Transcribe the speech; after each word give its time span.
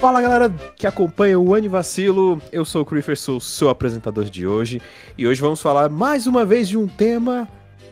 Fala 0.00 0.22
galera 0.22 0.48
que 0.76 0.86
acompanha 0.86 1.40
o 1.40 1.56
Anivacilo, 1.56 2.40
eu 2.52 2.64
sou 2.64 2.82
o 2.82 2.86
Creeper, 2.86 3.18
sou 3.18 3.40
seu 3.40 3.68
apresentador 3.68 4.26
de 4.26 4.46
hoje 4.46 4.80
e 5.18 5.26
hoje 5.26 5.40
vamos 5.40 5.60
falar 5.60 5.88
mais 5.88 6.24
uma 6.28 6.44
vez 6.44 6.68
de 6.68 6.78
um 6.78 6.86
tema 6.86 7.48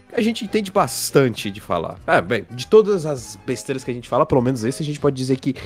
que 0.09 0.15
a 0.15 0.23
gente 0.23 0.45
entende 0.45 0.71
bastante 0.71 1.51
de 1.51 1.61
falar. 1.61 1.99
Ah, 2.07 2.21
bem, 2.21 2.47
de 2.49 2.65
todas 2.69 3.07
as 3.07 3.37
besteiras 3.45 3.83
que 3.83 3.91
a 3.91 3.95
gente 3.95 4.09
fala, 4.09 4.25
pelo 4.25 4.41
menos 4.41 4.63
esse 4.63 4.85
a 4.85 4.87
gente 4.87 5.01
pode 5.01 5.16
dizer 5.16 5.37
que 5.39 5.57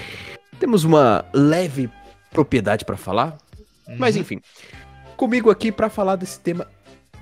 temos 0.59 0.83
uma 0.83 1.27
leve 1.35 1.91
propriedade 2.31 2.87
para 2.87 2.97
falar, 2.97 3.37
uhum. 3.87 3.97
mas 3.99 4.17
enfim. 4.17 4.41
Comigo 5.19 5.51
aqui 5.51 5.71
para 5.71 5.91
falar 5.91 6.17
desse 6.17 6.41
tema 6.41 6.67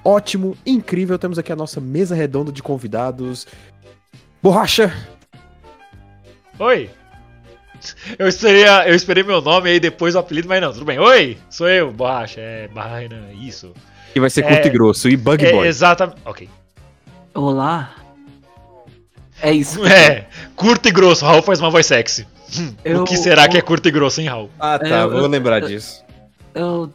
ótimo, 0.05 0.57
incrível, 0.65 1.19
temos 1.19 1.41
aqui 1.41 1.51
a 1.51 1.57
nossa 1.57 1.81
mesa 1.81 2.15
redonda 2.15 2.53
de 2.53 2.63
convidados. 2.63 3.49
Borracha! 4.41 4.95
Oi! 6.57 6.89
Eu 8.19 8.27
esperei, 8.29 8.65
eu 8.87 8.95
esperei 8.95 9.23
meu 9.23 9.41
nome 9.41 9.71
aí 9.71 9.81
depois 9.81 10.15
o 10.15 10.19
apelido, 10.19 10.49
mas 10.49 10.61
não, 10.61 10.73
tudo 10.73 10.85
bem. 10.85 10.99
Oi, 10.99 11.39
sou 11.51 11.69
eu, 11.69 11.91
Borracha, 11.93 12.41
é 12.41 12.69
Barraina, 12.69 13.29
isso. 13.41 13.73
que 14.13 14.21
vai 14.21 14.31
ser 14.31 14.45
É- 14.45 14.49
curto 14.49 14.67
e 14.67 14.71
grosso, 14.71 15.09
e 15.09 15.17
Bug 15.17 15.45
É, 15.45 15.53
Boy. 15.53 15.67
exatamente. 15.69 16.19
Ok. 16.25 16.49
Olá. 17.35 17.91
É 19.41 19.53
isso. 19.53 19.81
É, 19.87 20.27
curto 20.57 20.89
e 20.89 20.91
grosso, 20.93 21.25
Raul 21.25 21.43
faz 21.43 21.61
uma 21.61 21.71
voz 21.71 21.87
sexy. 21.87 22.27
Eu- 22.85 23.03
o 23.03 23.05
que 23.05 23.17
será 23.17 23.47
que 23.49 23.57
é 23.57 23.61
curto 23.63 23.89
e 23.89 23.91
grosso, 23.93 24.21
hein, 24.21 24.29
Raul? 24.29 24.51
Ah, 24.59 24.79
tá, 24.79 24.87
É, 24.89 25.03
eu- 25.03 25.11
vou 25.11 25.27
lembrar 25.27 25.61
disso. 25.61 26.03
Eu, 26.55 26.93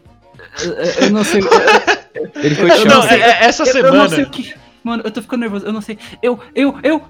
eu, 0.63 0.73
eu 1.05 1.09
não 1.11 1.23
sei. 1.23 1.41
Ele 2.36 2.55
foi 2.55 2.71
Eu. 2.71 2.86
Não, 2.86 3.03
é- 3.08 3.19
é- 3.19 3.43
essa 3.45 3.63
eu, 3.63 3.67
eu 3.67 3.71
semana. 3.73 3.97
não 3.97 4.09
sei 4.09 4.23
o 4.23 4.30
que. 4.30 4.53
Mano, 4.83 5.03
eu 5.05 5.11
tô 5.11 5.21
ficando 5.21 5.39
nervoso. 5.41 5.65
Eu 5.65 5.71
não 5.71 5.80
sei. 5.81 5.97
Eu, 6.21 6.38
eu, 6.53 6.77
eu. 6.83 7.02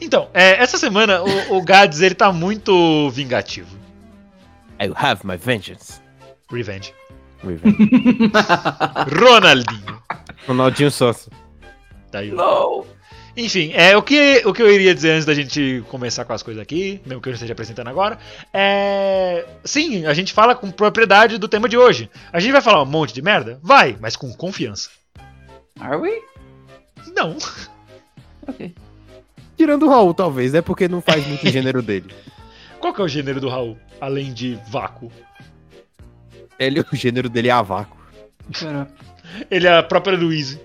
Então, 0.00 0.28
é, 0.34 0.62
essa 0.62 0.78
semana 0.78 1.22
o, 1.22 1.56
o 1.56 1.62
Gads 1.62 2.00
ele 2.00 2.14
tá 2.14 2.32
muito 2.32 3.10
vingativo. 3.10 3.76
I 4.80 4.90
have 4.94 5.26
my 5.26 5.36
vengeance. 5.36 6.00
Revenge. 6.50 6.92
Revenge. 7.42 7.90
Ronaldinho. 9.18 10.02
Ronaldinho 10.46 10.90
Sócio. 10.90 11.30
Daí, 12.10 12.32
ó. 12.32 12.36
Não. 12.36 12.94
Enfim, 13.36 13.72
é, 13.74 13.96
o, 13.96 14.02
que, 14.02 14.42
o 14.44 14.52
que 14.52 14.62
eu 14.62 14.70
iria 14.72 14.94
dizer 14.94 15.10
antes 15.10 15.24
da 15.24 15.34
gente 15.34 15.82
começar 15.90 16.24
com 16.24 16.32
as 16.32 16.42
coisas 16.42 16.62
aqui, 16.62 17.00
mesmo 17.04 17.20
que 17.20 17.28
eu 17.28 17.32
esteja 17.32 17.52
apresentando 17.52 17.88
agora, 17.88 18.16
é. 18.52 19.44
Sim, 19.64 20.06
a 20.06 20.14
gente 20.14 20.32
fala 20.32 20.54
com 20.54 20.70
propriedade 20.70 21.36
do 21.36 21.48
tema 21.48 21.68
de 21.68 21.76
hoje. 21.76 22.08
A 22.32 22.38
gente 22.38 22.52
vai 22.52 22.62
falar 22.62 22.82
um 22.82 22.86
monte 22.86 23.12
de 23.12 23.22
merda? 23.22 23.58
Vai, 23.60 23.96
mas 24.00 24.14
com 24.14 24.32
confiança. 24.32 24.90
Are 25.80 25.96
we? 25.96 26.22
Não. 27.12 27.36
Ok. 28.46 28.74
Tirando 29.56 29.86
o 29.86 29.88
Raul, 29.88 30.14
talvez, 30.14 30.52
né? 30.52 30.60
Porque 30.60 30.88
não 30.88 31.00
faz 31.00 31.26
muito 31.26 31.46
gênero 31.50 31.82
dele. 31.82 32.14
Qual 32.80 32.92
que 32.92 33.00
é 33.00 33.04
o 33.04 33.08
gênero 33.08 33.40
do 33.40 33.48
Raul? 33.48 33.78
Além 34.00 34.32
de 34.32 34.58
vácuo. 34.68 35.10
Ele, 36.58 36.80
o 36.80 36.86
gênero 36.96 37.28
dele 37.28 37.48
é 37.48 37.52
a 37.52 37.62
vácuo. 37.62 37.96
Ele 39.50 39.66
é 39.66 39.78
a 39.78 39.82
própria 39.82 40.16
Louise. 40.16 40.60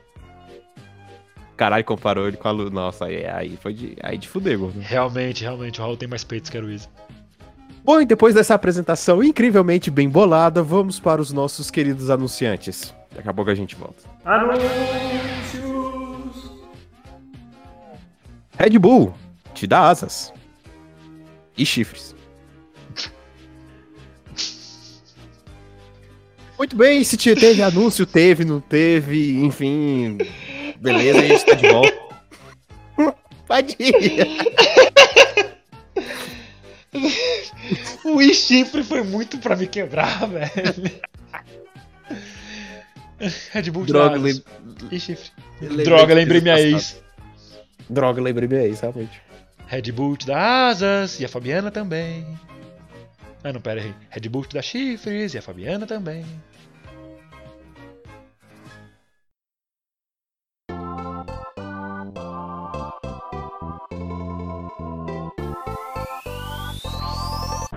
Caralho, 1.55 1.83
comparou 1.83 2.27
ele 2.27 2.37
com 2.37 2.47
a 2.47 2.51
Lu. 2.51 2.69
Nossa, 2.69 3.05
aí, 3.05 3.25
aí 3.25 3.57
foi 3.61 3.73
de, 3.73 3.97
aí 4.01 4.17
de 4.17 4.27
fuder, 4.27 4.57
gordo. 4.57 4.79
Realmente, 4.79 5.43
realmente, 5.43 5.79
o 5.79 5.83
Raul 5.83 5.97
tem 5.97 6.07
mais 6.07 6.23
peitos 6.23 6.49
que 6.49 6.57
a 6.57 6.61
Louise. 6.61 6.87
Bom, 7.83 8.01
e 8.01 8.05
depois 8.05 8.35
dessa 8.35 8.53
apresentação 8.53 9.23
incrivelmente 9.23 9.89
bem 9.89 10.07
bolada, 10.07 10.61
vamos 10.61 10.99
para 10.99 11.21
os 11.21 11.33
nossos 11.33 11.71
queridos 11.71 12.09
anunciantes. 12.09 12.93
Daqui 13.15 13.27
a 13.27 13.33
pouco 13.33 13.49
a 13.49 13.55
gente 13.55 13.75
volta. 13.75 14.03
Red 18.59 18.77
Bull, 18.77 19.13
te 19.53 19.65
dá 19.65 19.89
asas. 19.89 20.33
E 21.57 21.65
chifres. 21.65 22.13
Muito 26.57 26.75
bem, 26.75 27.03
se 27.05 27.15
te- 27.15 27.35
teve 27.35 27.61
anúncio, 27.63 28.05
teve, 28.05 28.43
não 28.43 28.59
teve, 28.59 29.39
enfim. 29.43 30.17
Beleza, 30.79 31.19
a 31.19 31.23
gente 31.27 31.45
tá 31.45 31.53
de 31.55 31.67
volta. 31.69 31.97
Ir. 33.79 34.27
O 38.03 38.21
chifre 38.33 38.83
foi 38.83 39.03
muito 39.03 39.37
pra 39.37 39.55
me 39.55 39.67
quebrar, 39.67 40.27
velho. 40.27 40.91
Red 43.51 43.69
Bull 43.71 43.85
de 43.85 43.91
Droga, 43.93 44.15
asas. 44.17 44.23
lem- 44.23 44.43
E 45.71 45.83
Droga, 45.83 46.13
lembrei 46.15 46.41
minha 46.41 46.59
ex. 46.59 46.99
Droga, 47.89 48.21
lembrei 48.21 48.47
minha 48.47 48.63
ex, 48.63 48.81
realmente. 48.81 49.21
Red 49.65 49.91
Bull 49.91 50.15
te 50.15 50.27
dá 50.27 50.69
asas 50.69 51.19
e 51.19 51.25
a 51.25 51.29
Fabiana 51.29 51.71
também. 51.71 52.25
Ah, 53.43 53.53
não, 53.53 53.61
pera 53.61 53.81
aí. 53.81 53.93
Red 54.09 54.29
Bull 54.29 54.45
te 54.45 54.55
dá 54.55 54.61
chifres 54.61 55.33
e 55.33 55.37
a 55.37 55.41
Fabiana 55.41 55.87
também. 55.87 56.25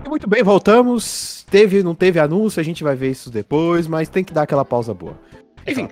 Muito 0.09 0.29
bem, 0.29 0.43
voltamos. 0.43 1.45
Teve, 1.51 1.83
não 1.83 1.95
teve 1.95 2.19
anúncio, 2.19 2.61
a 2.61 2.63
gente 2.63 2.85
vai 2.85 2.95
ver 2.95 3.11
isso 3.11 3.31
depois, 3.31 3.87
mas 3.87 4.09
tem 4.09 4.23
que 4.23 4.33
dar 4.33 4.43
aquela 4.43 4.65
pausa 4.65 4.93
boa. 4.93 5.19
Enfim, 5.67 5.89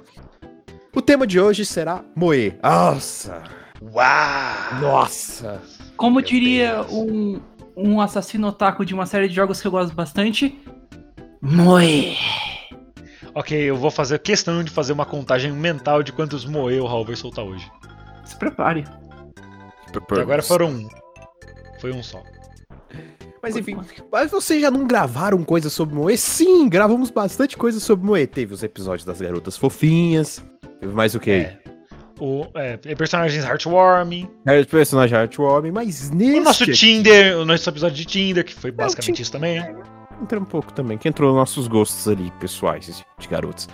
o 0.94 1.00
tema 1.00 1.26
de 1.26 1.40
hoje 1.40 1.64
será 1.64 2.04
Moe. 2.14 2.54
Nossa! 2.62 3.59
Uau! 3.82 4.80
Nossa! 4.80 5.60
Como 5.96 6.16
Meu 6.16 6.24
diria 6.24 6.76
Deus. 6.76 6.92
um, 6.92 7.40
um 7.76 8.00
assassino 8.00 8.48
otaku 8.48 8.84
de 8.84 8.94
uma 8.94 9.06
série 9.06 9.28
de 9.28 9.34
jogos 9.34 9.60
que 9.60 9.66
eu 9.66 9.70
gosto 9.70 9.94
bastante? 9.94 10.58
Moe. 11.40 12.16
Ok, 13.34 13.56
eu 13.58 13.76
vou 13.76 13.90
fazer 13.90 14.18
questão 14.18 14.62
de 14.62 14.70
fazer 14.70 14.92
uma 14.92 15.06
contagem 15.06 15.52
mental 15.52 16.02
de 16.02 16.12
quantos 16.12 16.44
moe 16.44 16.78
o 16.80 16.86
Raul 16.86 17.04
vai 17.04 17.16
soltar 17.16 17.44
hoje. 17.44 17.70
Se 18.24 18.36
prepare. 18.36 18.84
Até 19.86 20.20
agora 20.20 20.42
foram 20.42 20.68
um. 20.68 20.88
Foi 21.80 21.92
um 21.92 22.02
só. 22.02 22.22
Mas 23.42 23.56
enfim, 23.56 23.78
mas 24.12 24.30
vocês 24.30 24.60
já 24.60 24.70
não 24.70 24.86
gravaram 24.86 25.42
coisa 25.42 25.70
sobre 25.70 25.94
Moe? 25.94 26.16
Sim, 26.16 26.68
gravamos 26.68 27.10
bastante 27.10 27.56
coisa 27.56 27.80
sobre 27.80 28.04
Moe. 28.04 28.26
Teve 28.26 28.52
os 28.52 28.62
episódios 28.62 29.04
das 29.04 29.18
garotas 29.20 29.56
fofinhas. 29.56 30.44
Teve 30.78 30.92
mais 30.92 31.14
o 31.14 31.20
que? 31.20 31.30
É. 31.30 31.69
O, 32.20 32.46
é, 32.54 32.76
personagens 32.94 33.44
heartwarming. 33.44 34.28
É. 34.46 34.62
Personagem 34.64 35.16
Heartwarming, 35.18 35.70
mas 35.70 36.10
nesse. 36.10 36.38
O 36.38 36.42
nosso 36.44 36.62
aqui- 36.64 36.72
Tinder, 36.72 37.38
o 37.38 37.44
nosso 37.46 37.68
episódio 37.68 37.96
de 37.96 38.04
Tinder, 38.04 38.44
que 38.44 38.54
foi 38.54 38.70
basicamente 38.70 39.16
Tin- 39.16 39.22
isso 39.22 39.32
também. 39.32 39.58
Entra 40.22 40.38
um 40.38 40.44
pouco 40.44 40.70
também, 40.72 40.98
que 40.98 41.08
entrou 41.08 41.30
nos 41.30 41.38
nossos 41.38 41.66
gostos 41.66 42.06
ali, 42.06 42.30
pessoais, 42.38 43.02
de 43.18 43.28
garotos. 43.28 43.68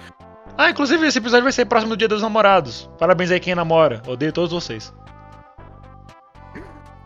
Ah, 0.56 0.70
inclusive 0.70 1.04
esse 1.06 1.18
episódio 1.18 1.42
vai 1.42 1.52
ser 1.52 1.64
próximo 1.66 1.90
do 1.90 1.96
Dia 1.96 2.06
dos 2.08 2.22
Namorados. 2.22 2.88
Parabéns 2.98 3.30
aí 3.32 3.40
quem 3.40 3.54
namora. 3.54 4.00
Odeio 4.06 4.32
todos 4.32 4.52
vocês. 4.52 4.94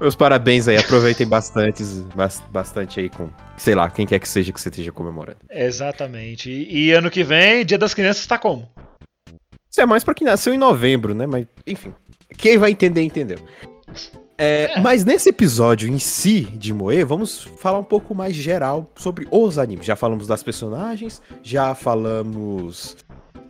Meus 0.01 0.15
parabéns 0.15 0.67
aí, 0.69 0.77
aproveitem 0.78 1.27
bastante, 1.27 1.83
bas- 2.15 2.42
bastante 2.51 3.01
aí 3.01 3.10
com, 3.10 3.28
sei 3.57 3.75
lá, 3.75 3.91
quem 3.91 4.07
quer 4.07 4.19
que 4.19 4.28
seja 4.28 4.51
que 4.53 4.59
você 4.60 4.71
esteja 4.71 4.91
comemorando. 4.92 5.39
Exatamente. 5.51 6.51
E, 6.51 6.87
e 6.87 6.92
ano 6.92 7.10
que 7.10 7.22
vem, 7.22 7.65
Dia 7.66 7.77
das 7.77 7.92
Crianças 7.92 8.27
tá 8.27 8.39
como? 8.39 8.66
Isso 9.71 9.81
é 9.81 9.87
mais 9.87 10.03
pra 10.03 10.15
quem 10.15 10.27
nasceu 10.27 10.53
em 10.53 10.59
novembro, 10.59 11.15
né? 11.15 11.27
Mas, 11.27 11.47
enfim, 11.67 11.95
quem 12.37 12.59
vai 12.59 12.71
entender, 12.72 13.03
entendeu. 13.03 13.39
É, 14.37 14.81
Mas 14.81 15.05
nesse 15.05 15.28
episódio 15.28 15.89
em 15.89 15.99
si 15.99 16.41
de 16.41 16.72
Moe, 16.72 17.05
vamos 17.05 17.43
falar 17.59 17.78
um 17.78 17.84
pouco 17.84 18.15
mais 18.15 18.34
geral 18.34 18.91
sobre 18.97 19.28
os 19.31 19.59
animes. 19.59 19.84
Já 19.84 19.95
falamos 19.95 20.27
das 20.27 20.43
personagens, 20.43 21.21
já 21.43 21.75
falamos 21.75 22.97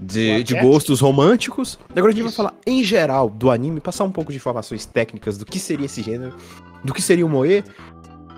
de, 0.01 0.43
de 0.43 0.59
gostos 0.61 1.01
românticos. 1.01 1.79
Agora 1.91 2.09
a 2.09 2.15
gente 2.15 2.25
vai 2.25 2.33
falar 2.33 2.55
em 2.67 2.83
geral 2.83 3.31
do 3.31 3.51
anime, 3.51 3.81
passar 3.81 4.03
um 4.05 4.11
pouco 4.11 4.33
de 4.33 4.39
informações 4.39 4.85
técnicas 4.85 5.39
do 5.39 5.47
que 5.47 5.61
seria 5.61 5.87
esse 5.87 6.03
gênero, 6.03 6.35
do 6.83 6.93
que 6.93 7.01
seria 7.01 7.25
o 7.25 7.29
Moe. 7.29 7.63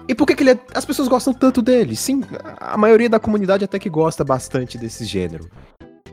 E 0.07 0.15
por 0.15 0.27
que, 0.27 0.35
que 0.35 0.43
ele 0.43 0.51
é- 0.51 0.59
as 0.75 0.85
pessoas 0.85 1.09
gostam 1.09 1.33
tanto 1.33 1.63
dele? 1.63 1.97
Sim, 1.97 2.23
a 2.61 2.77
maioria 2.77 3.09
da 3.09 3.19
comunidade 3.19 3.65
até 3.65 3.79
que 3.79 3.89
gosta 3.89 4.23
bastante 4.25 4.77
desse 4.77 5.05
gênero. 5.07 5.49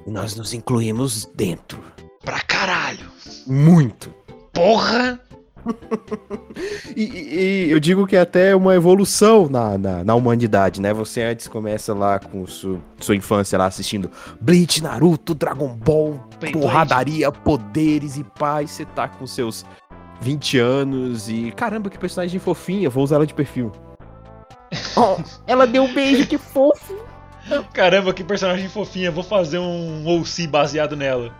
E 0.05 0.11
nós 0.11 0.35
nos 0.35 0.53
incluímos 0.53 1.25
dentro. 1.35 1.79
Pra 2.23 2.39
caralho. 2.41 3.07
Muito. 3.47 4.13
Porra! 4.53 5.19
E, 6.95 7.03
e- 7.03 7.71
eu 7.71 7.79
digo 7.79 8.07
que 8.07 8.15
é 8.15 8.21
até 8.21 8.55
uma 8.55 8.73
evolução 8.75 9.47
na, 9.47 9.77
na, 9.77 10.03
na 10.03 10.15
humanidade, 10.15 10.81
né? 10.81 10.93
Você 10.93 11.21
antes 11.21 11.47
começa 11.47 11.93
lá 11.93 12.19
com 12.19 12.45
su- 12.47 12.79
sua 12.99 13.15
infância 13.15 13.57
lá 13.57 13.65
assistindo 13.67 14.09
Bleach, 14.41 14.81
Naruto, 14.81 15.33
Dragon 15.35 15.67
Ball, 15.69 16.19
Beyblade. 16.39 16.51
porradaria, 16.65 17.31
poderes 17.31 18.17
e 18.17 18.23
paz. 18.23 18.71
Você 18.71 18.85
tá 18.85 19.07
com 19.07 19.25
seus 19.27 19.65
20 20.21 20.57
anos 20.57 21.29
e 21.29 21.51
caramba, 21.55 21.89
que 21.89 21.97
personagem 21.99 22.39
fofinha, 22.39 22.89
vou 22.89 23.03
usar 23.03 23.17
ela 23.17 23.27
de 23.27 23.33
perfil. 23.33 23.71
Oh, 24.97 25.17
ela 25.47 25.65
deu 25.65 25.83
um 25.83 25.93
beijo, 25.93 26.27
que 26.27 26.37
fofo. 26.37 26.95
Caramba, 27.73 28.13
que 28.13 28.23
personagem 28.23 28.69
fofinha. 28.69 29.11
Vou 29.11 29.23
fazer 29.23 29.59
um 29.59 30.05
OC 30.07 30.47
baseado 30.47 30.95
nela. 30.95 31.33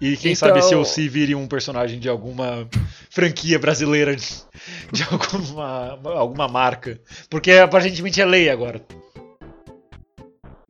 E 0.00 0.16
quem 0.16 0.34
sabe 0.34 0.58
esse 0.60 0.68
Então- 0.68 0.80
OC 0.80 1.08
vire 1.08 1.34
um 1.34 1.46
personagem 1.46 1.98
de 2.00 2.08
alguma 2.08 2.66
franquia 3.10 3.58
brasileira, 3.58 4.16
de, 4.16 5.02
alguma, 5.10 5.98
alguma 6.16 6.48
marca. 6.48 6.98
Porque 7.28 7.52
aparentemente 7.52 8.20
é 8.20 8.24
lei 8.24 8.48
agora. 8.48 8.80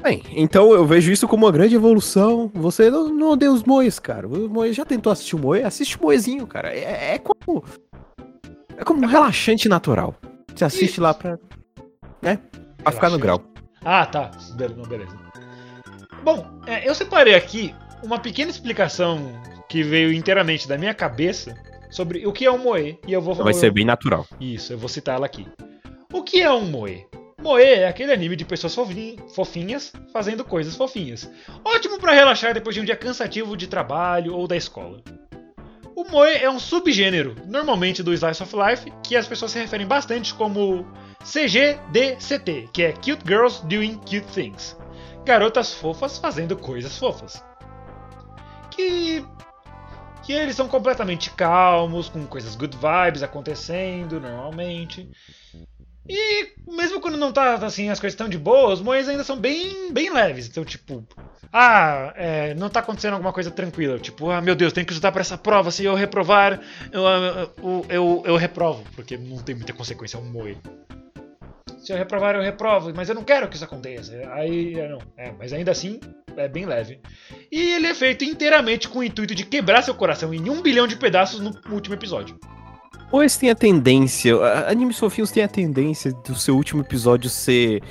Bem, 0.02 0.22
então 0.30 0.72
eu 0.72 0.86
vejo 0.86 1.12
isso 1.12 1.28
como 1.28 1.44
uma 1.46 1.52
grande 1.52 1.74
evolução. 1.74 2.50
Você 2.54 2.90
não, 2.90 3.08
não 3.10 3.30
odeia 3.32 3.52
os 3.52 3.62
moes, 3.62 3.98
cara. 3.98 4.26
O 4.26 4.48
moe 4.48 4.72
já 4.72 4.84
tentou 4.84 5.12
assistir 5.12 5.36
o 5.36 5.38
moe? 5.38 5.62
Assiste 5.62 5.96
o 5.98 6.02
moezinho, 6.02 6.46
cara. 6.46 6.74
É, 6.74 7.14
é 7.14 7.18
como. 7.18 7.62
É 8.78 8.82
como 8.82 9.02
um 9.02 9.06
relaxante 9.06 9.68
natural. 9.68 10.14
Você 10.56 10.64
assiste 10.64 11.00
lá 11.00 11.12
pra. 11.12 11.38
Né? 12.22 12.38
Pra 12.82 12.92
ficar 12.92 13.10
no 13.10 13.18
grau. 13.18 13.42
Ah, 13.84 14.06
tá. 14.06 14.30
Beleza. 14.54 15.16
Bom, 16.22 16.60
é, 16.66 16.88
eu 16.88 16.94
separei 16.94 17.34
aqui 17.34 17.74
uma 18.02 18.18
pequena 18.18 18.50
explicação 18.50 19.20
que 19.68 19.82
veio 19.82 20.12
inteiramente 20.12 20.68
da 20.68 20.76
minha 20.76 20.92
cabeça 20.92 21.56
sobre 21.90 22.26
o 22.26 22.32
que 22.32 22.44
é 22.44 22.50
um 22.50 22.58
moe. 22.58 22.98
E 23.06 23.12
eu 23.12 23.20
vou 23.20 23.34
Vai 23.34 23.54
ser 23.54 23.70
bem 23.70 23.84
natural. 23.84 24.26
Isso, 24.40 24.72
eu 24.72 24.78
vou 24.78 24.88
citar 24.88 25.16
ela 25.16 25.26
aqui. 25.26 25.46
O 26.12 26.22
que 26.22 26.40
é 26.40 26.52
um 26.52 26.64
moe? 26.64 27.06
Moe 27.40 27.62
é 27.62 27.88
aquele 27.88 28.12
anime 28.12 28.36
de 28.36 28.44
pessoas 28.44 28.76
fofinhas 29.34 29.92
fazendo 30.12 30.44
coisas 30.44 30.76
fofinhas. 30.76 31.30
Ótimo 31.64 31.98
pra 31.98 32.12
relaxar 32.12 32.52
depois 32.52 32.74
de 32.74 32.82
um 32.82 32.84
dia 32.84 32.96
cansativo 32.96 33.56
de 33.56 33.66
trabalho 33.66 34.34
ou 34.34 34.46
da 34.46 34.56
escola. 34.56 35.02
O 36.00 36.10
moe 36.10 36.32
é 36.32 36.48
um 36.48 36.58
subgênero, 36.58 37.36
normalmente 37.44 38.02
do 38.02 38.14
Slice 38.14 38.42
of 38.42 38.56
Life, 38.56 38.90
que 39.02 39.14
as 39.14 39.28
pessoas 39.28 39.50
se 39.50 39.58
referem 39.58 39.86
bastante 39.86 40.32
como 40.32 40.86
CGDCT, 41.22 42.70
que 42.72 42.84
é 42.84 42.92
Cute 42.92 43.22
Girls 43.26 43.62
Doing 43.66 43.96
Cute 43.96 44.22
Things. 44.32 44.74
Garotas 45.26 45.74
fofas 45.74 46.16
fazendo 46.16 46.56
coisas 46.56 46.96
fofas. 46.96 47.44
Que 48.70 49.22
que 50.22 50.32
eles 50.32 50.56
são 50.56 50.68
completamente 50.68 51.30
calmos, 51.32 52.08
com 52.08 52.26
coisas 52.26 52.56
good 52.56 52.78
vibes 52.78 53.22
acontecendo 53.22 54.18
normalmente. 54.18 55.10
E 56.12 56.48
mesmo 56.66 57.00
quando 57.00 57.16
não 57.16 57.32
tá 57.32 57.54
assim, 57.54 57.88
as 57.88 58.00
coisas 58.00 58.14
estão 58.14 58.28
de 58.28 58.36
boa, 58.36 58.72
os 58.72 58.80
moes 58.80 59.08
ainda 59.08 59.22
são 59.22 59.36
bem, 59.36 59.92
bem 59.92 60.12
leves. 60.12 60.48
Então, 60.48 60.64
tipo, 60.64 61.06
ah, 61.52 62.12
é, 62.16 62.52
não 62.54 62.68
tá 62.68 62.80
acontecendo 62.80 63.12
alguma 63.14 63.32
coisa 63.32 63.50
tranquila. 63.50 63.96
Tipo, 63.96 64.28
ah, 64.28 64.40
meu 64.40 64.56
Deus, 64.56 64.72
tenho 64.72 64.84
que 64.84 64.92
estudar 64.92 65.12
pra 65.12 65.20
essa 65.20 65.38
prova. 65.38 65.70
Se 65.70 65.84
eu 65.84 65.94
reprovar, 65.94 66.60
eu, 66.90 67.02
eu, 67.02 67.86
eu, 67.88 68.22
eu 68.26 68.36
reprovo. 68.36 68.84
Porque 68.96 69.16
não 69.16 69.38
tem 69.38 69.54
muita 69.54 69.72
consequência, 69.72 70.16
é 70.16 70.20
um 70.20 70.24
moe. 70.24 70.58
Se 71.78 71.92
eu 71.92 71.96
reprovar, 71.96 72.34
eu 72.34 72.42
reprovo, 72.42 72.92
mas 72.94 73.08
eu 73.08 73.14
não 73.14 73.24
quero 73.24 73.48
que 73.48 73.54
isso 73.54 73.64
aconteça. 73.64 74.12
Aí, 74.32 74.78
é, 74.78 74.88
não. 74.88 74.98
É, 75.16 75.30
mas 75.32 75.52
ainda 75.52 75.70
assim, 75.70 76.00
é 76.36 76.48
bem 76.48 76.66
leve. 76.66 77.00
E 77.52 77.70
ele 77.72 77.86
é 77.86 77.94
feito 77.94 78.24
inteiramente 78.24 78.88
com 78.88 78.98
o 78.98 79.04
intuito 79.04 79.34
de 79.34 79.46
quebrar 79.46 79.82
seu 79.82 79.94
coração 79.94 80.34
em 80.34 80.50
um 80.50 80.60
bilhão 80.60 80.86
de 80.86 80.96
pedaços 80.96 81.40
no 81.40 81.52
último 81.70 81.94
episódio. 81.94 82.38
Moes 83.12 83.36
tem 83.36 83.50
a 83.50 83.54
tendência. 83.54 84.36
a- 84.36 84.70
Animes 84.70 84.98
fofinhos 84.98 85.30
têm 85.30 85.42
a 85.42 85.48
tendência 85.48 86.12
do 86.12 86.34
seu 86.34 86.56
último 86.56 86.82
episódio 86.82 87.28
ser. 87.30 87.82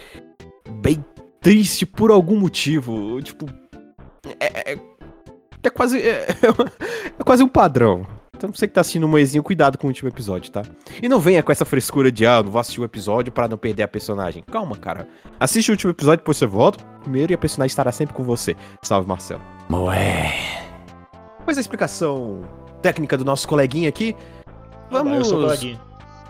bem 0.81 1.03
triste 1.41 1.85
por 1.85 2.11
algum 2.11 2.37
motivo. 2.39 3.21
Tipo. 3.21 3.45
É, 4.39 4.71
é, 4.73 4.77
é 5.63 5.69
quase. 5.69 5.99
É, 6.01 6.27
é 7.19 7.23
quase 7.23 7.43
um 7.43 7.47
padrão. 7.47 8.05
Então 8.35 8.53
você 8.53 8.69
que 8.69 8.73
tá 8.73 8.79
assistindo 8.79 9.03
o 9.03 9.07
Moezinho, 9.09 9.43
cuidado 9.43 9.77
com 9.77 9.87
o 9.87 9.89
último 9.89 10.07
episódio, 10.07 10.49
tá? 10.49 10.61
E 11.03 11.09
não 11.09 11.19
venha 11.19 11.43
com 11.43 11.51
essa 11.51 11.65
frescura 11.65 12.09
de, 12.09 12.25
ah, 12.25 12.41
não 12.41 12.49
vou 12.49 12.61
assistir 12.61 12.79
o 12.79 12.85
episódio 12.85 13.33
pra 13.33 13.49
não 13.49 13.57
perder 13.57 13.83
a 13.83 13.87
personagem. 13.87 14.41
Calma, 14.49 14.77
cara. 14.77 15.09
Assiste 15.37 15.67
o 15.69 15.73
último 15.73 15.91
episódio, 15.91 16.19
depois 16.19 16.37
você 16.37 16.45
volta 16.45 16.81
primeiro 17.01 17.33
e 17.33 17.35
a 17.35 17.37
personagem 17.37 17.67
estará 17.71 17.91
sempre 17.91 18.15
com 18.15 18.23
você. 18.23 18.55
Salve, 18.81 19.05
Marcelo. 19.09 19.41
Moé. 19.67 20.33
Depois 21.39 21.57
da 21.57 21.61
explicação 21.61 22.43
técnica 22.81 23.17
do 23.17 23.25
nosso 23.25 23.45
coleguinha 23.45 23.89
aqui, 23.89 24.15
vamos, 24.89 25.31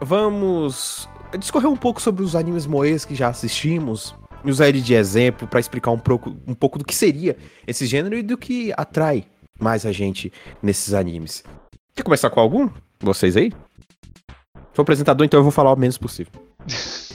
vamos 0.01 1.09
discorrer 1.37 1.69
um 1.69 1.75
pouco 1.75 2.01
sobre 2.01 2.23
os 2.23 2.35
animes 2.35 2.65
moes 2.65 3.05
que 3.05 3.15
já 3.15 3.29
assistimos, 3.29 4.15
e 4.43 4.49
usar 4.49 4.69
ele 4.69 4.81
de 4.81 4.93
exemplo 4.93 5.47
pra 5.47 5.59
explicar 5.59 5.91
um 5.91 5.99
pouco, 5.99 6.35
um 6.47 6.53
pouco 6.53 6.77
do 6.77 6.85
que 6.85 6.95
seria 6.95 7.37
esse 7.67 7.85
gênero 7.85 8.17
e 8.17 8.23
do 8.23 8.37
que 8.37 8.73
atrai 8.77 9.25
mais 9.59 9.85
a 9.85 9.91
gente 9.91 10.31
nesses 10.61 10.93
animes. 10.93 11.43
Quer 11.95 12.03
começar 12.03 12.29
com 12.29 12.39
algum? 12.39 12.69
Vocês 13.01 13.35
aí? 13.35 13.51
Sou 14.73 14.83
apresentador, 14.83 15.25
então 15.25 15.39
eu 15.39 15.43
vou 15.43 15.51
falar 15.51 15.73
o 15.73 15.77
menos 15.77 15.97
possível. 15.97 16.31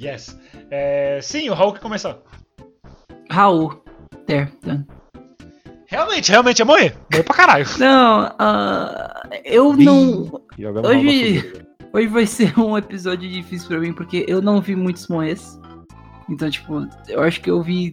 Yes. 0.00 0.36
É, 0.70 1.20
sim, 1.22 1.48
o 1.48 1.54
Raul 1.54 1.72
quer 1.72 1.80
começar. 1.80 2.18
Raul. 3.30 3.82
There, 4.26 4.52
done. 4.62 4.84
Realmente, 5.86 6.30
realmente 6.30 6.62
é 6.62 6.64
moe. 6.64 6.92
Moe 7.12 7.22
pra 7.22 7.34
caralho. 7.34 7.66
Não, 7.78 8.34
ah, 8.38 9.22
eu 9.44 9.72
não. 9.72 10.40
Jogando 10.58 10.88
Hoje-. 10.88 11.64
Hoje 11.92 12.08
vai 12.08 12.26
ser 12.26 12.52
um 12.58 12.76
episódio 12.76 13.30
difícil 13.30 13.68
pra 13.68 13.78
mim, 13.78 13.92
porque 13.92 14.24
eu 14.26 14.42
não 14.42 14.60
vi 14.60 14.74
muitos 14.74 15.06
moes. 15.08 15.60
Então, 16.28 16.50
tipo, 16.50 16.86
eu 17.08 17.22
acho 17.22 17.40
que 17.40 17.50
eu 17.50 17.62
vi 17.62 17.92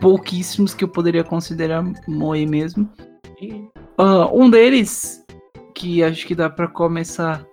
pouquíssimos 0.00 0.74
que 0.74 0.84
eu 0.84 0.88
poderia 0.88 1.24
considerar 1.24 1.82
moe 2.06 2.46
mesmo. 2.46 2.90
Ah, 3.96 4.26
um 4.32 4.50
deles, 4.50 5.24
que 5.74 6.02
acho 6.02 6.26
que 6.26 6.34
dá 6.34 6.50
pra 6.50 6.68
começar 6.68 7.44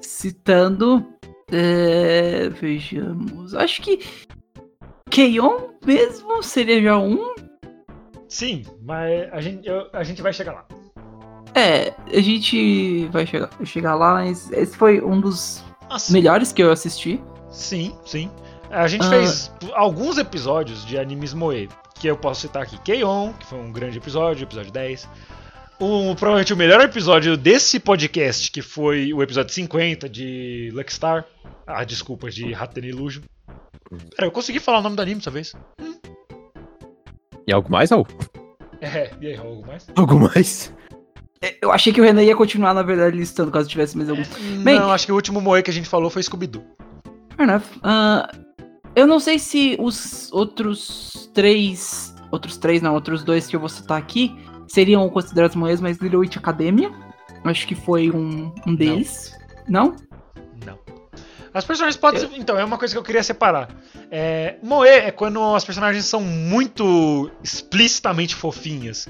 citando. 0.00 1.06
É, 1.50 2.48
vejamos. 2.50 3.54
Acho 3.54 3.80
que. 3.80 4.00
Keion 5.10 5.68
mesmo 5.86 6.42
seria 6.42 6.82
já 6.82 6.98
um. 6.98 7.34
Sim, 8.34 8.64
mas 8.82 9.32
a 9.32 9.40
gente, 9.40 9.68
eu- 9.68 9.86
a 9.92 10.02
gente 10.02 10.20
vai 10.20 10.32
chegar 10.32 10.52
lá. 10.52 10.64
É, 11.54 11.94
a 12.12 12.20
gente 12.20 13.06
vai 13.12 13.24
chegar, 13.24 13.48
chegar 13.64 13.94
lá, 13.94 14.14
mas 14.14 14.50
esse 14.50 14.76
foi 14.76 15.00
um 15.00 15.20
dos 15.20 15.62
Nossa, 15.88 16.12
melhores 16.12 16.52
que 16.52 16.60
eu 16.60 16.72
assisti. 16.72 17.22
sim, 17.48 17.94
sim. 18.04 18.28
A 18.70 18.88
gente 18.88 19.06
Ah. 19.06 19.10
fez 19.10 19.52
alguns 19.72 20.18
episódios 20.18 20.84
de 20.84 20.98
animes 20.98 21.32
moe, 21.32 21.68
que 21.94 22.08
eu 22.08 22.16
posso 22.16 22.40
citar 22.40 22.64
aqui. 22.64 22.76
Keion, 22.78 23.32
que 23.34 23.46
foi 23.46 23.58
um 23.60 23.70
grande 23.70 23.98
episódio, 23.98 24.42
episódio 24.42 24.72
10. 24.72 25.08
O, 25.78 26.16
provavelmente 26.16 26.52
o 26.52 26.56
melhor 26.56 26.80
episódio 26.80 27.36
desse 27.36 27.78
podcast, 27.78 28.50
que 28.50 28.62
foi 28.62 29.12
o 29.14 29.22
episódio 29.22 29.54
50 29.54 30.08
de 30.08 30.70
Luckstar. 30.74 31.24
Ah, 31.64 31.84
desculpa, 31.84 32.28
de 32.30 32.52
Hatten 32.52 32.84
Illusion. 32.84 33.22
Pera, 34.16 34.26
eu 34.26 34.32
consegui 34.32 34.58
falar 34.58 34.78
o 34.80 34.82
nome 34.82 34.96
do 34.96 35.02
anime 35.02 35.18
dessa 35.20 35.30
vez. 35.30 35.52
E 37.46 37.52
algo 37.52 37.70
mais, 37.70 37.90
Raul? 37.90 38.06
É, 38.80 39.10
e 39.20 39.26
aí, 39.28 39.34
Raul, 39.34 39.54
algo 39.56 39.66
mais? 39.66 39.86
Algo 39.96 40.20
mais? 40.20 40.74
Eu 41.60 41.70
achei 41.70 41.92
que 41.92 42.00
o 42.00 42.04
Renan 42.04 42.22
ia 42.22 42.34
continuar, 42.34 42.72
na 42.72 42.82
verdade, 42.82 43.16
listando, 43.16 43.50
caso 43.50 43.68
tivesse 43.68 43.96
mais 43.96 44.08
algum. 44.08 44.22
Bem- 44.62 44.78
Não, 44.78 44.90
acho 44.90 45.04
que 45.06 45.12
o 45.12 45.14
último 45.14 45.40
moe 45.42 45.62
que 45.62 45.70
a 45.70 45.74
gente 45.74 45.88
falou 45.88 46.08
foi 46.08 46.22
Scooby-Doo. 46.22 46.62
Fair 47.36 47.48
enough. 47.48 47.62
Ah, 47.82 48.30
eu 48.96 49.06
não 49.06 49.20
sei 49.20 49.38
se 49.38 49.76
os 49.78 50.32
outros 50.32 51.30
três. 51.34 52.14
Outros 52.30 52.56
três, 52.56 52.80
não, 52.80 52.94
outros 52.94 53.22
dois 53.22 53.46
que 53.46 53.54
eu 53.54 53.60
vou 53.60 53.68
citar 53.68 53.98
aqui 53.98 54.34
seriam 54.66 55.06
considerados 55.10 55.54
moes, 55.54 55.80
mas 55.80 55.98
Little 55.98 56.20
Witch 56.20 56.36
Academia. 56.38 56.90
Acho 57.44 57.66
que 57.66 57.74
foi 57.74 58.10
um, 58.10 58.50
um 58.66 58.74
deles. 58.74 59.36
Não? 59.68 59.94
Não. 60.64 60.78
As 61.54 61.64
personagens 61.64 61.96
podem 61.96 62.20
ser. 62.20 62.30
Então, 62.36 62.58
é 62.58 62.64
uma 62.64 62.76
coisa 62.76 62.92
que 62.92 62.98
eu 62.98 63.02
queria 63.04 63.22
separar. 63.22 63.68
É, 64.10 64.56
Moe 64.60 64.88
é 64.88 65.10
quando 65.12 65.40
as 65.54 65.64
personagens 65.64 66.04
são 66.04 66.20
muito 66.20 67.30
explicitamente 67.44 68.34
fofinhas. 68.34 69.08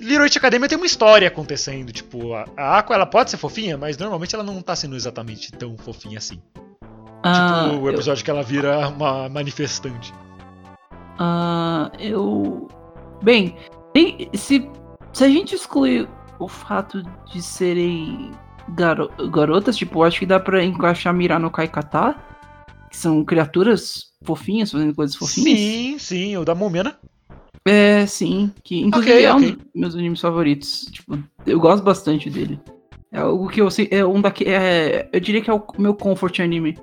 Little 0.00 0.24
Witch 0.24 0.36
Academia 0.36 0.68
tem 0.68 0.76
uma 0.76 0.84
história 0.86 1.28
acontecendo. 1.28 1.92
Tipo, 1.92 2.34
a, 2.34 2.44
a 2.56 2.78
Aqua 2.78 2.96
ela 2.96 3.06
pode 3.06 3.30
ser 3.30 3.36
fofinha, 3.36 3.78
mas 3.78 3.96
normalmente 3.96 4.34
ela 4.34 4.42
não 4.44 4.60
tá 4.60 4.74
sendo 4.74 4.96
exatamente 4.96 5.52
tão 5.52 5.76
fofinha 5.78 6.18
assim. 6.18 6.42
Ah, 7.22 7.68
tipo, 7.70 7.82
o 7.82 7.88
eu- 7.88 7.94
episódio 7.94 8.24
que 8.24 8.30
ela 8.30 8.42
vira 8.42 8.88
uma 8.88 9.28
manifestante. 9.28 10.12
Ah, 11.18 11.90
eu. 11.98 12.68
Bem, 13.22 13.56
se, 14.34 14.68
se 15.12 15.24
a 15.24 15.28
gente 15.28 15.54
excluir 15.54 16.08
o 16.38 16.48
fato 16.48 17.02
de 17.32 17.40
serem 17.42 18.30
garo- 18.74 19.10
garotas, 19.30 19.76
tipo, 19.76 20.02
acho 20.02 20.18
que 20.18 20.26
dá 20.26 20.40
pra 20.40 20.64
encaixar 20.64 21.14
Mirar 21.14 21.40
no 21.40 21.50
Kaikata, 21.50 22.16
que 22.90 22.96
são 22.96 23.24
criaturas 23.24 24.06
fofinhas, 24.24 24.70
fazendo 24.72 24.94
coisas 24.94 25.16
fofinhas. 25.16 25.58
Sim, 25.60 25.96
sim, 25.98 26.36
o 26.36 26.44
da 26.44 26.54
né? 26.54 26.94
É, 27.64 28.06
sim, 28.06 28.52
que 28.62 28.80
inclusive 28.80 29.12
Ok, 29.12 29.24
é 29.24 29.34
um 29.34 29.36
ok. 29.38 29.52
dos 29.52 29.64
meus 29.74 29.94
animes 29.96 30.20
favoritos. 30.20 30.82
Tipo, 30.92 31.18
eu 31.44 31.58
gosto 31.58 31.82
bastante 31.82 32.30
dele. 32.30 32.60
É 33.12 33.18
algo 33.18 33.48
que 33.48 33.60
eu 33.60 33.70
sei. 33.70 33.88
É 33.90 34.04
um 34.04 34.20
daqui. 34.20 34.44
É, 34.44 35.08
eu 35.12 35.18
diria 35.18 35.40
que 35.40 35.50
é 35.50 35.54
o 35.54 35.64
meu 35.76 35.94
comfort 35.94 36.38
anime. 36.40 36.78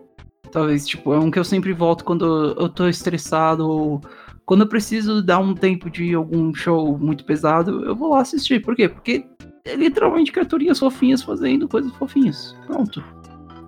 Talvez, 0.52 0.86
tipo, 0.86 1.14
é 1.14 1.20
um 1.20 1.32
que 1.32 1.40
eu 1.40 1.44
sempre 1.44 1.72
volto 1.74 2.04
quando 2.04 2.54
eu 2.60 2.68
tô 2.70 2.88
estressado 2.88 3.68
ou 3.68 4.02
quando 4.46 4.62
eu 4.62 4.68
preciso 4.68 5.22
dar 5.24 5.40
um 5.40 5.54
tempo 5.56 5.90
de 5.90 6.14
algum 6.14 6.54
show 6.54 6.98
muito 6.98 7.24
pesado, 7.24 7.86
eu 7.86 7.96
vou 7.96 8.10
lá 8.10 8.20
assistir. 8.22 8.62
Por 8.62 8.76
quê? 8.76 8.90
Porque 8.90 9.26
é 9.66 9.76
literalmente 9.76 10.32
criaturinhas 10.32 10.80
fofinhas 10.80 11.22
fazendo 11.22 11.68
coisas 11.68 11.92
fofinhas. 11.94 12.56
Pronto. 12.68 13.04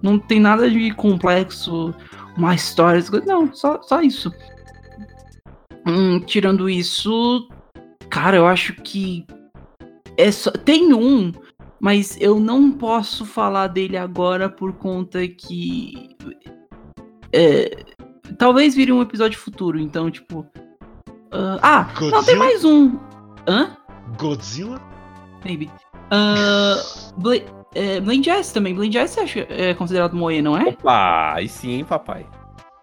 Não 0.02 0.20
tem 0.20 0.40
nada 0.40 0.70
de 0.70 0.94
complexo, 0.94 1.94
uma 2.38 2.54
história. 2.54 3.02
Não, 3.26 3.54
só, 3.54 3.82
só 3.82 4.02
isso. 4.02 4.32
Hum, 5.88 6.20
tirando 6.20 6.70
isso, 6.70 7.48
cara, 8.10 8.38
eu 8.38 8.46
acho 8.46 8.74
que 8.82 9.26
é 10.18 10.32
só 10.32 10.52
tem 10.52 10.94
um, 10.94 11.32
mas 11.80 12.20
eu 12.20 12.40
não 12.40 12.72
posso 12.72 13.26
falar 13.26 13.68
dele 13.68 13.98
agora 13.98 14.50
por 14.50 14.74
conta 14.74 15.28
que 15.28 16.16
é, 17.32 17.84
talvez 18.38 18.76
vire 18.76 18.92
um 18.92 19.02
episódio 19.02 19.40
futuro. 19.40 19.80
Então, 19.80 20.10
tipo, 20.10 20.46
ah, 21.32 21.60
ah, 21.62 21.94
não 22.00 22.24
tem 22.24 22.38
Godzilla? 22.38 22.40
mais 22.40 22.66
um. 22.66 23.00
Hã? 23.48 23.78
Godzilla? 24.18 24.82
Maybe. 25.44 25.70
Uh, 26.12 27.14
Bla 27.18 27.36
é, 27.74 28.00
Blind 28.00 28.24
Jazz 28.24 28.52
também. 28.52 28.74
Blind 28.74 28.94
Jazz 28.94 29.18
acho, 29.18 29.40
é 29.50 29.74
considerado 29.74 30.16
moe, 30.16 30.42
não 30.42 30.58
é? 30.58 30.70
Opa, 30.70 31.34
aí 31.36 31.50
sim, 31.50 31.72
hein, 31.72 31.84
papai. 31.86 32.26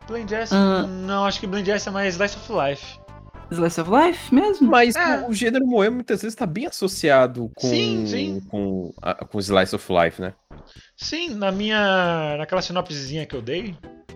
Blind 0.07 0.29
Jazz? 0.29 0.53
Ah. 0.53 0.83
Não, 0.87 1.25
acho 1.25 1.41
que 1.41 1.47
Blind 1.47 1.65
Jazz 1.65 1.87
é 1.87 1.91
mais 1.91 2.15
Slice 2.15 2.37
of 2.37 2.53
Life. 2.53 3.01
Slice 3.51 3.81
of 3.81 3.91
Life 3.91 4.35
mesmo? 4.35 4.69
Mas 4.71 4.95
É. 4.97 5.21
o, 5.21 5.31
o 5.31 5.35
gênero 5.35 5.67
moe 5.67 5.89
muitas 5.89 6.21
vezes 6.23 6.35
tá 6.35 6.45
bem 6.47 6.67
associado 6.67 7.51
com, 7.55 7.69
Sim, 7.69 8.07
sim. 8.07 8.41
com, 8.51 8.93
a, 9.01 9.15
com 9.25 9.39
Slice 9.39 9.75
of 9.75 9.87
Life, 9.93 10.21
né? 10.21 10.35
Sim, 10.97 11.31
na 11.35 11.51
minha. 11.53 12.37
naquela 12.39 12.61
sinopsezinha 12.63 13.25
que 13.27 13.35
eu 13.35 13.43
dei, 13.43 13.75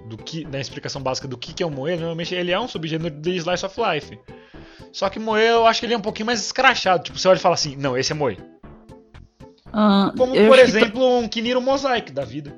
do 0.08 0.16
que, 0.16 0.44
na 0.44 0.60
explicação 0.60 1.02
básica 1.02 1.26
do 1.26 1.36
que, 1.38 1.52
que 1.54 1.62
é 1.62 1.66
o 1.66 1.70
Moe, 1.70 1.96
normalmente 1.96 2.34
ele 2.34 2.52
é 2.52 2.60
um 2.60 2.68
subgênero 2.68 3.14
de 3.14 3.36
Slice 3.36 3.64
of 3.66 3.76
Life. 3.80 4.18
Só 4.92 5.08
que 5.08 5.18
Moe 5.18 5.40
eu 5.42 5.66
acho 5.66 5.80
que 5.80 5.86
ele 5.86 5.94
é 5.94 5.98
um 5.98 6.02
pouquinho 6.02 6.26
mais 6.26 6.40
escrachado. 6.40 7.02
Tipo, 7.04 7.18
você 7.18 7.28
olha 7.28 7.36
e 7.36 7.40
fala 7.40 7.54
assim, 7.54 7.76
não, 7.76 7.96
esse 7.96 8.12
é 8.12 8.14
Moe. 8.14 8.38
Ah, 9.72 10.12
Como, 10.16 10.32
por 10.34 10.40
acho 10.58 10.72
que 10.72 10.78
exemplo, 10.78 11.18
um 11.18 11.28
Kiniro 11.28 11.60
Mosaic 11.60 12.12
da 12.12 12.24
vida. 12.24 12.54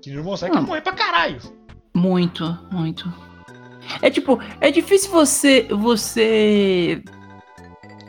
Kiniro 0.00 0.24
Mosaic 0.24 0.56
Ah. 0.56 0.60
Moe 0.60 0.80
pra 0.80 0.92
caralho. 0.92 1.38
Muito, 1.94 2.58
muito. 2.70 3.12
É 4.02 4.10
tipo, 4.10 4.40
é 4.60 4.70
difícil 4.70 5.10
você 5.10 5.66
você 5.70 7.02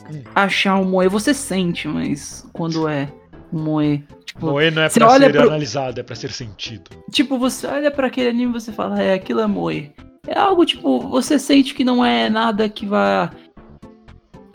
Hum. 0.10 0.22
achar 0.36 0.76
um 0.78 0.86
moe, 0.86 1.08
você 1.08 1.34
sente, 1.34 1.88
mas 1.88 2.48
quando 2.54 2.88
é 2.88 3.08
um 3.52 3.60
moe, 3.62 4.04
tipo, 4.26 4.48
Moe 4.48 4.72
não 4.72 4.82
é 4.84 4.90
pra 4.90 5.10
ser 5.20 5.32
pro- 5.32 5.42
analisado, 5.44 6.00
é 6.00 6.04
pra 6.04 6.16
ser 6.16 6.32
sentido. 6.32 6.90
tipo 7.12 7.38
você 7.38 7.68
olha 7.68 7.92
pra 7.92 8.08
aquele 8.08 8.30
anime 8.30 8.52
e 8.58 8.60
você 8.62 8.72
fala, 8.72 9.02
é, 9.02 9.14
aquilo 9.14 9.40
é 9.42 9.48
moe. 9.48 9.92
É 10.26 10.38
algo 10.38 10.66
tipo, 10.66 11.00
você 11.00 11.38
sente 11.40 11.74
que 11.74 11.84
não 11.84 12.04
é 12.04 12.30
nada 12.30 12.68
que 12.70 12.86
vai 12.86 13.30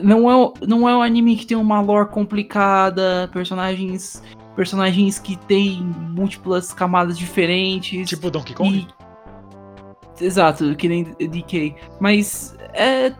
não 0.02 0.30
é, 0.30 0.52
não 0.66 0.88
é 0.88 0.96
um 0.96 1.02
anime 1.02 1.36
que 1.36 1.46
tem 1.46 1.56
uma 1.56 1.80
lore 1.80 2.08
complicada, 2.10 3.28
personagens 3.32 4.22
personagens 4.54 5.18
que 5.18 5.36
têm 5.46 5.80
múltiplas 5.82 6.72
camadas 6.74 7.16
diferentes. 7.16 8.08
Tipo 8.08 8.30
Donkey 8.30 8.54
Kong? 8.54 8.86
E- 10.20 10.24
Exato, 10.24 10.74
que 10.76 10.88
nem 10.88 11.04
DK. 11.18 11.74
Mas 11.98 12.54
é. 12.74 13.12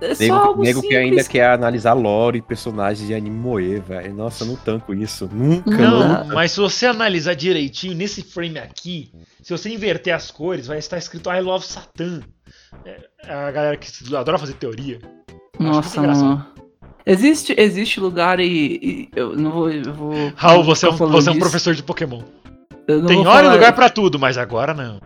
É 0.00 0.14
só 0.14 0.22
Nego, 0.22 0.34
algo 0.34 0.62
nego 0.62 0.80
que 0.80 0.94
ainda 0.94 1.24
quer 1.24 1.50
analisar 1.50 1.92
lore 1.92 2.38
e 2.38 2.42
personagens 2.42 3.04
de 3.08 3.12
anime 3.14 3.36
moe, 3.36 3.80
velho. 3.80 4.14
Nossa, 4.14 4.44
eu 4.44 4.48
não 4.48 4.54
tanco 4.56 4.94
isso. 4.94 5.28
Nunca, 5.32 5.70
Não. 5.76 6.08
nunca. 6.22 6.34
Mas 6.34 6.52
se 6.52 6.60
você 6.60 6.86
analisar 6.86 7.34
direitinho 7.34 7.96
nesse 7.96 8.22
frame 8.22 8.60
aqui, 8.60 9.10
se 9.42 9.50
você 9.50 9.68
inverter 9.74 10.14
as 10.14 10.30
cores, 10.30 10.68
vai 10.68 10.78
estar 10.78 10.98
escrito 10.98 11.28
I 11.32 11.40
love 11.40 11.66
Satan. 11.66 12.20
É, 12.84 13.08
a 13.28 13.50
galera 13.50 13.76
que 13.76 13.88
adora 14.14 14.38
fazer 14.38 14.54
teoria. 14.54 15.00
Nossa, 15.58 16.00
mano. 16.02 16.46
Existe, 17.06 17.54
existe 17.56 17.98
lugar 18.00 18.38
e, 18.38 18.46
e 18.46 19.08
eu 19.16 19.34
não 19.34 19.50
vou. 19.50 19.70
Eu 19.70 19.94
vou 19.94 20.32
Raul, 20.36 20.62
você 20.62 20.86
é 20.86 20.90
um, 20.90 20.96
você 20.96 21.30
é 21.30 21.32
um 21.32 21.38
professor 21.38 21.74
de 21.74 21.82
Pokémon. 21.82 22.22
Tem 22.86 22.96
hora 22.96 23.20
e 23.20 23.24
falar- 23.24 23.52
lugar 23.54 23.72
pra 23.74 23.88
tudo, 23.88 24.18
mas 24.18 24.36
agora 24.36 24.74
não. 24.74 25.00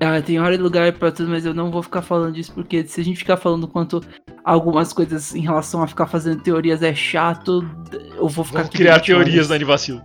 Ah, 0.00 0.20
tem 0.22 0.38
hora 0.38 0.54
e 0.54 0.58
lugar 0.58 0.92
pra 0.92 1.10
tudo, 1.10 1.28
mas 1.28 1.44
eu 1.44 1.52
não 1.52 1.70
vou 1.70 1.82
ficar 1.82 2.02
falando 2.02 2.34
disso, 2.34 2.52
porque 2.52 2.86
se 2.86 3.00
a 3.00 3.04
gente 3.04 3.16
ficar 3.18 3.36
falando 3.36 3.66
quanto 3.66 4.00
algumas 4.44 4.92
coisas 4.92 5.34
em 5.34 5.40
relação 5.40 5.82
a 5.82 5.88
ficar 5.88 6.06
fazendo 6.06 6.40
teorias 6.40 6.82
é 6.82 6.94
chato, 6.94 7.68
eu 8.16 8.28
vou 8.28 8.44
ficar 8.44 8.60
Vamos 8.60 8.74
criar 8.76 8.96
20 8.98 9.06
teorias 9.06 9.34
horas. 9.34 9.48
do 9.48 9.54
Anivacilo. 9.54 10.02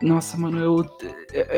Nossa, 0.00 0.36
mano, 0.38 0.58
eu, 0.58 0.86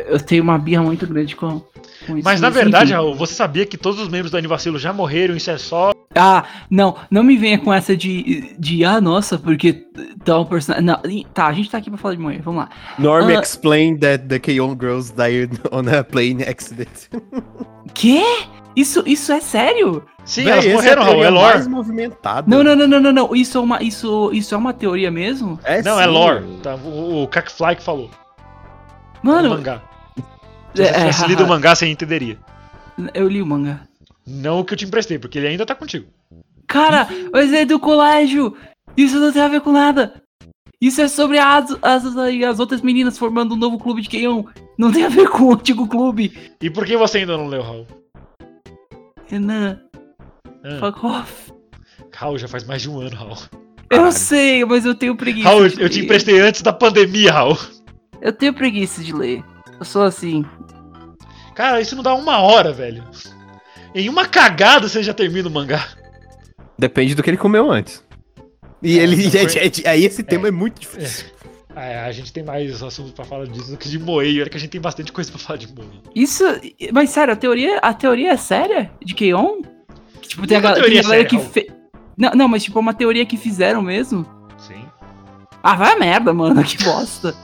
eu 0.08 0.20
tenho 0.20 0.42
uma 0.42 0.58
birra 0.58 0.82
muito 0.82 1.06
grande 1.06 1.36
com, 1.36 1.60
com 2.06 2.16
isso. 2.16 2.24
Mas 2.24 2.40
na 2.40 2.50
verdade. 2.50 2.92
Raul, 2.92 3.14
você 3.14 3.34
sabia 3.34 3.66
que 3.66 3.76
todos 3.76 4.00
os 4.00 4.08
membros 4.08 4.30
do 4.30 4.36
Anivacilo 4.36 4.78
já 4.78 4.92
morreram? 4.92 5.36
Isso 5.36 5.50
é 5.50 5.58
só. 5.58 5.91
Ah, 6.14 6.44
não, 6.70 6.96
não 7.10 7.22
me 7.22 7.36
venha 7.36 7.58
com 7.58 7.72
essa 7.72 7.96
de, 7.96 8.54
de 8.58 8.84
ah, 8.84 9.00
nossa, 9.00 9.38
porque 9.38 9.86
tal 10.24 10.44
personagem. 10.46 10.86
Não, 10.86 11.00
e- 11.10 11.26
tá, 11.32 11.46
a 11.46 11.52
gente 11.52 11.70
tá 11.70 11.78
aqui 11.78 11.88
pra 11.90 11.98
falar 11.98 12.14
de 12.14 12.20
mulher, 12.20 12.42
vamos 12.42 12.62
lá. 12.64 12.68
Norm 12.98 13.28
Ah. 13.28 13.40
explained 13.40 14.00
that 14.00 14.26
the 14.28 14.38
K-On! 14.38 14.76
girls 14.78 15.10
died 15.14 15.58
on 15.72 15.88
a 15.88 16.04
plane 16.04 16.42
accident. 16.42 17.08
Quê? 17.94 18.22
Isso, 18.74 19.02
isso 19.06 19.30
é 19.32 19.40
sério? 19.40 20.02
Sim, 20.24 20.44
Véi, 20.44 20.52
elas 20.52 20.66
morreram, 20.66 21.02
Raul, 21.02 21.14
é 21.16 21.20
teoria 21.20 21.30
lore. 21.30 21.54
mais 21.54 21.66
movimentada. 21.68 22.44
Não, 22.48 22.62
não, 22.64 22.74
não, 22.74 22.86
não, 22.88 23.00
não, 23.00 23.12
não. 23.12 23.36
Isso 23.36 23.58
é 23.58 23.60
uma, 23.60 23.82
isso, 23.82 24.30
isso 24.32 24.54
é 24.54 24.58
uma 24.58 24.72
teoria 24.72 25.10
mesmo? 25.10 25.58
É 25.64 25.82
Não, 25.82 26.00
é 26.00 26.04
sim. 26.04 26.10
lore. 26.10 26.44
Tá? 26.62 26.74
O, 26.76 27.22
o 27.24 27.28
Kakfly 27.28 27.76
que 27.76 27.82
falou. 27.82 28.08
no 29.22 29.30
Mano, 29.32 29.50
mangá. 29.50 29.82
Se 30.74 30.82
é, 30.82 30.86
você 30.86 30.92
tivesse 30.98 31.24
é, 31.24 31.28
lido 31.28 31.44
o 31.44 31.48
mangá, 31.48 31.74
você 31.74 31.86
entenderia. 31.86 32.38
eu 33.12 33.28
li 33.28 33.42
o 33.42 33.46
mangá. 33.46 33.80
Não 34.26 34.60
o 34.60 34.64
que 34.64 34.74
eu 34.74 34.78
te 34.78 34.84
emprestei, 34.84 35.18
porque 35.18 35.38
ele 35.38 35.48
ainda 35.48 35.66
tá 35.66 35.74
contigo. 35.74 36.06
Cara, 36.66 37.08
mas 37.32 37.52
é 37.52 37.64
do 37.64 37.78
colégio! 37.78 38.56
Isso 38.96 39.18
não 39.18 39.32
tem 39.32 39.42
a 39.42 39.48
ver 39.48 39.60
com 39.60 39.72
nada! 39.72 40.14
Isso 40.80 41.00
é 41.00 41.06
sobre 41.08 41.38
as, 41.38 41.70
as, 41.80 42.04
as 42.16 42.58
outras 42.58 42.80
meninas 42.82 43.16
formando 43.16 43.54
um 43.54 43.58
novo 43.58 43.78
clube 43.78 44.02
de 44.02 44.08
Keion. 44.08 44.44
Não 44.76 44.90
tem 44.90 45.04
a 45.04 45.08
ver 45.08 45.28
com 45.28 45.44
o 45.44 45.52
antigo 45.52 45.86
clube. 45.86 46.36
E 46.60 46.68
por 46.70 46.84
que 46.84 46.96
você 46.96 47.18
ainda 47.18 47.36
não 47.36 47.46
leu, 47.46 47.62
Raul? 47.62 47.86
Renan, 49.28 49.80
Ah, 50.64 50.78
fuck 50.80 51.06
off. 51.06 51.52
Raul, 52.14 52.38
já 52.38 52.48
faz 52.48 52.64
mais 52.64 52.82
de 52.82 52.90
um 52.90 53.00
ano, 53.00 53.16
Raul. 53.16 53.36
Eu 53.90 53.98
Caralho. 53.98 54.12
sei, 54.12 54.64
mas 54.64 54.84
eu 54.84 54.94
tenho 54.94 55.16
preguiça. 55.16 55.48
Raul, 55.48 55.64
eu 55.66 55.88
te 55.88 55.98
ler. 55.98 56.04
emprestei 56.04 56.40
antes 56.40 56.62
da 56.62 56.72
pandemia, 56.72 57.32
Raul. 57.32 57.56
Eu 58.20 58.32
tenho 58.32 58.52
preguiça 58.54 59.02
de 59.02 59.12
ler. 59.12 59.44
Eu 59.78 59.84
sou 59.84 60.02
assim. 60.02 60.44
Cara, 61.54 61.80
isso 61.80 61.94
não 61.94 62.02
dá 62.02 62.14
uma 62.14 62.38
hora, 62.40 62.72
velho. 62.72 63.04
Em 63.94 64.08
uma 64.08 64.26
cagada 64.26 64.88
você 64.88 65.02
já 65.02 65.12
termina 65.14 65.48
o 65.48 65.50
mangá. 65.52 65.86
Depende 66.78 67.14
do 67.14 67.22
que 67.22 67.30
ele 67.30 67.36
comeu 67.36 67.70
antes. 67.70 68.02
E 68.82 68.98
É, 68.98 69.02
ele. 69.02 69.16
foi- 69.30 69.48
gente, 69.48 69.86
aí 69.86 70.04
esse 70.04 70.22
tema 70.22 70.48
é, 70.48 70.50
muito 70.50 70.80
difícil. 70.80 71.26
É, 71.74 72.00
a 72.00 72.12
gente 72.12 72.32
tem 72.32 72.42
mais 72.42 72.82
assuntos 72.82 73.12
pra 73.12 73.24
falar 73.24 73.46
disso 73.46 73.70
do 73.70 73.76
que 73.78 73.88
de 73.88 73.98
Moei. 73.98 74.40
Olha 74.40 74.50
que 74.50 74.56
a 74.56 74.60
gente 74.60 74.70
tem 74.70 74.80
bastante 74.80 75.10
coisa 75.12 75.30
pra 75.30 75.38
falar 75.40 75.58
de 75.58 75.72
Moei. 75.74 75.88
Isso. 76.14 76.44
Mas 76.92 77.10
sério, 77.10 77.32
a 77.32 77.36
teoria, 77.36 77.78
a 77.78 77.94
teoria 77.94 78.32
é 78.32 78.36
séria 78.36 78.90
de 79.02 79.14
Keion? 79.14 79.62
Que, 80.20 80.28
Tipo, 80.30 80.46
tem 80.46 80.56
a, 80.56 80.60
é 80.60 80.62
gal- 80.62 80.74
tem 80.74 80.82
teoria 80.82 81.00
a 81.00 81.02
galera 81.02 81.28
séria, 81.30 81.38
que 81.44 81.50
fez. 81.52 81.66
Não, 82.16 82.30
não, 82.32 82.48
mas 82.48 82.62
tipo, 82.64 82.78
é 82.78 82.80
uma 82.80 82.92
teoria 82.94 83.24
que 83.24 83.36
fizeram 83.38 83.80
mesmo. 83.80 84.26
Sim. 84.58 84.84
Ah, 85.62 85.74
vai 85.76 85.92
a 85.92 85.98
merda, 85.98 86.32
mano, 86.34 86.62
que 86.64 86.82
bosta. 86.84 87.34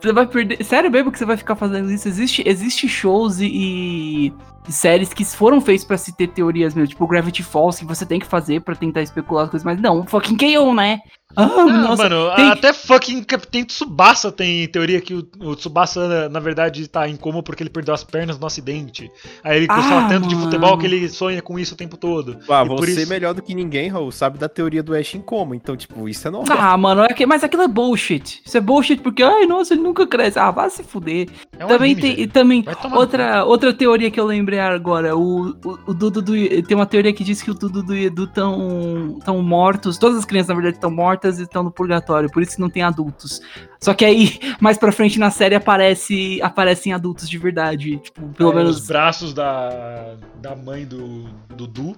Você 0.00 0.12
vai 0.12 0.26
perder. 0.26 0.62
Sério 0.64 0.90
mesmo 0.90 1.10
que 1.12 1.18
você 1.18 1.24
vai 1.24 1.36
ficar 1.36 1.56
fazendo 1.56 1.90
isso? 1.90 2.06
Existe, 2.08 2.42
existe 2.46 2.88
shows 2.88 3.38
e 3.40 4.32
séries 4.72 5.12
que 5.12 5.24
foram 5.24 5.60
feitos 5.60 5.84
pra 5.84 5.96
se 5.98 6.14
ter 6.16 6.28
teorias 6.28 6.74
mesmo, 6.74 6.88
tipo 6.88 7.06
Gravity 7.06 7.42
Falls, 7.42 7.78
que 7.78 7.84
você 7.86 8.04
tem 8.06 8.18
que 8.20 8.26
fazer 8.26 8.60
pra 8.60 8.74
tentar 8.74 9.02
especular 9.02 9.44
as 9.44 9.50
coisas, 9.50 9.64
mas 9.64 9.80
não, 9.80 10.06
fucking 10.06 10.36
KO, 10.36 10.74
né? 10.74 11.00
Ah, 11.38 11.42
Ah, 11.44 11.64
nossa. 11.66 12.02
mano, 12.08 12.34
tem- 12.34 12.50
até 12.50 12.72
fucking 12.72 13.22
Capitão 13.24 13.62
Tsubasa 13.64 14.32
tem 14.32 14.66
teoria 14.68 15.00
que 15.02 15.12
o, 15.12 15.26
o 15.40 15.54
Tsubasa, 15.56 16.28
na, 16.30 16.40
verdade, 16.40 16.88
tá 16.88 17.06
em 17.08 17.16
coma 17.16 17.42
porque 17.42 17.62
ele 17.62 17.68
perdeu 17.68 17.92
as 17.92 18.02
pernas 18.02 18.38
no 18.38 18.46
acidente. 18.46 19.10
Aí 19.44 19.58
ele 19.58 19.66
gostava 19.66 20.06
Ah, 20.06 20.08
tanto 20.08 20.28
de 20.28 20.36
futebol 20.36 20.78
que 20.78 20.86
ele 20.86 21.06
sonha 21.10 21.42
com 21.42 21.58
isso 21.58 21.74
o 21.74 21.76
tempo 21.76 21.96
todo. 21.98 22.38
Ah, 22.48 22.62
E 22.64 22.68
por 22.68 22.78
você 22.86 23.02
isso- 23.02 23.10
melhor 23.10 23.34
do 23.34 23.42
que 23.42 23.54
ninguém, 23.54 23.88
Raul, 23.88 24.10
sabe 24.12 24.38
da 24.38 24.48
teoria 24.48 24.82
do 24.82 24.94
Ash 24.94 25.14
em 25.14 25.20
coma. 25.20 25.54
Então, 25.54 25.76
tipo, 25.76 26.08
isso 26.08 26.26
é 26.26 26.30
normal. 26.30 26.56
Ah, 26.58 26.76
mano, 26.78 27.02
é 27.02 27.08
que- 27.12 27.26
mas 27.26 27.44
aquilo 27.44 27.62
é 27.64 27.68
bullshit. 27.68 28.40
Isso 28.46 28.56
é 28.56 28.60
bullshit 28.60 29.02
porque, 29.02 29.22
ai, 29.22 29.44
nossa, 29.46 29.74
ele 29.74 29.82
nunca 29.82 30.06
cresce. 30.06 30.38
Ah, 30.38 30.50
vai 30.52 30.70
se 30.70 30.82
fuder. 30.84 31.28
É 31.58 31.64
um 31.66 31.68
também 31.68 31.92
anime, 31.92 32.00
tem, 32.00 32.12
e 32.12 32.16
velho. 32.16 32.30
também 32.30 32.64
outra, 32.94 33.44
outra 33.44 33.74
teoria 33.74 34.10
que 34.10 34.18
eu 34.18 34.24
lembrei 34.24 34.55
agora, 34.58 35.16
o, 35.16 35.50
o, 35.64 35.78
o 35.86 35.94
Dudu 35.94 36.20
do 36.22 36.32
tem 36.62 36.76
uma 36.76 36.86
teoria 36.86 37.12
que 37.12 37.22
diz 37.24 37.42
que 37.42 37.50
o 37.50 37.54
Dudu 37.54 37.82
do 37.82 37.94
Edu 37.94 38.24
estão 38.24 39.18
tão 39.24 39.42
mortos, 39.42 39.98
todas 39.98 40.18
as 40.18 40.24
crianças 40.24 40.48
na 40.48 40.54
verdade 40.54 40.76
estão 40.76 40.90
mortas 40.90 41.38
e 41.38 41.42
estão 41.42 41.62
no 41.62 41.70
purgatório, 41.70 42.30
por 42.30 42.42
isso 42.42 42.54
que 42.56 42.60
não 42.60 42.70
tem 42.70 42.82
adultos. 42.82 43.40
Só 43.80 43.94
que 43.94 44.04
aí 44.04 44.38
mais 44.60 44.76
pra 44.78 44.90
frente 44.92 45.18
na 45.18 45.30
série 45.30 45.54
aparece 45.54 46.40
aparecem 46.42 46.92
adultos 46.92 47.28
de 47.28 47.38
verdade, 47.38 47.96
tipo, 47.98 48.28
pelo 48.30 48.52
É, 48.52 48.54
menos 48.56 48.80
Os 48.80 48.86
braços 48.86 49.32
da, 49.34 50.14
da 50.40 50.54
mãe 50.56 50.84
do 50.84 51.24
Dudu. 51.56 51.96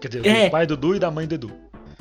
Quer 0.00 0.08
dizer, 0.08 0.26
É. 0.26 0.44
do 0.46 0.50
pai 0.50 0.66
do 0.66 0.76
Dudu 0.76 0.94
e 0.96 0.98
da 0.98 1.10
mãe 1.10 1.26
do 1.26 1.34
Edu. 1.34 1.50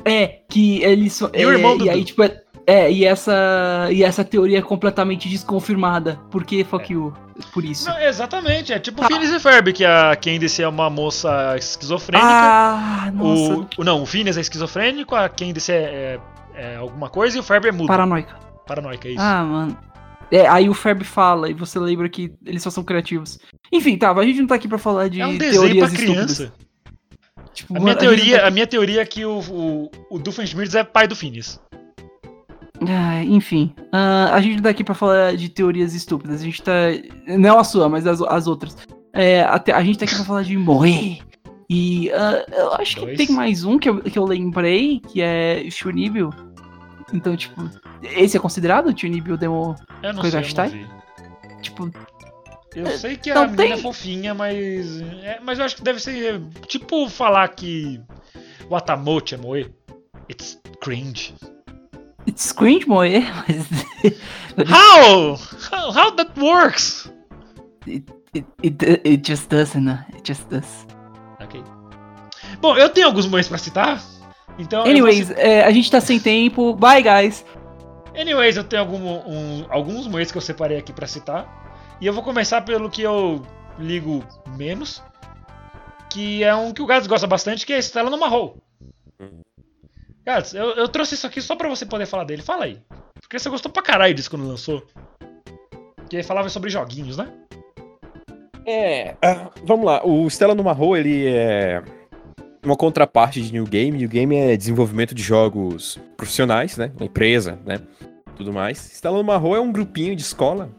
é 0.06 0.28
que 0.50 0.82
eles 0.84 1.20
E 1.20 1.24
o 1.26 1.30
é, 1.34 1.42
irmão 1.42 1.78
do 1.78 1.86
e 1.86 1.90
aí 1.90 1.96
Dudu? 2.00 2.08
tipo 2.08 2.24
é- 2.24 2.42
É, 2.70 2.92
e 2.92 3.06
essa, 3.06 3.88
e 3.90 4.04
essa 4.04 4.26
teoria 4.26 4.60
é 4.60 4.62
completamente 4.62 5.30
desconfirmada. 5.30 6.20
Por 6.30 6.44
que 6.44 6.66
fuck 6.66 6.92
you? 6.92 7.14
Por 7.54 7.64
isso. 7.64 7.88
Não, 7.90 7.98
exatamente, 8.02 8.74
é 8.74 8.80
tipo 8.80 9.02
o 9.02 9.08
Phineas 9.08 9.32
e 9.32 9.40
Ferb, 9.40 9.72
que 9.72 9.86
a 9.86 10.14
Candice 10.18 10.62
é 10.64 10.68
uma 10.68 10.90
moça 10.90 11.56
esquizofrênica. 11.58 12.28
Ah, 12.30 13.10
nossa. 13.14 13.68
o, 13.78 13.84
não, 13.86 14.04
o 14.04 14.06
Phineas 14.06 14.38
é 14.38 14.42
esquizofrênico, 14.42 15.16
a 15.16 15.30
Candice 15.30 15.72
é, 15.72 16.20
é, 16.56 16.74
é 16.74 16.76
alguma 16.76 17.10
coisa 17.10 17.38
e 17.38 17.40
o 17.40 17.44
Ferb 17.44 17.68
é 17.68 17.72
mudo. 17.72 17.88
Paranoica. 17.88 18.36
Paranoica, 18.68 19.08
é 19.08 19.12
isso. 19.12 19.22
Ah, 19.22 19.44
mano. 19.46 19.78
É, 20.30 20.46
aí 20.46 20.68
o 20.68 20.74
Ferb 20.74 21.06
fala 21.06 21.50
e 21.50 21.54
você 21.54 21.80
lembra 21.80 22.10
que 22.10 22.34
eles 22.46 22.62
só 22.62 22.70
são 22.70 22.84
criativos. 22.84 23.40
Enfim, 23.72 23.98
tá, 23.98 24.12
a 24.12 24.26
gente 24.26 24.42
não 24.42 24.48
tá 24.48 24.56
aqui 24.56 24.68
pra 24.68 24.78
falar 24.78 25.08
de 25.08 25.22
é 25.22 25.28
um 25.28 25.38
desenho 25.38 25.62
teorias 25.62 25.90
pra 25.90 26.00
estúpidas. 26.02 26.38
criança. 26.38 26.54
Tipo, 27.54 27.78
A 27.78 27.80
minha, 27.80 27.96
teoria, 27.96 28.42
tá 28.42 28.48
a 28.48 28.52
minha 28.52 28.68
teoria 28.68 29.02
é 29.02 29.06
que 29.06 29.26
o, 29.26 29.40
o, 29.40 29.92
o 30.12 30.20
Doofenshmirtz 30.20 30.76
é 30.76 30.84
pai 30.84 31.08
do 31.08 31.16
Phineas. 31.16 31.60
Ah, 32.88 33.24
enfim, 33.24 33.74
ah, 33.92 34.30
a 34.34 34.42
gente 34.42 34.58
não 34.58 34.64
tá 34.64 34.70
aqui 34.70 34.84
pra 34.84 34.94
falar 34.94 35.36
de 35.36 35.50
teorias 35.50 35.94
estúpidas. 35.94 36.42
A 36.42 36.44
gente 36.44 36.62
tá. 36.62 36.72
Não 37.26 37.58
a 37.60 37.64
sua, 37.64 37.90
mas 37.90 38.06
as, 38.06 38.22
as 38.22 38.46
outras. 38.48 38.78
É, 39.14 39.42
a, 39.44 39.58
te- 39.58 39.72
a 39.72 39.84
gente 39.84 39.98
tá 39.98 40.06
aqui 40.06 40.16
pra 40.16 40.24
falar 40.26 40.44
de 40.44 40.56
morrer. 40.58 41.20
E 41.70 42.12
ah, 42.12 42.46
eu 42.56 42.74
acho 42.74 42.98
Dois. 42.98 43.18
que 43.18 43.26
tem 43.26 43.36
mais 43.36 43.64
um 43.66 43.78
que 43.80 43.90
eu, 43.90 44.02
que 44.02 44.18
eu 44.18 44.26
lembrei, 44.26 45.00
que 45.00 45.22
é 45.22 45.66
Shunibyo. 45.70 46.30
Então, 47.14 47.36
tipo, 47.36 47.70
esse 48.04 48.38
é 48.38 48.40
considerado 48.40 48.98
Shunibyo 48.98 49.38
Demo? 49.38 49.76
Eu 50.04 50.14
não 50.14 50.22
Coisa 50.22 50.44
sei, 50.44 50.54
eu 50.66 50.88
não. 51.52 51.62
Tipo, 51.62 51.92
Eu 52.76 52.86
sei 52.98 53.18
que 53.18 53.34
não 53.34 53.42
a 53.44 53.46
menina 53.48 53.64
tem. 53.64 53.72
é 53.74 53.78
fofinha, 53.78 54.34
mas. 54.36 55.02
é, 55.24 55.40
mas 55.44 55.58
eu 55.58 55.66
acho 55.66 55.76
que 55.78 55.84
deve 55.84 56.00
ser. 56.00 56.40
Tipo 56.68 57.10
falar 57.10 57.48
que. 57.50 58.00
O 58.70 58.76
Atamote 58.76 59.34
é 59.34 59.38
moe. 59.38 59.74
It's 60.30 60.60
cringe. 60.82 61.34
It's 62.38 62.52
cringe 62.52 62.86
morrer, 62.86 63.26
mas. 63.48 63.66
How? 64.70 65.36
How, 65.72 65.92
how 65.92 66.12
that 66.16 66.38
works? 66.40 67.12
it, 67.88 68.04
it, 68.62 69.02
it 69.04 69.18
just 69.28 69.50
doesn't, 69.50 69.84
né? 69.84 70.06
It 70.14 70.24
just 70.24 70.48
does. 70.50 70.86
Ok. 71.42 71.64
Bom, 72.62 72.78
eu 72.78 72.90
tenho 72.90 73.08
alguns 73.08 73.26
moes 73.28 73.48
pra 73.48 73.58
citar. 73.58 74.02
Então. 74.60 74.84
Anyways, 74.84 75.32
é, 75.32 75.64
a 75.64 75.72
gente 75.72 75.90
tá 75.90 76.00
sem 76.00 76.20
tempo. 76.20 76.74
Bye, 76.76 77.02
guys. 77.02 77.44
Anyways, 78.16 78.56
eu 78.58 78.64
tenho 78.64 78.82
algum, 78.84 78.98
um- 78.98 79.66
alguns 79.70 80.08
moes 80.08 80.32
que 80.32 80.38
eu 80.38 80.42
separei 80.42 80.78
aqui 80.78 80.94
pra 80.94 81.08
citar. 81.08 81.98
E 82.00 82.06
eu 82.06 82.14
vou 82.14 82.22
começar 82.24 82.62
pelo 82.62 82.90
que 82.90 83.02
eu 83.02 83.42
ligo 83.80 84.24
menos. 84.56 85.02
Que 86.10 86.44
é 86.44 86.56
um 86.56 86.72
que 86.72 86.82
o 86.82 86.86
Gats 86.86 87.08
gosta 87.08 87.28
bastante, 87.28 87.66
que 87.66 87.74
é 87.74 87.80
Estela 87.80 88.10
no 88.10 88.18
Marrow. 88.20 88.58
Gats, 90.28 90.54
eu, 90.54 90.72
eu 90.72 90.90
trouxe 90.90 91.16
isso 91.16 91.26
aqui 91.26 91.42
só 91.42 91.56
pra 91.56 91.70
você 91.70 91.86
poder 91.86 92.06
falar 92.06 92.26
dele. 92.26 92.42
Fala 92.42 92.66
aí. 92.66 92.78
Porque 93.22 93.40
você 93.40 93.50
gostou 93.50 93.72
pra 93.72 93.82
caralho 93.82 94.14
disso 94.14 94.30
quando 94.30 94.46
lançou. 94.46 94.86
Que 96.10 96.22
falava 96.22 96.50
sobre 96.50 96.70
joguinhos, 96.70 97.16
né? 97.16 97.32
É. 98.66 99.16
ah, 99.22 99.50
vamos 99.64 99.86
lá. 99.86 100.06
O 100.06 100.30
Stella 100.30 100.54
no 100.54 100.66
Marro, 100.66 100.98
ele 100.98 101.26
é 101.28 101.82
uma 102.66 102.76
contraparte 102.76 103.42
de 103.42 103.54
New 103.54 103.64
Game. 103.64 103.98
New 103.98 104.10
Game 104.10 104.36
é 104.36 104.58
desenvolvimento 104.58 105.16
de 105.16 105.24
jogos 105.24 105.98
profissionais, 106.18 106.76
né? 106.76 106.92
Uma 106.98 107.06
empresa, 107.06 107.58
né? 107.66 107.80
Tudo 108.36 108.52
mais. 108.52 108.80
Stella 108.80 109.18
no 109.18 109.24
Marro 109.24 109.56
é 109.56 109.62
um 109.62 109.72
grupinho 109.72 110.14
de 110.14 110.24
escola 110.24 110.70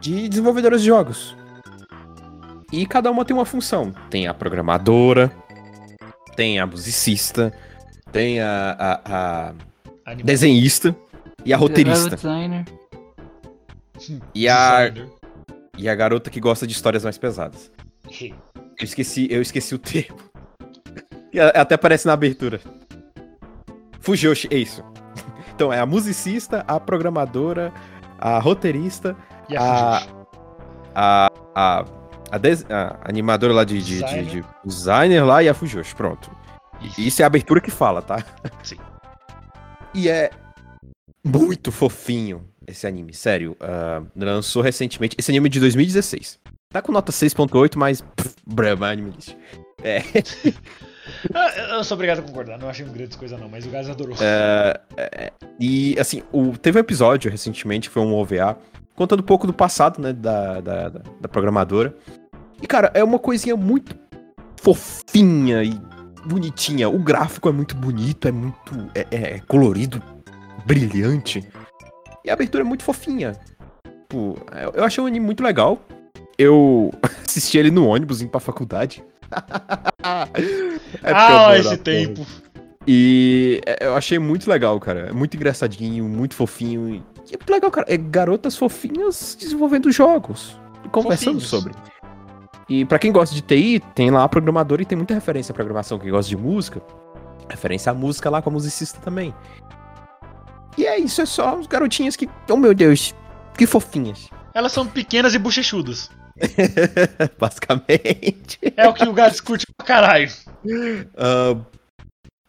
de 0.00 0.26
desenvolvedores 0.26 0.80
de 0.80 0.86
jogos. 0.86 1.36
E 2.72 2.86
cada 2.86 3.10
uma 3.10 3.26
tem 3.26 3.36
uma 3.36 3.44
função. 3.44 3.92
Tem 4.08 4.26
a 4.26 4.32
programadora, 4.32 5.30
tem 6.34 6.58
a 6.58 6.66
musicista, 6.66 7.52
tem 8.12 8.40
a, 8.40 8.76
a- 9.04 9.52
a 10.06 10.14
desenhista 10.14 10.94
e 11.44 11.52
a 11.52 11.56
roteirista. 11.56 12.16
Designer. 12.16 12.64
E 14.34 14.48
a, 14.48 14.88
designer. 14.88 15.10
e 15.78 15.88
a 15.88 15.94
garota 15.94 16.30
que 16.30 16.40
gosta 16.40 16.66
de 16.66 16.72
histórias 16.72 17.04
mais 17.04 17.18
pesadas. 17.18 17.70
Eu 18.20 18.84
esqueci, 18.84 19.28
eu 19.30 19.40
esqueci 19.42 19.74
o 19.74 19.78
termo. 19.78 20.18
E 21.32 21.38
a- 21.38 21.48
até 21.48 21.74
aparece 21.74 22.06
na 22.06 22.12
abertura. 22.14 22.60
Fujoshi, 24.00 24.48
é 24.50 24.56
isso. 24.56 24.82
Então 25.54 25.70
é 25.70 25.78
a 25.78 25.84
musicista, 25.84 26.64
a 26.66 26.80
programadora, 26.80 27.70
a 28.18 28.38
roteirista, 28.38 29.14
E 29.46 29.54
a 29.54 29.98
a- 29.98 30.02
a, 30.94 31.30
a, 31.54 31.84
a, 32.32 32.38
des- 32.38 32.64
a 32.70 32.98
animadora 33.04 33.52
lá 33.52 33.62
de, 33.62 33.76
de, 33.82 33.96
de- 33.98 34.00
Designer. 34.02 34.24
de 34.24 34.44
designer 34.64 35.22
lá 35.22 35.42
e 35.42 35.50
a 35.50 35.54
Fujoshi, 35.54 35.94
pronto. 35.94 36.30
Isso. 36.82 37.00
Isso 37.00 37.22
é 37.22 37.24
a 37.24 37.26
abertura 37.26 37.60
que 37.60 37.70
fala, 37.70 38.00
tá? 38.02 38.24
Sim. 38.62 38.76
E 39.94 40.08
é 40.08 40.30
muito 41.24 41.70
fofinho 41.72 42.44
esse 42.66 42.86
anime, 42.86 43.12
sério. 43.12 43.56
ah, 43.60 44.02
lançou 44.16 44.62
recentemente. 44.62 45.16
Esse 45.18 45.30
anime 45.30 45.46
é 45.48 45.50
de 45.50 45.60
2016. 45.60 46.38
Tá 46.72 46.80
com 46.80 46.92
nota 46.92 47.10
6.8, 47.12 47.76
mas. 47.76 48.04
Brama 48.46 48.88
anime 48.88 49.10
lixo. 49.10 49.36
É. 49.82 50.02
Ah, 51.34 51.48
Eu 51.76 51.82
sou 51.84 51.96
obrigado 51.96 52.20
a 52.20 52.22
concordar, 52.22 52.56
não 52.56 52.68
achei 52.68 52.86
um 52.86 52.92
grande 52.92 53.16
coisa 53.16 53.36
não, 53.36 53.48
mas 53.48 53.66
o 53.66 53.70
Gats 53.70 53.90
adorou. 53.90 54.14
É, 54.20 54.80
é, 54.96 55.32
e 55.58 55.98
assim, 55.98 56.22
o, 56.30 56.56
teve 56.56 56.78
um 56.78 56.80
episódio 56.80 57.28
recentemente, 57.30 57.88
que 57.88 57.92
foi 57.94 58.02
um 58.02 58.14
OVA, 58.14 58.56
contando 58.94 59.18
um 59.20 59.24
pouco 59.24 59.44
do 59.44 59.52
passado, 59.52 60.00
né, 60.00 60.12
da, 60.12 60.60
da- 60.60 60.88
da 60.88 61.28
programadora. 61.28 61.96
E, 62.62 62.66
cara, 62.66 62.92
é 62.94 63.02
uma 63.02 63.18
coisinha 63.18 63.56
muito 63.56 63.96
fofinha 64.60 65.64
e 65.64 65.72
bonitinha. 66.24 66.88
O 66.88 66.98
gráfico 66.98 67.48
é 67.48 67.52
muito 67.52 67.74
bonito, 67.76 68.28
é 68.28 68.32
muito. 68.32 68.90
é, 68.94 69.06
é 69.10 69.38
colorido, 69.46 70.02
brilhante. 70.66 71.46
E 72.24 72.30
a 72.30 72.34
abertura 72.34 72.62
é 72.62 72.66
muito 72.66 72.84
fofinha. 72.84 73.38
Tipo, 74.10 74.36
eu, 74.60 74.72
eu 74.74 74.84
achei 74.84 75.02
o 75.02 75.06
anime 75.06 75.24
muito 75.24 75.42
legal. 75.42 75.80
Eu 76.36 76.90
assisti 77.24 77.58
ele 77.58 77.70
no 77.70 77.86
ônibus 77.86 78.20
indo 78.20 78.30
pra 78.30 78.40
faculdade. 78.40 79.02
É 81.02 81.12
ah, 81.12 81.56
esse 81.56 81.76
tempo. 81.76 82.26
E 82.86 83.60
é, 83.64 83.86
eu 83.86 83.94
achei 83.94 84.18
muito 84.18 84.50
legal, 84.50 84.80
cara. 84.80 85.10
É 85.10 85.12
muito 85.12 85.36
engraçadinho, 85.36 86.04
muito 86.04 86.34
fofinho. 86.34 87.04
E 87.30 87.34
é 87.34 87.38
muito 87.38 87.50
legal, 87.50 87.70
cara. 87.70 87.86
É 87.88 87.96
garotas 87.96 88.56
fofinhas 88.56 89.36
desenvolvendo 89.38 89.92
jogos. 89.92 90.58
E 90.84 90.88
conversando 90.88 91.40
Fofinhos. 91.40 91.46
sobre. 91.46 91.72
E 92.70 92.84
pra 92.84 93.00
quem 93.00 93.10
gosta 93.10 93.34
de 93.34 93.42
TI, 93.42 93.80
tem 93.96 94.10
lá 94.12 94.22
a 94.22 94.28
programadora 94.28 94.80
e 94.80 94.86
tem 94.86 94.96
muita 94.96 95.12
referência 95.12 95.50
à 95.50 95.54
programação. 95.54 95.98
Quem 95.98 96.08
gosta 96.10 96.28
de 96.28 96.36
música, 96.36 96.80
referência 97.48 97.90
à 97.90 97.94
música 97.94 98.30
lá 98.30 98.40
com 98.40 98.48
a 98.48 98.52
musicista 98.52 99.00
também. 99.00 99.34
E 100.78 100.86
é 100.86 100.96
isso, 100.96 101.20
é 101.20 101.26
só 101.26 101.58
os 101.58 101.66
garotinhas 101.66 102.14
que. 102.14 102.28
Oh 102.48 102.56
meu 102.56 102.72
Deus, 102.72 103.12
que 103.58 103.66
fofinhas. 103.66 104.28
Elas 104.54 104.70
são 104.70 104.86
pequenas 104.86 105.34
e 105.34 105.38
bochechudas. 105.38 106.08
Basicamente. 107.38 108.58
É 108.76 108.88
o 108.88 108.94
que 108.94 109.04
o 109.06 109.12
Gats 109.12 109.40
curte 109.40 109.66
pra 109.76 109.84
caralho. 109.84 110.30
Ah, 111.16 111.56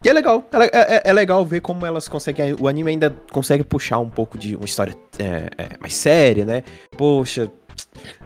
e 0.04 0.10
é 0.10 0.14
legal, 0.14 0.44
é, 0.52 0.96
é- 0.98 1.02
é 1.06 1.14
legal 1.14 1.46
ver 1.46 1.62
como 1.62 1.86
elas 1.86 2.08
conseguem. 2.08 2.56
O 2.60 2.68
anime 2.68 2.90
ainda 2.92 3.16
consegue 3.32 3.64
puxar 3.64 4.00
um 4.00 4.10
pouco 4.10 4.36
de 4.38 4.56
uma 4.56 4.66
história 4.66 4.96
é, 5.20 5.50
é, 5.58 5.78
mais 5.80 5.94
séria, 5.94 6.44
né? 6.44 6.64
Poxa, 6.98 7.52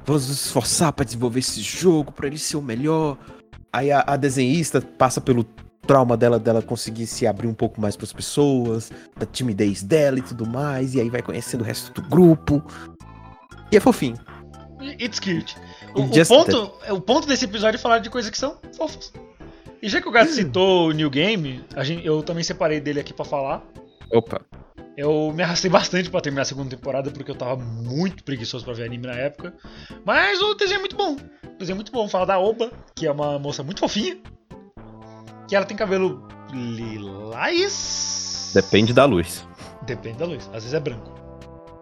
vamos 0.06 0.28
nos 0.28 0.46
esforçar 0.46 0.94
pra 0.94 1.06
desenvolver 1.06 1.40
esse 1.40 1.62
jogo, 1.62 2.12
pra 2.12 2.28
ele 2.28 2.38
ser 2.38 2.58
o 2.58 2.62
melhor. 2.62 3.18
Aí 3.72 3.92
a, 3.92 4.04
a 4.08 4.16
desenhista 4.16 4.82
passa 4.82 5.20
pelo 5.20 5.46
trauma 5.86 6.18
dela, 6.18 6.40
dela 6.40 6.62
conseguir 6.62 7.08
se 7.08 7.28
abrir 7.28 7.48
um 7.48 7.54
pouco 7.54 7.80
mais 7.80 7.96
pras 7.96 8.12
pessoas, 8.12 8.92
da 9.18 9.26
timidez 9.26 9.84
dela 9.84 10.20
e 10.20 10.22
tudo 10.22 10.46
mais, 10.46 10.96
e 10.96 11.02
aí 11.02 11.10
vai 11.10 11.22
conhecendo 11.22 11.62
o 11.62 11.64
resto 11.64 12.02
do 12.02 12.08
grupo. 12.08 12.64
E 13.72 13.78
é 13.78 13.80
fofinho. 13.80 14.18
It's 15.00 15.20
cute. 15.20 15.56
O, 15.94 16.02
o 16.02 16.26
ponto, 16.28 16.74
o 16.90 17.02
ponto 17.02 17.28
desse 17.28 17.46
episódio 17.46 17.78
é 17.78 17.80
falar 17.80 18.00
de 18.00 18.10
coisas 18.10 18.30
que 18.30 18.38
são 18.38 18.58
fofas. 18.76 19.14
E 19.82 19.88
já 19.88 20.02
que 20.02 20.08
o 20.08 20.12
Gato 20.12 20.32
citou 20.32 20.90
o 20.90 20.92
New 20.92 21.10
Game, 21.10 21.64
gente, 21.82 22.06
eu 22.06 22.22
também 22.24 22.44
separei 22.44 22.80
dele 22.80 23.00
aqui 23.00 23.14
pra 23.14 23.24
falar. 23.24 23.64
Opa. 24.12 24.42
Eu 24.98 25.34
me 25.34 25.44
arrastei 25.44 25.70
bastante 25.70 26.10
pra 26.10 26.22
terminar 26.22 26.44
a 26.44 26.46
segunda 26.46 26.70
temporada 26.70 27.12
porque 27.12 27.30
eu 27.30 27.36
tava 27.36 27.58
muito 27.58 28.24
preguiçoso 28.24 28.64
pra 28.64 28.74
ver 28.74 28.86
anime 28.86 29.08
na 29.08 29.14
época. 29.14 29.54
Mas 30.06 30.42
o 30.42 30.54
desenho 30.54 30.78
é 30.78 30.80
muito 30.80 30.96
bom. 30.96 31.14
O 31.16 31.58
desenho 31.58 31.76
é 31.76 31.78
muito 31.78 31.92
bom. 31.92 32.08
Fala 32.08 32.26
da 32.26 32.40
Oba, 32.40 32.72
que 32.96 33.06
é 33.06 33.12
uma 33.12 33.38
moça 33.38 33.62
muito 33.62 33.82
fofinha. 33.82 34.18
Que 35.48 35.56
ela 35.56 35.66
tem 35.66 35.76
cabelo 35.76 36.26
lilás. 36.54 38.52
Depende 38.54 38.94
da 38.94 39.04
luz. 39.04 39.46
Depende 39.82 40.18
da 40.18 40.26
luz. 40.26 40.48
Às 40.48 40.64
vezes 40.64 40.74
é 40.74 40.80
branco. 40.80 41.14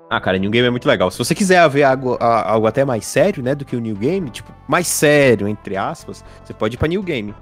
Ah, 0.09 0.19
cara, 0.19 0.37
New 0.37 0.51
Game 0.51 0.67
é 0.67 0.71
muito 0.71 0.87
legal. 0.87 1.09
Se 1.09 1.17
você 1.17 1.33
quiser 1.33 1.67
ver 1.69 1.83
algo, 1.83 2.17
algo 2.19 2.67
até 2.67 2.83
mais 2.85 3.05
sério, 3.05 3.41
né, 3.41 3.55
do 3.55 3.65
que 3.65 3.75
o 3.75 3.79
New 3.79 3.95
Game, 3.95 4.29
tipo, 4.29 4.53
mais 4.67 4.87
sério, 4.87 5.47
entre 5.47 5.75
aspas, 5.75 6.23
você 6.43 6.53
pode 6.53 6.75
ir 6.75 6.77
pra 6.77 6.87
New 6.87 7.01
Game. 7.01 7.33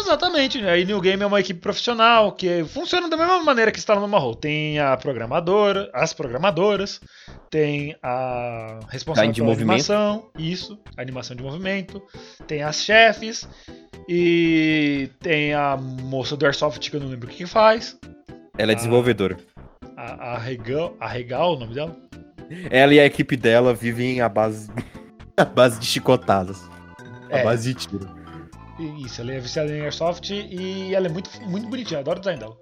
Exatamente, 0.00 0.60
né? 0.60 0.70
Aí 0.70 0.84
New 0.84 1.00
Game 1.00 1.22
é 1.22 1.26
uma 1.26 1.40
equipe 1.40 1.60
profissional 1.60 2.32
que 2.32 2.64
funciona 2.64 3.08
da 3.08 3.16
mesma 3.16 3.42
maneira 3.42 3.70
que 3.72 3.78
está 3.78 3.94
no 3.94 4.06
Marrow. 4.06 4.34
Tem 4.34 4.78
a 4.78 4.96
programadora, 4.96 5.90
as 5.94 6.12
programadoras, 6.12 7.00
tem 7.50 7.96
a 8.02 8.80
responsável 8.88 9.32
de 9.32 9.40
pela 9.40 9.52
animação, 9.54 10.28
isso, 10.38 10.78
a 10.96 11.00
animação 11.02 11.34
de 11.36 11.42
movimento, 11.42 12.02
tem 12.46 12.62
as 12.62 12.82
chefes 12.82 13.48
e 14.08 15.08
tem 15.20 15.54
a 15.54 15.76
moça 15.76 16.36
do 16.36 16.44
Airsoft 16.44 16.90
que 16.90 16.96
eu 16.96 17.00
não 17.00 17.08
lembro 17.08 17.26
o 17.26 17.30
que, 17.30 17.38
que 17.38 17.46
faz, 17.46 17.98
Ela 18.58 18.72
é 18.72 18.74
Ah. 18.74 18.76
desenvolvedora. 18.76 19.36
a 19.96 20.02
a, 20.02 20.34
a 20.34 20.38
Regal, 20.38 20.94
a 21.00 21.08
Regal, 21.08 21.54
o 21.54 21.58
nome 21.58 21.74
dela? 21.74 21.96
Ela 22.70 22.94
e 22.94 23.00
a 23.00 23.06
equipe 23.06 23.36
dela 23.36 23.72
vivem 23.72 24.20
à 24.20 24.28
base, 24.28 24.70
à 25.36 25.44
base 25.44 25.80
de 25.80 25.86
chicotadas. 25.86 26.60
À 27.30 27.38
É. 27.38 27.44
base 27.44 27.72
de 27.72 27.86
tiro. 27.86 28.23
Isso, 28.78 29.20
ela 29.20 29.32
é 29.32 29.38
viciada 29.40 29.70
em 29.76 29.82
Airsoft 29.82 30.30
e 30.30 30.94
ela 30.94 31.06
é 31.06 31.10
muito, 31.10 31.30
muito 31.42 31.68
bonitinha, 31.68 31.98
eu 31.98 32.00
adoro 32.00 32.18
o 32.18 32.20
design 32.20 32.40
dela. 32.40 32.56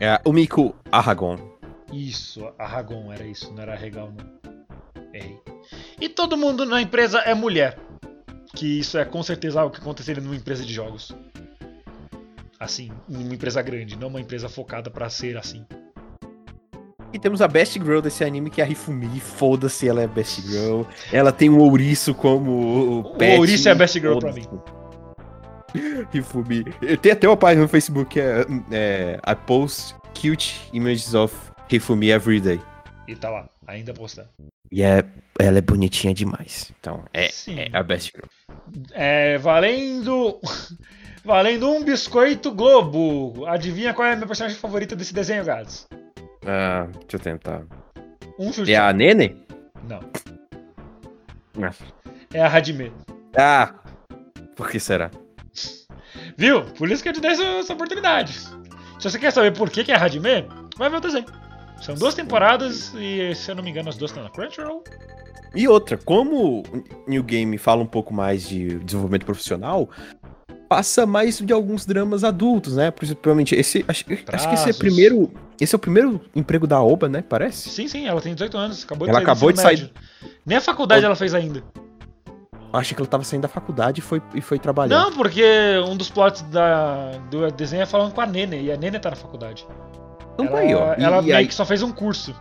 É 0.00 0.20
o 0.24 0.32
Miku 0.32 0.74
Aragon. 0.90 1.36
Isso, 1.92 2.50
a 2.58 2.66
Ragon 2.66 3.12
era 3.12 3.24
isso, 3.24 3.52
não 3.52 3.62
era 3.62 3.74
Regal 3.76 4.10
não. 4.10 5.02
Errei. 5.12 5.38
E 6.00 6.08
todo 6.08 6.36
mundo 6.36 6.64
na 6.64 6.80
empresa 6.80 7.18
é 7.20 7.34
mulher. 7.34 7.78
Que 8.56 8.80
isso 8.80 8.98
é 8.98 9.04
com 9.04 9.22
certeza 9.22 9.60
algo 9.60 9.74
que 9.74 9.80
aconteceria 9.80 10.22
numa 10.22 10.34
empresa 10.34 10.64
de 10.64 10.72
jogos. 10.72 11.14
Assim, 12.58 12.90
numa 13.08 13.34
empresa 13.34 13.60
grande, 13.62 13.96
não 13.96 14.08
uma 14.08 14.20
empresa 14.20 14.48
focada 14.48 14.90
pra 14.90 15.08
ser 15.10 15.36
assim. 15.36 15.64
E 17.12 17.18
temos 17.18 17.40
a 17.40 17.46
Best 17.46 17.74
Girl 17.74 18.00
desse 18.00 18.24
anime, 18.24 18.50
que 18.50 18.60
é 18.60 18.64
a 18.64 18.66
Rifumi. 18.66 19.20
Foda-se, 19.20 19.88
ela 19.88 20.02
é 20.02 20.06
Best 20.06 20.40
Girl. 20.42 20.82
Ela 21.12 21.30
tem 21.30 21.48
um 21.48 21.60
ouriço 21.60 22.12
como 22.12 23.00
O 23.00 23.14
pet. 23.16 23.38
ouriço 23.38 23.68
é 23.68 23.72
a 23.72 23.74
Best 23.74 24.00
Girl 24.00 24.18
pra 24.18 24.32
mim. 24.32 24.46
Rifumi. 26.12 26.64
Tem 27.00 27.12
até 27.12 27.28
uma 27.28 27.36
página 27.36 27.62
no 27.62 27.68
Facebook 27.68 28.10
que 28.10 28.20
é, 28.20 28.44
é 28.70 29.20
I 29.26 29.34
post 29.46 29.94
cute 30.20 30.68
images 30.72 31.14
of 31.14 31.34
Rifumi 31.68 32.10
every 32.10 32.40
day. 32.40 32.60
E 33.06 33.14
tá 33.14 33.30
lá, 33.30 33.48
ainda 33.66 33.92
postando. 33.92 34.28
E 34.70 34.82
é, 34.82 35.04
ela 35.38 35.58
é 35.58 35.60
bonitinha 35.60 36.14
demais. 36.14 36.72
Então, 36.78 37.04
é, 37.12 37.26
é 37.48 37.70
a 37.72 37.82
Best 37.82 38.12
Girl. 38.14 38.26
É, 38.92 39.38
valendo. 39.38 40.40
Valendo 41.24 41.70
um 41.70 41.82
biscoito 41.82 42.52
Globo. 42.52 43.46
Adivinha 43.46 43.94
qual 43.94 44.06
é 44.06 44.12
a 44.12 44.14
minha 44.14 44.26
personagem 44.26 44.58
favorita 44.58 44.94
desse 44.94 45.14
desenho, 45.14 45.42
gatos? 45.42 45.88
Ah, 46.46 46.86
deixa 47.00 47.16
eu 47.16 47.18
tentar. 47.18 47.62
Um 48.38 48.52
chute. 48.52 48.70
É 48.74 48.76
a 48.76 48.92
Nene? 48.92 49.34
Não. 49.88 50.00
É 52.32 52.42
a 52.42 52.48
Hajime. 52.48 52.92
Ah! 53.34 53.74
Por 54.54 54.68
que 54.68 54.78
será? 54.78 55.10
Viu? 56.36 56.62
Por 56.62 56.90
isso 56.90 57.02
que 57.02 57.08
eu 57.08 57.12
te 57.12 57.20
dei 57.20 57.32
essa, 57.32 57.42
essa 57.44 57.72
oportunidade. 57.72 58.32
Se 58.98 59.10
você 59.10 59.18
quer 59.18 59.32
saber 59.32 59.52
por 59.52 59.70
que, 59.70 59.84
que 59.84 59.92
é 59.92 59.96
Hajime, 59.96 60.46
vai 60.76 60.88
ver 60.90 60.96
o 60.96 61.00
desenho. 61.00 61.26
São 61.82 61.94
duas 61.94 62.14
temporadas 62.14 62.92
e, 62.96 63.34
se 63.34 63.50
eu 63.50 63.54
não 63.54 63.62
me 63.62 63.70
engano, 63.70 63.88
as 63.88 63.96
duas 63.96 64.10
estão 64.10 64.22
na 64.22 64.30
Crunchyroll. 64.30 64.82
E 65.54 65.68
outra, 65.68 65.96
como 65.98 66.60
o 66.60 66.62
New 67.06 67.22
Game 67.22 67.56
fala 67.58 67.82
um 67.82 67.86
pouco 67.86 68.12
mais 68.14 68.48
de 68.48 68.78
desenvolvimento 68.78 69.24
profissional, 69.26 69.88
passa 70.68 71.06
mais 71.06 71.38
de 71.38 71.52
alguns 71.52 71.84
dramas 71.86 72.24
adultos, 72.24 72.76
né? 72.76 72.90
Principalmente 72.90 73.54
esse. 73.54 73.84
Acho, 73.86 74.04
acho 74.32 74.48
que 74.48 74.54
esse 74.54 74.68
é 74.68 74.72
o 74.72 74.76
primeiro. 74.76 75.32
Esse 75.60 75.74
é 75.74 75.76
o 75.76 75.78
primeiro 75.78 76.20
emprego 76.34 76.66
da 76.66 76.82
Oba, 76.82 77.08
né? 77.08 77.22
Parece. 77.22 77.68
Sim, 77.70 77.86
sim, 77.86 78.06
ela 78.06 78.20
tem 78.20 78.34
18 78.34 78.56
anos. 78.56 78.82
Acabou 78.84 79.06
Ela 79.06 79.20
de 79.20 79.24
sair 79.24 79.26
do 79.26 79.30
acabou 79.30 79.52
de 79.52 79.60
sair- 79.60 79.76
médio. 79.82 79.90
Nem 80.44 80.58
a 80.58 80.60
faculdade 80.60 81.04
ela 81.04 81.14
fez 81.14 81.32
ainda. 81.34 81.62
Acho 82.76 82.94
que 82.94 83.00
ela 83.00 83.08
tava 83.08 83.22
saindo 83.24 83.42
da 83.42 83.48
faculdade 83.48 84.00
e 84.00 84.02
foi, 84.02 84.20
e 84.34 84.40
foi 84.40 84.58
trabalhar. 84.58 84.96
Não, 84.98 85.12
porque 85.12 85.44
um 85.86 85.96
dos 85.96 86.10
plots 86.10 86.42
da, 86.42 87.12
do 87.30 87.50
desenho 87.52 87.82
é 87.82 87.86
falando 87.86 88.12
com 88.12 88.20
a 88.20 88.26
Nene, 88.26 88.60
e 88.62 88.72
a 88.72 88.76
Nene 88.76 88.98
tá 88.98 89.10
na 89.10 89.16
faculdade. 89.16 89.66
Então 90.34 90.46
ela 90.46 90.56
tá 90.56 90.60
aí, 90.62 90.74
ó. 90.74 90.94
E, 90.98 91.02
ela 91.04 91.18
e 91.18 91.22
meio 91.22 91.36
aí- 91.36 91.46
que 91.46 91.54
só 91.54 91.64
fez 91.64 91.82
um 91.82 91.92
curso. 91.92 92.34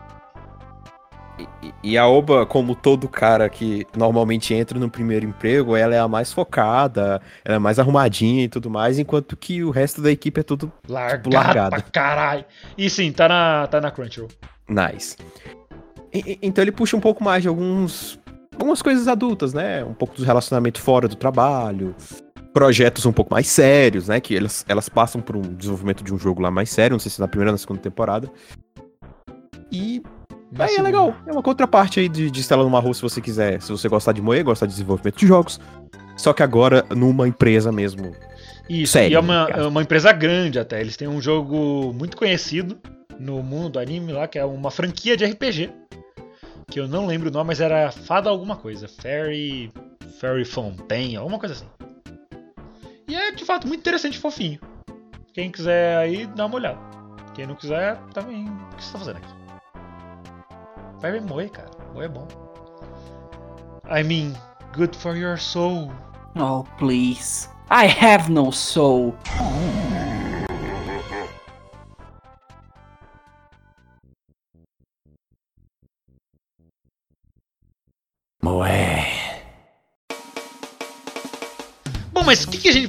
e- 1.61 1.73
e 1.83 1.97
a 1.97 2.07
Oba, 2.07 2.45
como 2.45 2.75
todo 2.75 3.07
cara 3.09 3.49
que 3.49 3.85
normalmente 3.97 4.53
entra 4.53 4.77
no 4.79 4.89
primeiro 4.89 5.25
emprego, 5.25 5.75
ela 5.75 5.93
é 5.95 5.99
a 5.99 6.07
mais 6.07 6.31
focada, 6.31 7.21
ela 7.43 7.55
é 7.55 7.59
mais 7.59 7.79
arrumadinha 7.79 8.43
e 8.43 8.47
tudo 8.47 8.69
mais, 8.69 8.99
enquanto 8.99 9.35
que 9.35 9.63
o 9.63 9.71
resto 9.71 10.01
da 10.01 10.11
equipe 10.11 10.39
é 10.39 10.43
tudo 10.43 10.71
Largada, 10.87 11.29
largada. 11.35 11.69
pra 11.69 11.81
caralho. 11.91 12.45
E 12.77 12.89
sim, 12.89 13.11
tá 13.11 13.27
na, 13.27 13.67
tá 13.67 13.81
na 13.81 13.89
Crunchyroll. 13.91 14.29
Nice. 14.69 15.17
E- 16.13 16.37
então 16.41 16.63
ele 16.63 16.71
puxa 16.71 16.95
um 16.95 16.99
pouco 17.01 17.23
mais 17.23 17.41
de 17.41 17.47
alguns. 17.49 18.19
Algumas 18.53 18.81
coisas 18.81 19.07
adultas, 19.07 19.53
né? 19.53 19.83
Um 19.83 19.93
pouco 19.93 20.15
do 20.15 20.23
relacionamento 20.23 20.79
fora 20.79 21.07
do 21.07 21.15
trabalho. 21.15 21.95
Projetos 22.53 23.05
um 23.05 23.11
pouco 23.11 23.33
mais 23.33 23.47
sérios, 23.47 24.07
né? 24.07 24.19
Que 24.19 24.37
elas, 24.37 24.65
elas 24.67 24.89
passam 24.89 25.21
por 25.21 25.35
um 25.35 25.41
desenvolvimento 25.41 26.03
de 26.03 26.13
um 26.13 26.17
jogo 26.17 26.41
lá 26.41 26.51
mais 26.51 26.69
sério, 26.69 26.93
não 26.93 26.99
sei 26.99 27.11
se 27.11 27.19
na 27.19 27.27
primeira 27.27 27.49
ou 27.49 27.53
na 27.53 27.57
segunda 27.57 27.81
temporada. 27.81 28.29
E 29.71 30.01
aí 30.59 30.75
é 30.75 30.81
legal. 30.81 31.15
É 31.25 31.31
uma 31.31 31.41
contraparte 31.41 31.99
aí 31.99 32.07
de, 32.07 32.29
de 32.29 32.41
Estela 32.41 32.63
no 32.63 32.69
Marro 32.69 32.93
se 32.93 33.01
você 33.01 33.19
quiser. 33.19 33.61
Se 33.61 33.71
você 33.71 33.89
gostar 33.89 34.11
de 34.11 34.21
moer, 34.21 34.43
gostar 34.43 34.67
de 34.67 34.73
desenvolvimento 34.73 35.17
de 35.17 35.27
jogos. 35.27 35.59
Só 36.15 36.31
que 36.31 36.43
agora 36.43 36.85
numa 36.95 37.27
empresa 37.27 37.71
mesmo. 37.71 38.11
Isso, 38.69 38.93
Sério, 38.93 39.11
e 39.11 39.15
é 39.15 39.19
uma, 39.19 39.47
é 39.49 39.61
uma 39.63 39.81
empresa 39.81 40.11
grande 40.11 40.59
até. 40.59 40.79
Eles 40.79 40.95
têm 40.95 41.07
um 41.07 41.21
jogo 41.21 41.91
muito 41.93 42.15
conhecido 42.15 42.77
no 43.19 43.41
mundo 43.43 43.69
do 43.69 43.79
anime 43.79 44.11
lá, 44.11 44.27
que 44.27 44.37
é 44.37 44.45
uma 44.45 44.71
franquia 44.71 45.17
de 45.17 45.25
RPG. 45.25 45.71
Que 46.73 46.79
eu 46.79 46.87
não 46.87 47.05
lembro 47.05 47.29
o 47.29 47.31
nome, 47.31 47.49
mas 47.49 47.61
era 47.61 47.91
Fada 47.91 48.31
alguma 48.31 48.55
coisa. 48.55 48.87
Fairy. 48.87 49.71
Fairy 50.19 50.43
Fontaine, 50.43 51.15
alguma 51.15 51.37
coisa 51.37 51.53
assim. 51.53 51.67
E 53.07 53.15
é 53.15 53.31
de 53.31 53.45
fato 53.45 53.67
muito 53.67 53.81
interessante 53.81 54.15
e 54.15 54.19
fofinho. 54.19 54.59
Quem 55.35 55.51
quiser 55.51 55.97
aí, 55.97 56.25
dá 56.25 56.47
uma 56.47 56.55
olhada. 56.55 56.79
Quem 57.35 57.45
não 57.45 57.53
quiser, 57.53 57.95
também. 58.11 58.49
O 58.49 58.75
que 58.75 58.83
você 58.83 58.91
tá 58.91 58.97
fazendo 58.97 59.17
aqui? 59.17 59.33
Vai 60.99 61.11
ver 61.11 61.21
Moe, 61.21 61.47
cara. 61.47 61.69
Moe 61.93 62.05
é 62.05 62.07
bom. 62.07 62.27
I 63.87 64.03
mean, 64.03 64.33
good 64.75 64.97
for 64.97 65.15
your 65.15 65.37
soul. 65.37 65.91
Oh, 66.35 66.63
please. 66.79 67.47
I 67.69 67.85
have 67.85 68.31
no 68.31 68.51
soul. 68.51 69.13
Moé. 69.37 69.92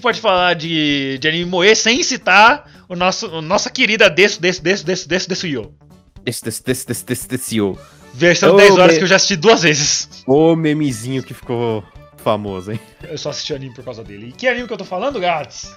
Pode 0.05 0.21
falar 0.21 0.55
de, 0.55 1.19
de 1.19 1.27
anime 1.27 1.47
moe 1.47 1.75
sem 1.75 2.03
citar 2.03 2.85
o 2.89 2.95
nosso, 2.95 3.27
o 3.29 3.41
nossa 3.41 3.71
querida 3.71 4.09
Desu, 4.11 4.39
Desu, 4.41 4.63
Desu, 4.63 4.85
Desu, 4.85 5.09
Desu, 5.09 5.29
Desu 5.29 5.47
Yo? 5.47 5.75
Desse, 6.23 6.45
desse, 6.45 6.63
desse, 6.65 6.87
desse, 6.87 7.05
desse, 7.07 7.29
desse, 7.29 7.61
ô. 7.61 7.77
Versão 8.13 8.55
Ô, 8.55 8.57
10 8.57 8.79
horas 8.79 8.93
me- 8.93 8.99
que 8.99 9.05
eu 9.05 9.09
já 9.09 9.17
assisti 9.17 9.35
duas 9.37 9.63
vezes. 9.63 10.23
Ô 10.27 10.55
memezinho 10.55 11.23
que 11.23 11.33
ficou 11.35 11.83
famoso, 12.19 12.71
hein? 12.73 12.81
Eu 13.03 13.17
só 13.19 13.31
assisti 13.31 13.53
o 13.53 13.57
anime 13.57 13.75
por 13.75 13.83
causa 13.85 14.05
dele. 14.05 14.29
E 14.29 14.33
que 14.33 14.47
anime 14.47 14.67
que 14.67 14.73
eu 14.73 14.77
tô 14.79 14.85
falando, 14.85 15.19
Gats? 15.19 15.75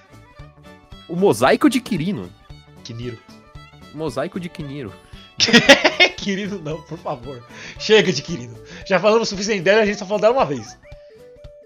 O 1.09 1.15
mosaico 1.15 1.69
de 1.69 1.79
Kirino. 1.79 2.29
Kiniro. 2.83 3.17
Mosaico 3.95 4.39
de 4.39 4.49
Kiniro. 4.49 4.93
Querido, 6.17 6.59
não, 6.59 6.81
por 6.81 6.97
favor. 6.97 7.41
Chega 7.79 8.11
de 8.11 8.21
querido. 8.21 8.57
Já 8.87 8.99
falamos 8.99 9.27
o 9.27 9.29
suficiente 9.29 9.61
dela, 9.61 9.83
a 9.83 9.85
gente 9.85 9.97
só 9.99 10.05
falou 10.05 10.19
dela 10.19 10.33
uma 10.33 10.45
vez. 10.45 10.77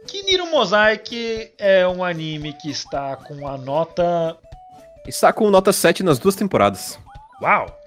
Kiniro 0.08 0.48
Mosaic 0.48 1.52
é 1.58 1.88
um 1.88 2.04
anime 2.04 2.54
que 2.54 2.70
está 2.70 3.16
com 3.16 3.48
a 3.48 3.58
nota. 3.58 4.38
Está 5.08 5.32
com 5.32 5.50
nota 5.50 5.72
7 5.72 6.04
nas 6.04 6.20
duas 6.20 6.36
temporadas. 6.36 7.00
Uau! 7.42 7.80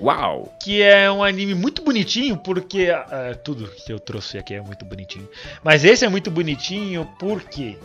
Uau! 0.00 0.52
que 0.62 0.82
é 0.82 1.10
um 1.10 1.24
anime 1.24 1.54
muito 1.54 1.82
bonitinho, 1.82 2.36
porque 2.36 2.90
ah, 2.90 3.36
tudo 3.42 3.68
que 3.68 3.92
eu 3.92 3.98
trouxe 3.98 4.36
aqui 4.36 4.54
é 4.54 4.60
muito 4.60 4.84
bonitinho. 4.84 5.28
Mas 5.64 5.84
esse 5.84 6.04
é 6.04 6.08
muito 6.08 6.30
bonitinho 6.30 7.08
porque 7.18 7.78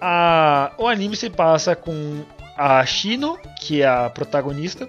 a, 0.00 0.72
o 0.76 0.86
anime 0.86 1.16
se 1.16 1.30
passa 1.30 1.74
com 1.74 2.24
a 2.56 2.84
Shino, 2.84 3.38
que 3.60 3.82
é 3.82 3.86
a 3.86 4.10
protagonista, 4.10 4.88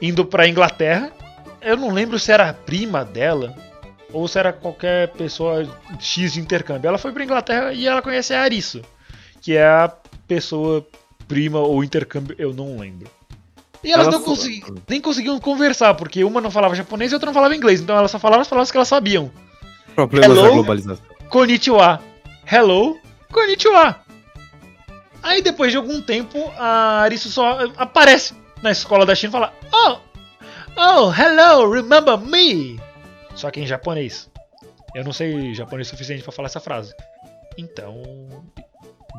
indo 0.00 0.24
pra 0.24 0.48
Inglaterra. 0.48 1.12
Eu 1.60 1.76
não 1.76 1.90
lembro 1.90 2.18
se 2.18 2.32
era 2.32 2.48
a 2.48 2.54
prima 2.54 3.04
dela 3.04 3.54
ou 4.12 4.26
se 4.28 4.38
era 4.38 4.52
qualquer 4.52 5.08
pessoa 5.08 5.66
X 5.98 6.32
de 6.34 6.40
intercâmbio. 6.40 6.88
Ela 6.88 6.98
foi 6.98 7.12
pra 7.12 7.24
Inglaterra 7.24 7.72
e 7.72 7.86
ela 7.86 8.02
conhece 8.02 8.32
a 8.34 8.42
Arisu, 8.42 8.82
que 9.40 9.56
é 9.56 9.64
a 9.66 9.92
pessoa 10.28 10.86
prima 11.28 11.58
ou 11.58 11.82
intercâmbio, 11.82 12.34
eu 12.38 12.52
não 12.52 12.78
lembro. 12.78 13.08
E 13.82 13.92
elas 13.92 14.06
Ela 14.06 14.16
não 14.16 14.24
foi- 14.24 14.34
consegui- 14.36 14.64
nem 14.88 15.00
conseguiam 15.00 15.38
conversar, 15.38 15.94
porque 15.94 16.24
uma 16.24 16.40
não 16.40 16.50
falava 16.50 16.74
japonês 16.74 17.10
e 17.12 17.14
outra 17.14 17.26
não 17.26 17.34
falava 17.34 17.54
inglês. 17.54 17.80
Então 17.80 17.96
elas 17.96 18.10
só 18.10 18.18
falavam 18.18 18.40
as 18.42 18.48
palavras 18.48 18.70
que 18.70 18.76
elas 18.76 18.88
sabiam. 18.88 19.30
Problemas 19.94 20.28
Hello? 20.30 20.42
da 20.42 20.50
globalização. 20.54 21.04
Konnichiwa. 21.28 22.00
Hello, 22.50 22.98
konnichiwa. 23.30 23.96
Aí 25.22 25.40
depois 25.42 25.70
de 25.70 25.76
algum 25.76 26.00
tempo, 26.00 26.50
a 26.58 27.00
Arisu 27.02 27.30
só 27.30 27.58
aparece 27.76 28.34
na 28.62 28.70
escola 28.70 29.04
da 29.06 29.14
China 29.14 29.28
e 29.30 29.32
fala: 29.32 29.52
Oh, 29.72 29.96
oh, 30.76 31.12
hello, 31.12 31.70
remember 31.70 32.18
me? 32.18 32.80
Só 33.34 33.50
que 33.50 33.60
em 33.60 33.66
japonês. 33.66 34.28
Eu 34.94 35.04
não 35.04 35.12
sei 35.12 35.54
japonês 35.54 35.88
suficiente 35.88 36.22
pra 36.22 36.32
falar 36.32 36.46
essa 36.46 36.60
frase. 36.60 36.94
Então, 37.58 38.02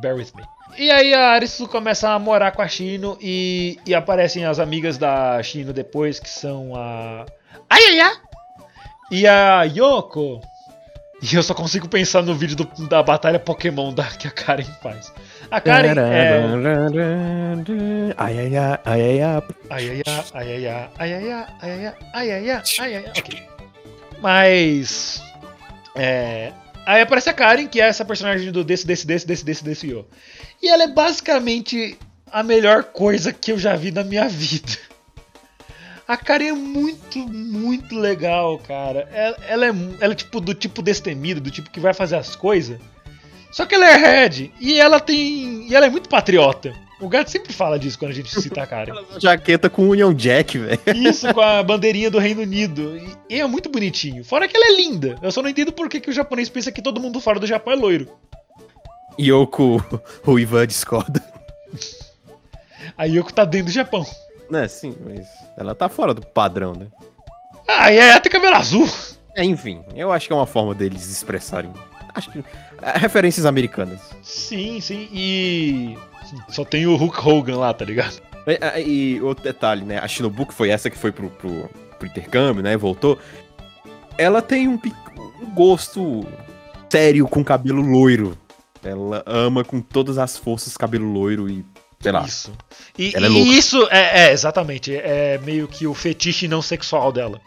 bear 0.01 0.15
with 0.15 0.31
me. 0.35 0.43
E 0.77 0.89
aí 0.91 1.13
a 1.13 1.29
Arisu 1.31 1.67
começa 1.67 2.09
a 2.09 2.19
morar 2.19 2.51
com 2.51 2.61
a 2.61 2.67
Shino 2.67 3.17
e, 3.21 3.77
e 3.85 3.93
aparecem 3.95 4.45
as 4.45 4.59
amigas 4.59 4.97
da 4.97 5.41
Shino 5.43 5.71
depois, 5.73 6.19
que 6.19 6.29
são 6.29 6.75
a 6.75 7.25
Ayaya 7.69 8.11
e 9.11 9.27
a 9.27 9.63
Yoko. 9.63 10.41
E 11.21 11.33
eu 11.35 11.41
só 11.41 11.53
consigo 11.53 11.87
pensar 11.87 12.21
no 12.23 12.35
vídeo 12.35 12.57
do- 12.57 12.87
da 12.87 13.01
batalha 13.01 13.39
Pokémon 13.39 13.93
da, 13.93 14.03
que 14.05 14.27
a 14.27 14.31
Karen 14.31 14.65
faz. 14.83 15.13
A 15.49 15.61
Karen 15.61 15.93
é. 16.01 16.41
Ai, 18.17 18.37
ai, 18.39 18.57
ai, 18.57 18.79
ai, 18.85 19.01
ai, 19.01 19.21
ai. 19.21 19.43
Ai, 19.69 19.89
ai, 19.89 20.01
ai, 20.33 20.65
ai, 20.65 20.65
ai, 20.65 21.13
ai, 21.13 21.13
ai, 21.13 21.13
ai, 21.23 21.33
ai, 21.61 21.85
ai, 21.85 21.85
ai, 22.13 22.31
ai, 22.31 22.49
ai, 22.49 22.61
ai, 22.79 22.95
ai, 22.95 23.05
ok. 23.17 23.54
Mas. 24.21 25.21
É. 25.95 26.51
Aí 26.85 27.01
aparece 27.01 27.29
a 27.29 27.33
Karen, 27.33 27.67
que 27.67 27.81
é 27.81 27.85
essa 27.87 28.05
personagem 28.05 28.51
do 28.51 28.63
desse, 28.63 28.85
desse, 28.85 29.07
desse, 29.07 29.25
desse, 29.25 29.43
desse, 29.43 29.63
desse, 29.63 29.87
yo. 29.87 30.05
E 30.61 30.69
ela 30.69 30.83
é 30.83 30.87
basicamente 30.87 31.97
a 32.31 32.43
melhor 32.43 32.83
coisa 32.83 33.33
que 33.33 33.51
eu 33.51 33.57
já 33.57 33.75
vi 33.75 33.91
na 33.91 34.03
minha 34.03 34.27
vida. 34.29 34.77
A 36.07 36.15
Karen 36.15 36.49
é 36.49 36.53
muito, 36.53 37.17
muito 37.27 37.95
legal, 37.97 38.59
cara. 38.59 39.09
Ela, 39.11 39.37
ela 39.47 39.65
é, 39.65 39.69
ela 39.99 40.13
é 40.13 40.15
tipo 40.15 40.39
do 40.39 40.53
tipo 40.53 40.83
destemido, 40.83 41.41
do 41.41 41.49
tipo 41.49 41.71
que 41.71 41.79
vai 41.79 41.95
fazer 41.95 42.17
as 42.17 42.35
coisas. 42.35 42.79
Só 43.51 43.65
que 43.65 43.73
ela 43.73 43.89
é 43.89 43.95
red 43.95 44.51
e 44.59 44.79
ela 44.79 44.99
tem. 44.99 45.67
E 45.67 45.75
ela 45.75 45.87
é 45.87 45.89
muito 45.89 46.09
patriota. 46.09 46.75
O 46.99 47.09
gato 47.09 47.29
sempre 47.29 47.51
fala 47.51 47.77
disso 47.77 47.99
quando 47.99 48.11
a 48.11 48.13
gente 48.13 48.29
cita 48.41 48.63
a 48.63 48.67
Karen. 48.67 48.93
Jaqueta 49.19 49.69
com 49.69 49.89
Union 49.89 50.13
Jack, 50.13 50.57
velho. 50.57 50.79
Isso, 50.95 51.31
com 51.33 51.41
a 51.41 51.61
bandeirinha 51.61 52.09
do 52.09 52.19
Reino 52.19 52.41
Unido. 52.41 52.97
E, 53.29 53.39
é 53.39 53.45
muito 53.45 53.69
bonitinho. 53.69 54.23
Fora 54.23 54.47
que 54.47 54.55
ela 54.55 54.67
é 54.67 54.75
linda. 54.77 55.17
Eu 55.21 55.31
só 55.31 55.41
não 55.41 55.49
entendo 55.49 55.73
por 55.73 55.89
que, 55.89 55.99
que 55.99 56.09
o 56.09 56.13
japonês 56.13 56.47
pensa 56.47 56.71
que 56.71 56.81
todo 56.81 57.01
mundo 57.01 57.19
fora 57.19 57.39
do 57.39 57.47
Japão 57.47 57.73
é 57.73 57.75
loiro. 57.75 58.09
Yoko, 59.19 59.83
o 60.25 60.39
Ivan 60.39 60.67
discorda. 60.67 61.21
A 62.97 63.05
Yoko 63.05 63.33
tá 63.33 63.43
dentro 63.43 63.67
do 63.67 63.71
Japão. 63.71 64.05
Né, 64.49 64.67
sim, 64.67 64.95
mas 65.03 65.27
ela 65.57 65.73
tá 65.73 65.89
fora 65.89 66.13
do 66.13 66.21
padrão, 66.21 66.73
né? 66.73 66.87
Ah, 67.67 67.91
e 67.91 67.97
ela 67.97 68.19
tem 68.19 68.31
cabelo 68.31 68.55
azul. 68.55 68.87
É, 69.35 69.43
enfim, 69.43 69.83
eu 69.95 70.11
acho 70.11 70.27
que 70.27 70.33
é 70.33 70.35
uma 70.35 70.45
forma 70.45 70.73
deles 70.73 71.09
expressarem. 71.09 71.73
Acho 72.13 72.31
que. 72.31 72.39
é, 72.81 72.97
referências 72.97 73.45
americanas. 73.45 73.99
Sim, 74.23 74.79
sim. 74.79 75.09
E. 75.11 75.97
Só 76.49 76.63
tem 76.65 76.85
o 76.87 76.95
Hulk 76.95 77.19
Hogan 77.27 77.57
lá, 77.57 77.73
tá 77.73 77.85
ligado? 77.85 78.21
E, 78.47 78.57
a- 78.63 78.79
e 78.79 79.21
outro 79.21 79.43
detalhe, 79.43 79.83
né? 79.83 79.97
A 79.99 80.07
Shinobu, 80.07 80.45
que 80.45 80.53
foi 80.53 80.69
essa 80.69 80.89
que 80.89 80.97
foi 80.97 81.11
pro, 81.11 81.29
pro, 81.29 81.69
pro 81.97 82.07
intercâmbio, 82.07 82.61
né? 82.63 82.75
Voltou. 82.77 83.17
Ela 84.17 84.41
tem 84.41 84.67
um, 84.67 84.79
um 85.41 85.49
gosto 85.53 86.25
sério 86.89 87.27
com 87.27 87.43
cabelo 87.43 87.81
loiro. 87.81 88.37
Ela 88.83 89.23
ama 89.25 89.63
com 89.63 89.81
todas 89.81 90.17
as 90.17 90.37
forças 90.37 90.77
cabelo 90.77 91.11
loiro 91.11 91.49
e. 91.49 91.65
Sei 91.99 92.11
lá. 92.11 92.23
Isso. 92.23 92.53
E, 92.97 93.13
é 93.15 93.19
e 93.19 93.27
louca. 93.27 93.51
isso 93.51 93.87
é, 93.89 94.27
é, 94.27 94.31
exatamente. 94.31 94.95
É 94.95 95.39
meio 95.43 95.67
que 95.67 95.87
o 95.87 95.93
fetiche 95.93 96.47
não 96.47 96.61
sexual 96.61 97.11
dela. 97.11 97.41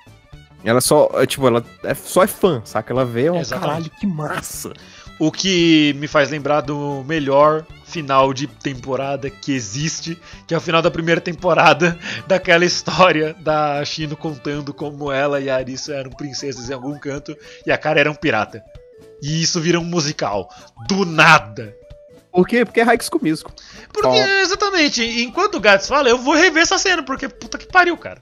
Ela 0.64 0.81
só. 0.81 1.09
é, 1.14 1.25
Tipo, 1.27 1.47
ela 1.47 1.64
é, 1.85 1.95
só 1.95 2.25
é 2.25 2.27
fã, 2.27 2.61
saca? 2.64 2.93
Ela 2.93 3.05
vê, 3.05 3.31
ó, 3.31 3.37
Exatamente. 3.37 3.69
caralho, 3.88 3.91
que 4.01 4.07
massa. 4.07 4.73
O 5.18 5.33
que 5.33 5.94
me 5.98 6.07
faz 6.07 6.31
lembrar 6.31 6.61
do 6.61 7.02
melhor 7.04 7.66
final 7.85 8.33
de 8.33 8.46
temporada 8.46 9.28
que 9.28 9.52
existe, 9.52 10.16
que 10.46 10.54
é 10.54 10.57
o 10.57 10.61
final 10.61 10.81
da 10.81 10.90
primeira 10.90 11.20
temporada 11.20 11.98
daquela 12.28 12.64
história 12.64 13.35
da 13.40 13.85
Shino 13.85 14.16
contando 14.16 14.72
como 14.72 15.11
ela 15.11 15.40
e 15.40 15.50
a 15.50 15.57
Arisa 15.57 15.94
eram 15.94 16.11
princesas 16.11 16.70
em 16.70 16.74
algum 16.74 16.98
canto 16.98 17.37
e 17.66 17.72
a 17.72 17.78
cara 17.78 17.98
era 17.98 18.11
um 18.11 18.14
pirata. 18.14 18.62
E 19.20 19.42
isso 19.42 19.61
vira 19.61 19.81
um 19.81 19.85
musical. 19.85 20.48
Do 20.87 21.04
nada. 21.04 21.74
Por 22.31 22.46
quê? 22.46 22.64
Porque 22.64 22.81
é 22.81 22.85
High 22.85 22.98
School 23.00 23.22
Musical. 23.22 23.52
Porque, 23.92 24.07
Ó. 24.07 24.42
exatamente, 24.42 25.02
enquanto 25.22 25.57
o 25.57 25.61
Gats 25.61 25.88
fala, 25.88 26.09
eu 26.09 26.18
vou 26.18 26.35
rever 26.35 26.62
essa 26.62 26.78
cena, 26.78 27.02
porque 27.02 27.28
puta 27.28 27.59
que 27.59 27.66
pariu, 27.66 27.96
cara. 27.96 28.20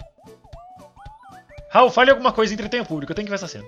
Raul, 1.70 1.90
fale 1.90 2.10
alguma 2.10 2.32
coisa 2.32 2.52
e 2.52 2.54
entretenha 2.54 2.82
o 2.82 2.86
público, 2.86 3.12
eu 3.12 3.16
tenho 3.16 3.26
que 3.26 3.30
ver 3.30 3.34
essa 3.34 3.48
cena. 3.48 3.66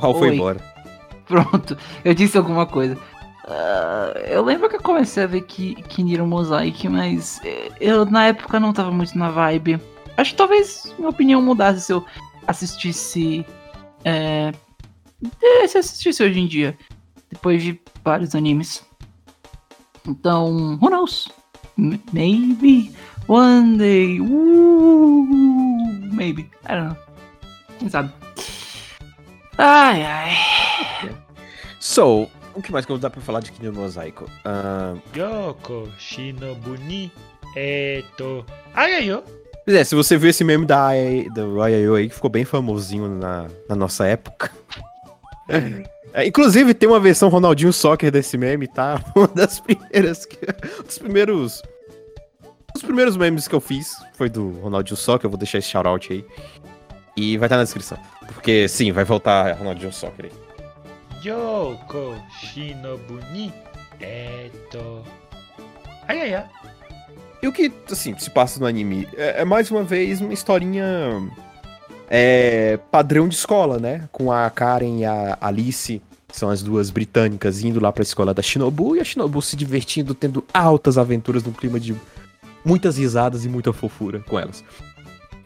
O 0.00 0.02
Raul 0.02 0.14
foi 0.14 0.28
Oi. 0.30 0.34
embora. 0.34 0.60
Pronto, 1.26 1.76
eu 2.02 2.14
disse 2.14 2.38
alguma 2.38 2.64
coisa. 2.64 2.96
Ah, 3.46 4.14
eu 4.26 4.42
lembro 4.42 4.70
que 4.70 4.76
eu 4.76 4.82
comecei 4.82 5.24
a 5.24 5.26
ver 5.26 5.42
que, 5.42 5.74
que 5.82 6.02
Niro 6.02 6.26
Mosaic, 6.26 6.88
mas 6.88 7.38
eh, 7.44 7.70
eu 7.78 8.06
na 8.06 8.28
época 8.28 8.58
não 8.58 8.72
tava 8.72 8.90
muito 8.90 9.16
na 9.18 9.30
vibe. 9.30 9.78
Acho 10.16 10.30
que 10.30 10.36
talvez 10.38 10.94
minha 10.98 11.10
opinião 11.10 11.42
mudasse 11.42 11.82
se 11.82 11.92
eu 11.92 12.04
assistisse. 12.46 13.44
É, 14.04 14.52
se 15.68 15.76
eu 15.76 15.80
assistisse 15.80 16.22
hoje 16.22 16.40
em 16.40 16.46
dia. 16.46 16.78
Depois 17.30 17.62
de 17.62 17.78
vários 18.02 18.34
animes. 18.34 18.84
Então, 20.08 20.78
who 20.80 20.88
knows? 20.88 21.28
Maybe 21.76 22.92
one 23.28 23.76
day. 23.76 24.20
Uh, 24.20 25.26
maybe. 26.12 26.50
I 26.68 26.74
don't 26.74 26.88
know. 26.88 26.96
Quem 27.78 27.88
sabe? 27.88 28.19
Ai, 29.62 30.02
ai. 30.02 30.30
So, 31.78 32.26
o 32.54 32.62
que 32.62 32.72
mais 32.72 32.86
que 32.86 32.92
eu 32.92 32.96
dá 32.96 33.10
pra 33.10 33.20
falar 33.20 33.40
de 33.40 33.52
Kinyo 33.52 33.74
Mosaico? 33.74 34.24
Ah, 34.42 34.94
Yoko 35.14 35.86
Shinobuni 35.98 37.12
Eto. 37.54 38.46
Ai, 38.72 38.94
ai, 38.94 39.12
ó. 39.12 39.20
Pois 39.62 39.76
é, 39.76 39.84
se 39.84 39.94
você 39.94 40.16
viu 40.16 40.30
esse 40.30 40.42
meme 40.42 40.64
da 40.64 40.86
AI 40.86 41.28
do 41.34 41.62
IIO 41.66 41.94
aí, 41.94 42.08
que 42.08 42.14
ficou 42.14 42.30
bem 42.30 42.46
famosinho 42.46 43.06
na, 43.06 43.48
na 43.68 43.76
nossa 43.76 44.06
época. 44.06 44.50
É, 46.12 46.26
inclusive, 46.26 46.74
tem 46.74 46.88
uma 46.88 46.98
versão 46.98 47.28
Ronaldinho 47.28 47.72
Soccer 47.72 48.10
desse 48.10 48.36
meme, 48.36 48.66
tá? 48.66 49.00
Uma 49.14 49.28
das 49.28 49.60
primeiras. 49.60 50.24
Que, 50.24 50.38
um 50.80 50.82
dos 50.82 50.98
primeiros. 50.98 51.62
um 52.42 52.72
dos 52.72 52.82
primeiros 52.82 53.16
memes 53.16 53.46
que 53.46 53.54
eu 53.54 53.60
fiz 53.60 53.94
foi 54.14 54.28
do 54.28 54.50
Ronaldinho 54.60 54.96
Soccer, 54.96 55.26
eu 55.26 55.30
vou 55.30 55.38
deixar 55.38 55.58
esse 55.58 55.68
shoutout 55.68 56.12
aí. 56.12 56.24
E 57.16 57.36
vai 57.36 57.46
estar 57.46 57.56
na 57.56 57.64
descrição. 57.64 57.98
Porque 58.34 58.68
sim, 58.68 58.92
vai 58.92 59.04
voltar 59.04 59.52
Ronaldinho 59.56 59.92
Soccer 59.92 60.26
aí. 60.26 60.32
Yoko 61.22 62.16
Shinobuni 62.40 63.52
Eto. 64.00 65.04
Ai, 66.08 66.20
ai, 66.20 66.34
ai. 66.34 66.46
E 67.42 67.48
o 67.48 67.52
que, 67.52 67.72
assim, 67.90 68.16
se 68.18 68.30
passa 68.30 68.60
no 68.60 68.66
anime? 68.66 69.08
É, 69.16 69.42
é 69.42 69.44
mais 69.44 69.70
uma 69.70 69.82
vez 69.82 70.20
uma 70.20 70.32
historinha. 70.32 70.84
É, 72.08 72.78
padrão 72.90 73.28
de 73.28 73.34
escola, 73.34 73.78
né? 73.78 74.08
Com 74.10 74.32
a 74.32 74.48
Karen 74.50 74.98
e 74.98 75.04
a 75.04 75.38
Alice, 75.40 76.02
que 76.26 76.36
são 76.36 76.50
as 76.50 76.62
duas 76.62 76.90
britânicas, 76.90 77.62
indo 77.62 77.80
lá 77.80 77.92
pra 77.92 78.02
escola 78.02 78.34
da 78.34 78.42
Shinobu 78.42 78.96
e 78.96 79.00
a 79.00 79.04
Shinobu 79.04 79.40
se 79.40 79.56
divertindo, 79.56 80.14
tendo 80.14 80.44
altas 80.52 80.98
aventuras 80.98 81.42
num 81.44 81.52
clima 81.52 81.78
de 81.78 81.94
muitas 82.64 82.98
risadas 82.98 83.44
e 83.44 83.48
muita 83.48 83.72
fofura 83.72 84.20
com 84.20 84.38
elas. 84.38 84.64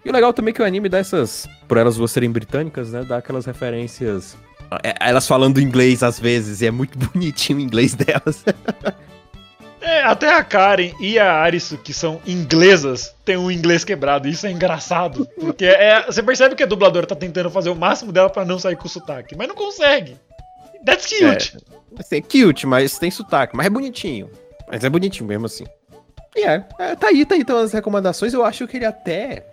E 0.04 0.10
o 0.10 0.12
legal 0.12 0.32
também 0.32 0.50
é 0.50 0.54
que 0.54 0.62
o 0.62 0.64
anime 0.64 0.88
dá 0.88 0.98
essas. 0.98 1.48
Por 1.66 1.78
elas 1.78 1.96
duas 1.96 2.10
serem 2.10 2.30
britânicas, 2.30 2.90
né? 2.90 3.04
Dá 3.04 3.18
aquelas 3.18 3.46
referências. 3.46 4.36
é, 4.82 4.94
elas 5.00 5.26
falando 5.26 5.60
inglês 5.60 6.02
às 6.02 6.18
vezes, 6.18 6.60
e 6.60 6.66
é 6.66 6.70
muito 6.70 6.98
bonitinho 7.12 7.58
o 7.58 7.62
inglês 7.62 7.94
delas. 7.94 8.44
É, 9.84 10.02
até 10.02 10.34
a 10.34 10.42
Karen 10.42 10.94
e 10.98 11.18
a 11.18 11.30
Arisu, 11.34 11.76
que 11.76 11.92
são 11.92 12.18
inglesas, 12.26 13.14
tem 13.22 13.36
um 13.36 13.50
inglês 13.50 13.84
quebrado. 13.84 14.26
Isso 14.26 14.46
é 14.46 14.50
engraçado. 14.50 15.28
Porque 15.38 15.66
é, 15.66 16.06
você 16.06 16.22
percebe 16.22 16.54
que 16.54 16.62
a 16.62 16.66
dubladora 16.66 17.06
tá 17.06 17.14
tentando 17.14 17.50
fazer 17.50 17.68
o 17.68 17.76
máximo 17.76 18.10
dela 18.10 18.30
pra 18.30 18.46
não 18.46 18.58
sair 18.58 18.76
com 18.76 18.88
sotaque, 18.88 19.36
mas 19.36 19.46
não 19.46 19.54
consegue. 19.54 20.16
That's 20.86 21.06
cute. 21.06 21.58
Assim, 21.98 22.16
é 22.16 22.20
cute, 22.22 22.66
mas 22.66 22.98
tem 22.98 23.10
sotaque. 23.10 23.54
Mas 23.54 23.66
é 23.66 23.70
bonitinho. 23.70 24.30
Mas 24.66 24.84
é 24.84 24.88
bonitinho 24.88 25.28
mesmo 25.28 25.44
assim. 25.44 25.64
E 26.34 26.44
é, 26.44 26.64
é, 26.78 26.96
tá 26.96 27.08
aí, 27.08 27.24
tá 27.26 27.34
aí 27.34 27.42
então 27.42 27.58
as 27.58 27.72
recomendações. 27.72 28.32
Eu 28.32 28.42
acho 28.42 28.66
que 28.66 28.78
ele 28.78 28.86
até. 28.86 29.46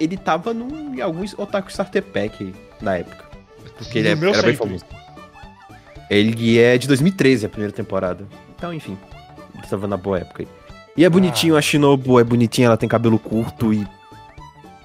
Ele 0.00 0.16
tava 0.16 0.52
num, 0.54 0.94
em 0.94 1.00
alguns 1.00 1.36
Otaku 1.38 1.70
Starter 1.70 2.02
Pack 2.02 2.54
na 2.80 2.98
época. 2.98 3.24
Porque 3.78 3.98
ele 3.98 4.08
é, 4.08 4.12
era 4.12 4.20
bem 4.20 4.34
sempre. 4.34 4.56
famoso. 4.56 4.84
Ele 6.10 6.58
é 6.58 6.76
de 6.76 6.86
2013, 6.88 7.46
a 7.46 7.48
primeira 7.48 7.72
temporada. 7.72 8.26
Então, 8.56 8.72
enfim. 8.72 8.98
Ele 9.54 9.66
tava 9.66 9.86
na 9.86 9.96
boa 9.96 10.18
época 10.18 10.42
aí. 10.42 10.48
E 10.96 11.04
é 11.04 11.08
bonitinho, 11.08 11.54
Ah. 11.54 11.58
a 11.58 11.62
Shinobu 11.62 12.20
é 12.20 12.24
bonitinha, 12.24 12.66
ela 12.66 12.76
tem 12.76 12.88
cabelo 12.88 13.18
curto 13.18 13.72
e. 13.72 13.86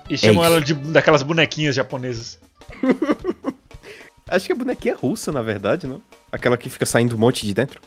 E 0.10 0.18
chamam 0.18 0.42
É 0.44 0.48
ela 0.48 0.62
de 0.62 0.74
daquelas 0.74 1.22
bonequinhas 1.22 1.76
japonesas. 1.76 2.40
Acho 4.30 4.46
que 4.46 4.52
a 4.52 4.56
bonequinha 4.56 4.94
é 4.94 4.98
russa, 4.98 5.32
na 5.32 5.42
verdade, 5.42 5.88
não? 5.88 6.02
Aquela 6.32 6.58
que 6.58 6.70
fica 6.70 6.86
saindo 6.86 7.16
um 7.16 7.20
monte 7.20 7.46
de 7.46 7.54
dentro. 7.54 7.80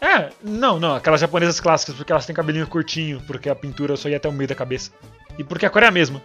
É, 0.00 0.30
não, 0.42 0.78
não, 0.80 0.94
aquelas 0.94 1.20
japonesas 1.20 1.60
clássicas, 1.60 1.94
porque 1.94 2.10
elas 2.10 2.24
têm 2.26 2.34
cabelinho 2.34 2.66
curtinho, 2.66 3.20
porque 3.26 3.48
a 3.50 3.54
pintura 3.54 3.96
só 3.96 4.08
ia 4.08 4.16
até 4.16 4.28
o 4.28 4.32
meio 4.32 4.48
da 4.48 4.54
cabeça. 4.54 4.90
E 5.40 5.44
porque 5.44 5.64
a 5.64 5.70
cor 5.70 5.82
é 5.82 5.86
a 5.86 5.90
mesma. 5.90 6.20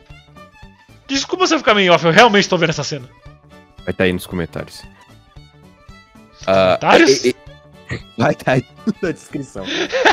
Desculpa 1.08 1.48
se 1.48 1.54
eu 1.56 1.60
ficar 1.60 1.74
meio 1.74 1.94
off, 1.94 2.04
eu 2.04 2.12
realmente 2.12 2.50
tô 2.50 2.58
vendo 2.58 2.72
essa 2.72 2.84
cena. 2.84 3.08
Vai 3.78 3.92
estar 3.92 4.04
aí 4.04 4.12
nos 4.12 4.28
comentários. 4.28 4.84
Ah, 6.46 6.78
Comentários? 6.82 7.24
e- 7.24 7.30
e- 7.30 7.36
Vai 8.18 8.32
estar 8.34 8.52
aí 8.54 8.66
na 9.02 9.12
descrição. 9.12 9.64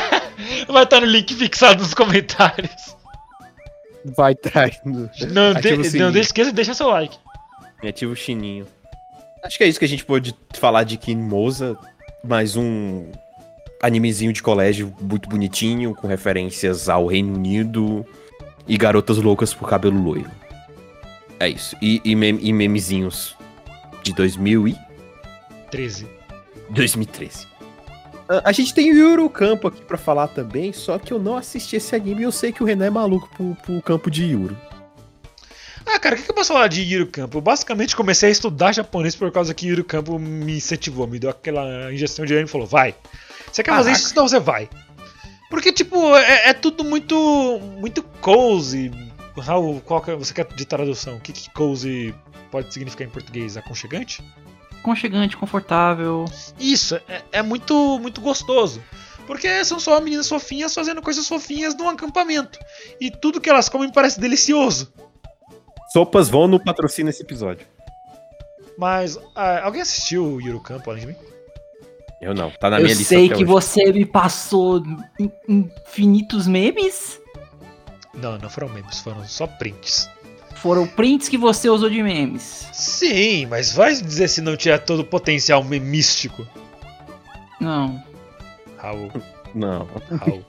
Vai 0.69 0.83
estar 0.83 1.01
no 1.01 1.05
link 1.07 1.33
fixado 1.33 1.81
nos 1.81 1.93
comentários. 1.93 2.95
Vai 4.15 4.33
estar 4.33 4.61
aí 4.65 4.71
no. 4.85 5.09
Não, 5.31 5.53
de, 5.53 5.75
não 5.77 5.83
sininho. 5.83 6.11
deixa, 6.11 6.27
esqueça 6.29 6.49
de 6.51 6.55
deixar 6.55 6.73
seu 6.75 6.87
like. 6.89 7.17
E 7.81 7.87
ativa 7.89 8.11
o 8.11 8.15
chininho. 8.15 8.65
Acho 9.43 9.57
que 9.57 9.63
é 9.65 9.67
isso 9.67 9.79
que 9.79 9.85
a 9.85 9.87
gente 9.89 10.05
pôde 10.05 10.33
falar 10.53 10.83
de 10.83 10.95
Kinmoza. 10.97 11.77
Mais 12.23 12.55
um 12.55 13.11
animezinho 13.81 14.31
de 14.31 14.41
colégio 14.41 14.95
muito 15.01 15.27
bonitinho, 15.27 15.93
com 15.93 16.07
referências 16.07 16.87
ao 16.87 17.05
Reino 17.07 17.33
Unido 17.33 18.05
e 18.67 18.77
garotas 18.77 19.17
loucas 19.17 19.53
por 19.53 19.67
cabelo 19.69 20.01
loiro. 20.01 20.29
É 21.39 21.47
isso. 21.49 21.75
E, 21.81 22.01
e, 22.05 22.15
mem- 22.15 22.39
e 22.41 22.53
memezinhos 22.53 23.35
de 24.03 24.13
2000 24.13 24.67
e 24.69 24.77
13. 25.71 26.07
2013. 26.69 27.47
Ah, 28.29 28.41
A 28.45 28.51
gente 28.51 28.73
tem 28.73 28.91
o 28.91 28.95
Yuru 28.95 29.29
Campo 29.29 29.67
aqui 29.67 29.81
pra 29.81 29.97
falar 29.97 30.27
também, 30.27 30.71
só 30.71 30.97
que 30.97 31.11
eu 31.11 31.19
não 31.19 31.35
assisti 31.35 31.75
esse 31.75 31.95
anime 31.95 32.21
e 32.21 32.23
eu 32.23 32.31
sei 32.31 32.51
que 32.51 32.63
o 32.63 32.65
Renan 32.65 32.85
é 32.85 32.89
maluco 32.89 33.29
pro, 33.35 33.55
pro 33.55 33.81
campo 33.81 34.09
de 34.09 34.23
Yuro. 34.25 34.57
Ah, 35.85 35.99
cara, 35.99 36.15
o 36.15 36.17
que, 36.17 36.23
que 36.23 36.31
eu 36.31 36.35
posso 36.35 36.53
falar 36.53 36.67
de 36.69 36.81
Yuru 36.81 37.07
Campo? 37.07 37.37
Eu 37.37 37.41
basicamente 37.41 37.93
comecei 37.95 38.29
a 38.29 38.31
estudar 38.31 38.71
japonês 38.71 39.15
por 39.15 39.29
causa 39.31 39.53
que 39.53 39.67
Yuru 39.67 39.83
Campo 39.83 40.17
me 40.17 40.55
incentivou, 40.57 41.05
me 41.05 41.19
deu 41.19 41.29
aquela 41.29 41.91
injeção 41.93 42.25
de 42.25 42.33
ânimo 42.33 42.47
e 42.47 42.51
falou: 42.51 42.65
vai. 42.65 42.95
Você 43.51 43.61
quer 43.61 43.71
fazer 43.71 43.89
Caraca. 43.89 43.91
isso, 44.01 44.11
então 44.11 44.27
você 44.27 44.39
vai. 44.39 44.69
Porque, 45.53 45.71
tipo, 45.71 46.17
é, 46.17 46.49
é 46.49 46.53
tudo 46.53 46.83
muito. 46.83 47.59
muito 47.77 48.01
cozy. 48.01 48.89
Raul, 49.37 49.79
qual 49.81 50.01
que 50.01 50.09
é, 50.09 50.15
você 50.15 50.33
quer 50.33 50.47
de 50.47 50.65
tradução? 50.65 51.17
O 51.17 51.19
que, 51.19 51.31
que 51.31 51.47
cozy 51.51 52.11
pode 52.49 52.73
significar 52.73 53.05
em 53.05 53.11
português? 53.11 53.55
Aconchegante? 53.55 54.23
Conchegante, 54.81 55.37
confortável. 55.37 56.25
Isso, 56.59 56.95
é, 57.07 57.21
é 57.33 57.41
muito, 57.43 57.99
muito 57.99 58.19
gostoso. 58.19 58.83
Porque 59.27 59.63
são 59.63 59.79
só 59.79 60.01
meninas 60.01 60.27
fofinhas 60.27 60.73
fazendo 60.73 61.03
coisas 61.03 61.27
fofinhas 61.27 61.75
num 61.75 61.87
acampamento. 61.87 62.57
E 62.99 63.11
tudo 63.11 63.39
que 63.39 63.47
elas 63.47 63.69
comem 63.69 63.91
parece 63.91 64.19
delicioso. 64.19 64.91
Sopas 65.91 66.29
vão 66.29 66.47
no 66.47 66.59
patrocínio 66.63 67.11
esse 67.11 67.21
episódio. 67.21 67.67
Mas 68.75 69.19
ah, 69.35 69.65
alguém 69.65 69.83
assistiu 69.83 70.25
o 70.25 70.41
Yuru 70.41 70.59
Campo 70.61 70.89
além 70.89 71.01
de 71.01 71.07
mim? 71.09 71.32
Eu 72.23 72.33
não, 72.33 72.49
tá 72.51 72.69
na 72.69 72.77
eu 72.77 72.83
minha 72.83 72.95
lista 72.95 73.09
sei 73.15 73.25
até 73.27 73.35
que 73.35 73.43
hoje. 73.43 73.51
você 73.51 73.91
me 73.91 74.05
passou 74.05 74.81
in- 75.19 75.31
infinitos 75.47 76.47
memes. 76.47 77.19
Não, 78.15 78.37
não 78.37 78.49
foram 78.49 78.69
memes, 78.69 78.99
foram 78.99 79.23
só 79.25 79.45
prints. 79.47 80.09
Foram 80.55 80.87
prints 80.87 81.27
que 81.27 81.37
você 81.37 81.69
usou 81.69 81.89
de 81.89 82.01
memes. 82.01 82.67
Sim, 82.71 83.45
mas 83.47 83.73
vai 83.73 83.93
dizer 83.95 84.27
se 84.29 84.39
não 84.41 84.55
tinha 84.55 84.79
todo 84.79 84.99
o 85.01 85.05
potencial 85.05 85.63
memístico. 85.63 86.47
Não, 87.59 88.01
Raul, 88.77 89.11
Não. 89.53 89.87
Raul. 90.19 90.45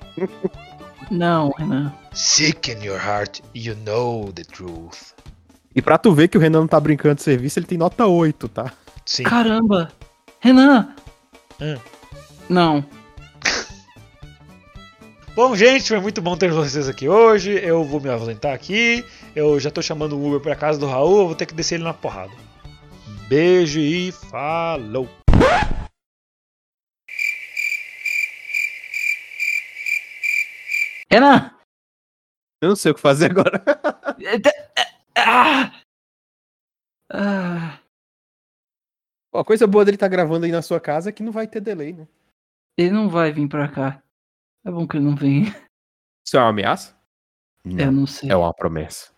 não, 1.10 1.50
Renan. 1.58 1.92
Sick 2.12 2.70
in 2.72 2.84
your 2.84 2.98
heart, 2.98 3.40
you 3.54 3.74
know 3.84 4.32
the 4.32 4.42
truth. 4.44 5.12
E 5.74 5.82
pra 5.82 5.98
tu 5.98 6.12
ver 6.12 6.28
que 6.28 6.38
o 6.38 6.40
Renan 6.40 6.60
não 6.60 6.68
tá 6.68 6.78
brincando 6.78 7.16
de 7.16 7.22
serviço, 7.22 7.58
ele 7.58 7.66
tem 7.66 7.76
nota 7.78 8.06
8, 8.06 8.48
tá? 8.48 8.72
Sim. 9.04 9.24
Caramba! 9.24 9.90
Renan! 10.40 10.94
Hum. 11.60 11.78
Não. 12.48 12.84
Bom, 15.34 15.56
gente, 15.56 15.88
foi 15.88 15.98
muito 15.98 16.22
bom 16.22 16.36
ter 16.36 16.52
vocês 16.52 16.88
aqui 16.88 17.08
hoje. 17.08 17.50
Eu 17.52 17.82
vou 17.82 18.00
me 18.00 18.08
ausentar 18.08 18.54
aqui. 18.54 19.04
Eu 19.34 19.58
já 19.58 19.70
tô 19.70 19.82
chamando 19.82 20.16
o 20.16 20.28
Uber 20.28 20.40
pra 20.40 20.54
casa 20.54 20.78
do 20.78 20.86
Raul. 20.86 21.20
Eu 21.20 21.26
vou 21.26 21.34
ter 21.34 21.46
que 21.46 21.54
descer 21.54 21.74
ele 21.74 21.84
na 21.84 21.92
porrada. 21.92 22.32
Beijo 23.28 23.80
e 23.80 24.12
falou! 24.12 25.08
Renan! 31.10 31.50
Eu 32.62 32.68
não 32.68 32.76
sei 32.76 32.92
o 32.92 32.94
que 32.94 33.00
fazer 33.00 33.30
agora. 33.30 33.62
Ah! 35.16 35.70
Ah, 37.08 37.78
Ó, 39.34 39.40
a 39.40 39.44
coisa 39.44 39.66
boa 39.66 39.84
dele 39.84 39.96
tá 39.96 40.06
gravando 40.06 40.46
aí 40.46 40.52
na 40.52 40.62
sua 40.62 40.78
casa 40.80 41.08
é 41.08 41.12
que 41.12 41.22
não 41.22 41.32
vai 41.32 41.46
ter 41.48 41.60
delay, 41.60 41.92
né? 41.92 42.06
ele 42.76 42.90
não 42.90 43.08
vai 43.08 43.30
vir 43.32 43.48
pra 43.48 43.68
cá. 43.68 44.02
É 44.64 44.70
bom 44.70 44.86
que 44.86 44.96
ele 44.96 45.04
não 45.04 45.14
vem. 45.16 45.44
Isso 46.26 46.36
é 46.36 46.40
uma 46.40 46.48
ameaça? 46.50 46.96
Eu 47.64 47.92
não 47.92 48.06
sei. 48.06 48.30
É 48.30 48.36
uma 48.36 48.52
promessa. 48.52 49.12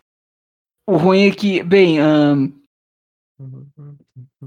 O 0.87 0.97
ruim 0.97 1.27
é 1.29 1.31
que, 1.35 1.63
bem, 1.63 1.99
ahn, 2.01 2.49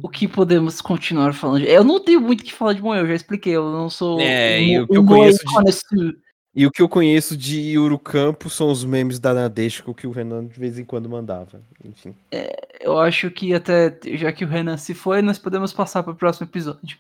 o 0.01 0.09
que 0.09 0.27
podemos 0.27 0.79
continuar 0.81 1.33
falando? 1.33 1.61
de- 1.63 1.69
Eu 1.69 1.83
não 1.83 1.99
tenho 2.03 2.21
muito 2.21 2.41
o 2.41 2.43
que 2.43 2.53
falar 2.53 2.73
de 2.73 2.81
Moe, 2.81 2.97
eu 2.99 3.07
já 3.07 3.15
expliquei, 3.15 3.55
eu 3.55 3.71
não 3.71 3.89
sou 3.89 4.19
É, 4.19 4.57
um- 4.57 4.61
e 4.61 4.79
o 4.79 4.87
que 4.87 4.93
um 4.93 5.01
eu 5.01 5.05
conheço 5.05 5.39
de-. 5.45 6.17
E 6.59 6.65
o 6.65 6.71
que 6.71 6.81
eu 6.81 6.89
conheço 6.89 7.37
de 7.37 7.79
Urucampo 7.79 8.49
são 8.49 8.69
os 8.69 8.83
memes 8.83 9.17
da 9.17 9.33
Nadeshko 9.33 9.93
que 9.93 10.05
o 10.05 10.11
Renan 10.11 10.45
de 10.45 10.59
vez 10.59 10.77
em 10.77 10.83
quando 10.83 11.07
mandava. 11.07 11.63
Enfim. 11.85 12.13
Eu 12.81 12.99
acho 12.99 13.31
que 13.31 13.53
até, 13.53 13.97
já 14.17 14.29
que 14.33 14.43
o 14.43 14.47
Renan 14.49 14.75
se 14.75 14.93
foi, 14.93 15.21
nós 15.21 15.39
podemos 15.39 15.71
passar 15.71 16.03
para 16.03 16.11
o 16.11 16.17
próximo 16.17 16.47
episódio. 16.47 16.97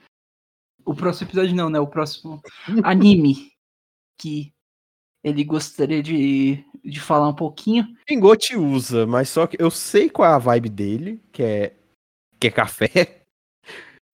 O 0.85 0.95
próximo 0.95 1.27
episódio 1.27 1.53
não, 1.53 1.69
né? 1.69 1.77
O 1.77 1.87
próximo 1.87 2.41
anime 2.85 3.51
que 4.17 4.53
ele 5.21 5.43
gostaria 5.43 6.01
de, 6.01 6.63
de 6.81 7.01
falar 7.01 7.27
um 7.27 7.35
pouquinho. 7.35 7.85
Pingote 8.05 8.55
usa, 8.55 9.05
mas 9.05 9.27
só 9.27 9.45
que 9.45 9.61
eu 9.61 9.69
sei 9.69 10.09
qual 10.09 10.31
é 10.31 10.35
a 10.35 10.39
vibe 10.39 10.69
dele, 10.69 11.21
que 11.33 11.43
é 11.43 11.75
que 12.39 12.47
é 12.47 12.51
café. 12.51 12.87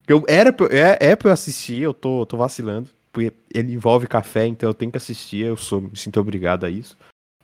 Eu, 0.07 0.23
era, 0.27 0.55
é, 0.71 1.11
é 1.11 1.15
pra 1.15 1.29
eu 1.29 1.33
assistir, 1.33 1.81
eu 1.81 1.91
tô, 1.91 2.27
tô 2.27 2.37
vacilando. 2.37 2.91
Porque 3.15 3.31
ele 3.53 3.71
envolve 3.71 4.07
café, 4.07 4.45
então 4.45 4.69
eu 4.69 4.73
tenho 4.73 4.91
que 4.91 4.97
assistir, 4.97 5.45
eu 5.45 5.55
sou, 5.55 5.79
me 5.79 5.95
sinto 5.95 6.19
obrigado 6.19 6.65
a 6.65 6.69
isso. 6.69 6.97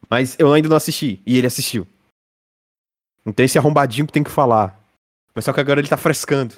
Mas 0.10 0.36
eu 0.38 0.52
ainda 0.52 0.68
não 0.68 0.76
assisti, 0.76 1.22
e 1.26 1.38
ele 1.38 1.48
assistiu. 1.48 1.88
Então 3.26 3.46
esse 3.46 3.58
arrombadinho 3.58 4.06
que 4.06 4.12
tem 4.12 4.22
que 4.22 4.30
falar. 4.30 4.78
Mas 5.34 5.46
só 5.46 5.54
que 5.54 5.62
agora 5.62 5.80
ele 5.80 5.88
tá 5.88 5.96
frescando. 5.96 6.56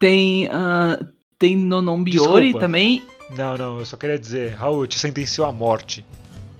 Tem, 0.00 0.48
ah, 0.48 0.98
tem 1.38 1.54
Nonombiori 1.54 2.44
Desculpa. 2.44 2.60
também. 2.60 3.06
Não, 3.36 3.58
não, 3.58 3.78
eu 3.80 3.84
só 3.84 3.98
queria 3.98 4.18
dizer, 4.18 4.54
Raul, 4.54 4.86
te 4.86 4.98
sentenciou 4.98 5.46
à 5.46 5.52
morte. 5.52 6.02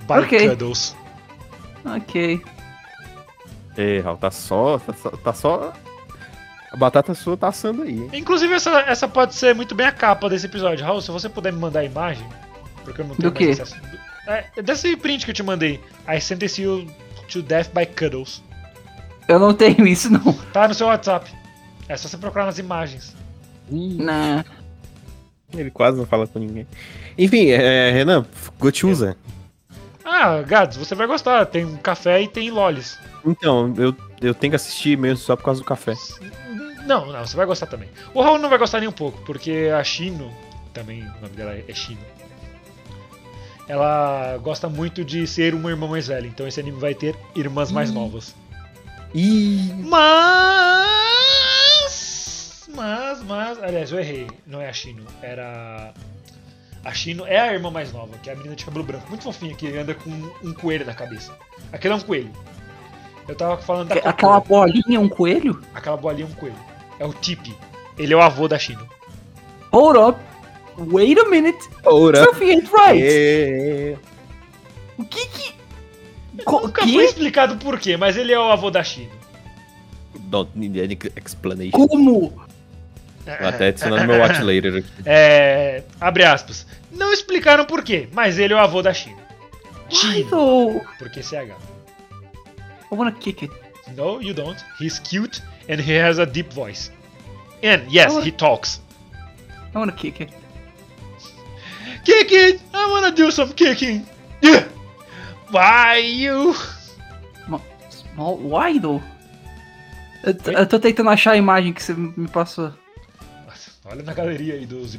By 0.02 0.24
Ok. 0.24 0.50
Cuddles. 0.50 0.94
Ok. 1.82 2.42
É, 3.78 4.00
Raul, 4.00 4.18
tá 4.18 4.30
só, 4.30 4.78
tá 4.78 4.92
só. 4.92 5.10
Tá 5.10 5.32
só. 5.32 5.72
A 6.72 6.76
batata 6.76 7.14
sua 7.14 7.36
tá 7.36 7.48
assando 7.48 7.82
aí, 7.82 7.90
hein? 8.00 8.10
Inclusive, 8.14 8.54
essa, 8.54 8.80
essa 8.80 9.06
pode 9.06 9.34
ser 9.34 9.54
muito 9.54 9.74
bem 9.74 9.86
a 9.86 9.92
capa 9.92 10.28
desse 10.28 10.46
episódio. 10.46 10.84
Raul, 10.84 11.02
se 11.02 11.10
você 11.10 11.28
puder 11.28 11.52
me 11.52 11.58
mandar 11.58 11.80
a 11.80 11.84
imagem, 11.84 12.26
porque 12.82 13.02
eu 13.02 13.04
não 13.06 13.14
tenho 13.14 13.30
Do 13.30 13.34
mais 13.38 13.56
quê? 13.56 13.62
acesso. 13.62 13.76
É, 14.26 14.62
desse 14.62 14.96
print 14.96 15.24
que 15.26 15.32
eu 15.32 15.34
te 15.34 15.42
mandei. 15.42 15.78
I 16.08 16.18
sentence 16.20 16.60
you 16.62 16.86
to 17.28 17.42
death 17.42 17.68
by 17.74 17.84
Cuddles. 17.84 18.42
Eu 19.28 19.38
não 19.38 19.52
tenho 19.52 19.86
isso, 19.86 20.10
não. 20.10 20.32
Tá 20.52 20.66
no 20.66 20.74
seu 20.74 20.86
WhatsApp. 20.86 21.30
É 21.88 21.96
só 21.96 22.08
você 22.08 22.16
procurar 22.16 22.46
nas 22.46 22.58
imagens. 22.58 23.14
Não. 23.70 24.42
Ele 25.54 25.70
quase 25.70 25.98
não 25.98 26.06
fala 26.06 26.26
com 26.26 26.38
ninguém. 26.38 26.66
Enfim, 27.18 27.48
é, 27.50 27.90
Renan, 27.90 28.24
Gotiusa. 28.58 29.16
Ah, 30.04 30.40
Gads, 30.42 30.78
você 30.78 30.94
vai 30.94 31.06
gostar. 31.06 31.44
Tem 31.46 31.76
café 31.76 32.22
e 32.22 32.28
tem 32.28 32.50
lolis. 32.50 32.98
Então, 33.24 33.72
eu, 33.76 33.94
eu 34.20 34.34
tenho 34.34 34.52
que 34.52 34.56
assistir 34.56 34.96
mesmo 34.96 35.18
só 35.18 35.36
por 35.36 35.44
causa 35.44 35.60
do 35.60 35.66
café. 35.66 35.94
Não, 36.86 37.06
não, 37.06 37.24
você 37.26 37.36
vai 37.36 37.46
gostar 37.46 37.66
também. 37.66 37.88
O 38.12 38.20
Raul 38.22 38.38
não 38.38 38.48
vai 38.48 38.58
gostar 38.58 38.80
nem 38.80 38.88
um 38.88 38.92
pouco, 38.92 39.20
porque 39.24 39.70
a 39.76 39.82
Shino, 39.84 40.32
também 40.72 41.02
o 41.02 41.20
nome 41.20 41.34
dela 41.36 41.54
é 41.56 41.74
Shino, 41.74 42.00
ela 43.68 44.36
gosta 44.38 44.68
muito 44.68 45.04
de 45.04 45.26
ser 45.26 45.54
uma 45.54 45.70
irmã 45.70 45.86
mais 45.86 46.08
velha, 46.08 46.26
então 46.26 46.46
esse 46.46 46.58
anime 46.60 46.78
vai 46.78 46.94
ter 46.94 47.16
irmãs 47.34 47.70
mais 47.70 47.90
novas. 47.92 48.34
Ih, 49.14 49.72
Mas. 50.92 52.68
Mas, 52.74 53.22
mas. 53.22 53.62
Aliás, 53.62 53.92
eu 53.92 53.98
errei. 54.00 54.26
Não 54.46 54.60
é 54.60 54.68
a 54.68 54.72
Shino, 54.72 55.04
era. 55.22 55.92
A 56.84 56.92
Shino 56.92 57.24
é 57.26 57.38
a 57.38 57.52
irmã 57.52 57.70
mais 57.70 57.92
nova, 57.92 58.16
que 58.22 58.28
é 58.28 58.32
a 58.32 58.36
menina 58.36 58.56
de 58.56 58.64
cabelo 58.64 58.84
branco, 58.84 59.08
muito 59.08 59.22
fofinha, 59.22 59.54
que 59.54 59.68
anda 59.76 59.94
com 59.94 60.10
um 60.42 60.52
coelho 60.52 60.84
na 60.84 60.94
cabeça. 60.94 61.32
Aquele 61.72 61.94
é 61.94 61.96
um 61.96 62.00
coelho. 62.00 62.32
Eu 63.28 63.36
tava 63.36 63.56
falando 63.58 63.88
da 63.88 63.94
Aquela 63.94 64.40
Kokoro. 64.40 64.66
bolinha 64.72 64.96
é 64.96 64.98
um 64.98 65.08
coelho? 65.08 65.62
Aquela 65.72 65.96
bolinha 65.96 66.26
é 66.26 66.28
um 66.28 66.34
coelho. 66.34 66.56
É 67.02 67.04
o 67.04 67.12
Tipi. 67.12 67.52
Ele 67.98 68.14
é 68.14 68.16
o 68.16 68.22
avô 68.22 68.46
da 68.46 68.56
Shino. 68.56 68.88
Hold 69.72 69.96
up. 69.96 70.20
Wait 70.78 71.18
a 71.18 71.28
minute. 71.28 71.68
ora. 71.84 72.24
Something 72.24 72.50
ain't 72.50 72.70
right. 72.72 73.02
É. 73.04 73.96
O 74.96 75.04
que 75.04 75.26
que... 75.26 75.52
Co 76.44 76.60
Nunca 76.60 76.82
que? 76.84 76.94
foi 76.94 77.04
explicado 77.04 77.56
por 77.56 77.80
quê, 77.80 77.96
mas 77.96 78.16
ele 78.16 78.32
é 78.32 78.38
o 78.38 78.44
avô 78.44 78.70
da 78.70 78.84
Shino. 78.84 79.10
Don't 80.14 80.52
need 80.54 80.80
any 80.80 80.96
explanation. 81.16 81.72
Como? 81.72 82.30
Vou 82.30 83.48
até 83.48 83.68
adicionar 83.68 84.02
no 84.02 84.12
meu 84.12 84.20
watch 84.20 84.40
later 84.40 84.76
aqui. 84.76 84.88
É. 85.04 85.82
Abre 86.00 86.24
aspas. 86.24 86.64
Não 86.92 87.12
explicaram 87.12 87.64
por 87.64 87.82
quê, 87.82 88.08
mas 88.12 88.38
ele 88.38 88.52
é 88.52 88.56
o 88.56 88.60
avô 88.60 88.80
da 88.80 88.94
Shino. 88.94 89.18
Shino. 89.90 90.80
Porque 91.00 91.20
CH. 91.20 91.34
I 91.34 92.94
wanna 92.94 93.10
kick 93.10 93.44
it. 93.44 93.54
No, 93.96 94.22
you 94.22 94.32
don't. 94.32 94.64
He's 94.80 95.00
cute 95.00 95.42
and 95.68 95.80
he 95.80 95.92
has 95.92 96.18
a 96.18 96.26
deep 96.26 96.52
voice. 96.52 96.90
And 97.62 97.90
yes, 97.90 98.22
he 98.24 98.30
talks. 98.30 98.80
I 99.74 99.78
wanna 99.78 99.92
kick 99.92 100.20
it. 100.20 100.30
Kick 102.04 102.32
it! 102.32 102.60
I 102.74 102.90
wanna 102.90 103.14
do 103.14 103.30
some 103.30 103.52
kicking! 103.52 104.06
Yeah! 104.40 104.66
Why 105.50 105.98
you? 105.98 106.54
Small, 108.12 108.36
why 108.38 108.78
though? 108.78 109.02
Eu, 110.22 110.52
eu 110.52 110.66
tô 110.66 110.78
tentando 110.78 111.10
achar 111.10 111.32
a 111.32 111.36
imagem 111.36 111.72
que 111.72 111.82
você 111.82 111.94
me 111.94 112.28
passou. 112.28 112.72
Nossa, 113.46 113.70
Olha 113.84 114.02
na 114.02 114.12
galeria 114.12 114.54
aí 114.54 114.66
dos. 114.66 114.94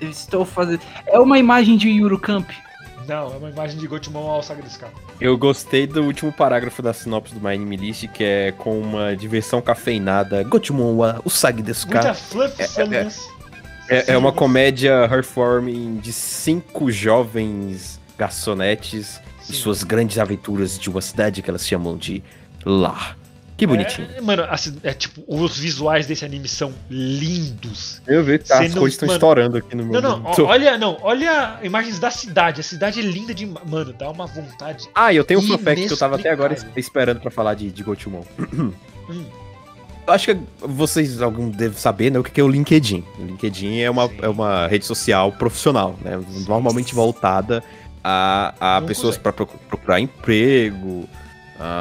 Eu 0.00 0.10
estou 0.10 0.44
fazendo. 0.44 0.80
É 1.06 1.18
uma 1.18 1.38
imagem 1.38 1.76
de 1.76 1.88
Eurocamp. 1.90 2.50
Não, 3.08 3.32
é 3.32 3.36
uma 3.38 3.48
imagem 3.48 3.78
de 3.78 3.86
Gotemon 3.86 4.28
ao 4.30 4.42
Saga 4.42 4.62
desse 4.62 4.78
cara. 4.78 4.92
Eu 5.18 5.36
gostei 5.38 5.86
do 5.86 6.02
último 6.02 6.30
parágrafo 6.30 6.82
da 6.82 6.92
sinopse 6.92 7.34
do 7.34 7.40
My 7.40 7.54
Anime 7.54 7.76
List, 7.76 8.06
que 8.08 8.22
é 8.22 8.52
com 8.52 8.78
uma 8.78 9.16
diversão 9.16 9.62
cafeinada. 9.62 10.42
Gotemon 10.44 10.94
wa 10.96 11.20
Usagi 11.24 11.62
desu 11.62 11.86
Muita 11.88 12.02
ka. 12.08 12.14
fluff, 12.14 12.60
É, 12.62 12.68
funness. 12.68 13.26
É, 13.88 14.12
é 14.12 14.18
uma 14.18 14.30
comédia 14.30 15.08
heartwarming 15.10 15.96
de 15.96 16.12
cinco 16.12 16.90
jovens 16.90 17.98
garçonetes 18.18 19.18
e 19.48 19.54
suas 19.54 19.82
grandes 19.82 20.18
aventuras 20.18 20.78
de 20.78 20.90
uma 20.90 21.00
cidade 21.00 21.40
que 21.40 21.48
elas 21.48 21.66
chamam 21.66 21.96
de 21.96 22.22
Lá. 22.66 23.16
Que 23.58 23.66
bonitinho. 23.66 24.08
É, 24.16 24.20
mano, 24.20 24.44
assim, 24.48 24.76
é 24.84 24.94
tipo, 24.94 25.22
os 25.26 25.58
visuais 25.58 26.06
desse 26.06 26.24
anime 26.24 26.46
são 26.46 26.72
lindos. 26.88 28.00
Eu 28.06 28.22
vi, 28.22 28.38
Você 28.38 28.52
as 28.52 28.72
não- 28.72 28.80
coisas 28.80 28.94
estão 28.94 29.06
mano, 29.08 29.16
estourando 29.16 29.56
aqui 29.58 29.74
no 29.76 29.84
meu 29.84 30.00
Não, 30.00 30.18
não, 30.20 30.32
olha, 30.46 30.78
não, 30.78 30.96
olha 31.02 31.58
imagens 31.64 31.98
da 31.98 32.08
cidade. 32.10 32.60
A 32.60 32.64
cidade 32.64 33.00
é 33.00 33.02
linda 33.02 33.34
de. 33.34 33.44
Mano, 33.46 33.92
dá 33.92 34.08
uma 34.10 34.26
vontade. 34.26 34.88
Ah, 34.94 35.12
eu 35.12 35.24
tenho 35.24 35.40
um 35.40 35.42
fun 35.42 35.58
fact 35.58 35.86
que 35.88 35.92
eu 35.92 35.96
tava 35.98 36.14
até 36.14 36.30
agora 36.30 36.56
esperando 36.76 37.20
pra 37.20 37.30
falar 37.32 37.54
de, 37.54 37.70
de 37.72 37.82
Gotemon. 37.82 38.22
Hum. 38.38 38.72
Eu 40.06 40.14
acho 40.14 40.26
que 40.34 40.40
vocês 40.60 41.20
algum 41.20 41.50
devem 41.50 41.76
saber, 41.76 42.10
né, 42.10 42.18
o 42.18 42.22
que 42.24 42.30
que 42.30 42.40
é 42.40 42.44
o 42.44 42.48
LinkedIn. 42.48 43.04
O 43.18 43.24
LinkedIn 43.24 43.80
é 43.80 43.90
uma, 43.90 44.06
Sim. 44.08 44.18
é 44.22 44.28
uma 44.28 44.66
rede 44.68 44.86
social 44.86 45.32
profissional, 45.32 45.98
né? 46.00 46.18
Normalmente 46.46 46.94
voltada 46.94 47.62
a, 48.02 48.54
a 48.60 48.80
Não 48.80 48.86
pessoas 48.88 49.18
para 49.18 49.32
procurar 49.32 50.00
emprego, 50.00 51.08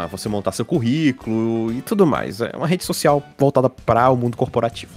você 0.10 0.28
montar 0.28 0.52
seu 0.52 0.66
currículo 0.66 1.72
e 1.72 1.82
tudo 1.82 2.06
mais. 2.06 2.42
É 2.42 2.52
uma 2.56 2.68
rede 2.68 2.84
social 2.84 3.24
voltada 3.38 3.70
para 3.70 4.10
o 4.10 4.18
mundo 4.18 4.36
corporativo. 4.36 4.92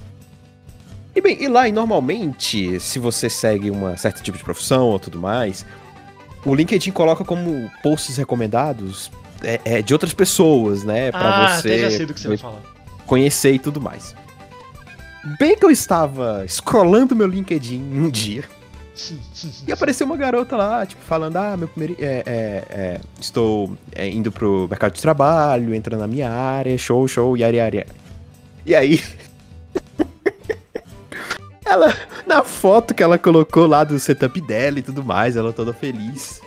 E 1.15 1.21
bem, 1.21 1.43
e 1.43 1.49
lá, 1.49 1.69
e 1.69 1.73
normalmente, 1.73 2.79
se 2.81 2.99
você 2.99 3.29
segue 3.29 3.71
um 3.71 3.97
certo 3.97 4.23
tipo 4.23 4.39
de 4.39 4.45
profissão 4.45 4.87
ou 4.87 4.99
tudo 4.99 5.19
mais, 5.19 5.67
o 6.45 6.55
LinkedIn 6.55 6.93
coloca 6.93 7.25
como 7.25 7.71
posts 7.83 8.17
recomendados 8.17 9.11
é, 9.43 9.61
é, 9.65 9.83
de 9.83 9.93
outras 9.93 10.15
pessoas, 10.15 10.85
né? 10.85 11.11
Pra 11.11 11.47
ah, 11.47 11.61
você 11.61 11.79
já 11.81 11.91
sei 11.91 12.07
do 12.07 12.15
que 12.15 12.21
você 12.21 12.29
vai 12.29 12.37
falar. 12.37 12.61
conhecer 13.07 13.53
e 13.53 13.59
tudo 13.59 13.81
mais. 13.81 14.15
Bem 15.39 15.57
que 15.57 15.65
eu 15.65 15.71
estava 15.71 16.45
scrollando 16.49 17.15
meu 17.15 17.27
LinkedIn 17.27 17.83
um 17.83 18.09
dia 18.09 18.45
e 19.67 19.73
apareceu 19.73 20.07
uma 20.07 20.17
garota 20.17 20.57
lá, 20.57 20.85
tipo, 20.87 21.03
falando: 21.03 21.37
Ah, 21.37 21.57
meu 21.57 21.69
primeiro. 21.69 21.97
é, 22.03 22.23
é, 22.27 22.65
é, 22.71 23.01
estou 23.21 23.77
é, 23.93 24.09
indo 24.09 24.31
pro 24.31 24.67
mercado 24.69 24.93
de 24.95 25.01
trabalho, 25.03 25.75
entrando 25.75 26.01
na 26.01 26.07
minha 26.07 26.31
área, 26.31 26.77
show, 26.77 27.07
show, 27.09 27.37
yari, 27.37 27.57
yari. 27.59 27.79
yari." 27.79 27.91
E 28.67 28.75
aí. 28.75 29.03
ela, 31.65 31.95
na 32.27 32.43
foto 32.43 32.95
que 32.95 33.03
ela 33.03 33.19
colocou 33.19 33.67
lá 33.67 33.85
do 33.85 33.99
setup 33.99 34.41
dela 34.41 34.79
e 34.79 34.83
tudo 34.83 35.05
mais, 35.05 35.37
ela 35.37 35.53
toda 35.53 35.73
feliz. 35.73 36.41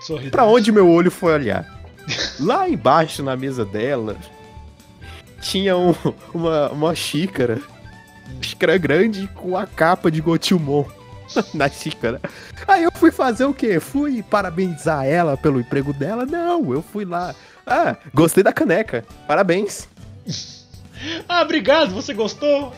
Sorriso. 0.00 0.30
Pra 0.30 0.44
onde 0.44 0.70
meu 0.72 0.88
olho 0.88 1.10
foi 1.10 1.32
olhar? 1.34 1.76
Lá 2.38 2.68
embaixo 2.68 3.22
na 3.22 3.36
mesa 3.36 3.64
dela 3.64 4.16
tinha 5.40 5.76
um- 5.76 5.94
uma, 6.32 6.68
uma 6.70 6.94
xícara. 6.94 7.60
Xícara 8.40 8.76
grande 8.78 9.28
com 9.34 9.56
a 9.56 9.66
capa 9.66 10.10
de 10.10 10.20
Gotilmon 10.20 10.84
na 11.54 11.68
xícara. 11.68 12.20
Aí 12.66 12.82
eu 12.84 12.92
fui 12.92 13.10
fazer 13.10 13.44
o 13.44 13.54
quê? 13.54 13.80
Fui 13.80 14.22
parabenizar 14.22 15.04
ela 15.06 15.36
pelo 15.36 15.60
emprego 15.60 15.92
dela? 15.92 16.24
Não, 16.26 16.72
eu 16.72 16.82
fui 16.82 17.04
lá. 17.04 17.34
Ah, 17.66 17.96
gostei 18.14 18.42
da 18.44 18.52
caneca. 18.52 19.04
Parabéns. 19.26 19.88
Ah, 21.28 21.42
obrigado, 21.42 21.90
você 21.94 22.14
gostou? 22.14 22.72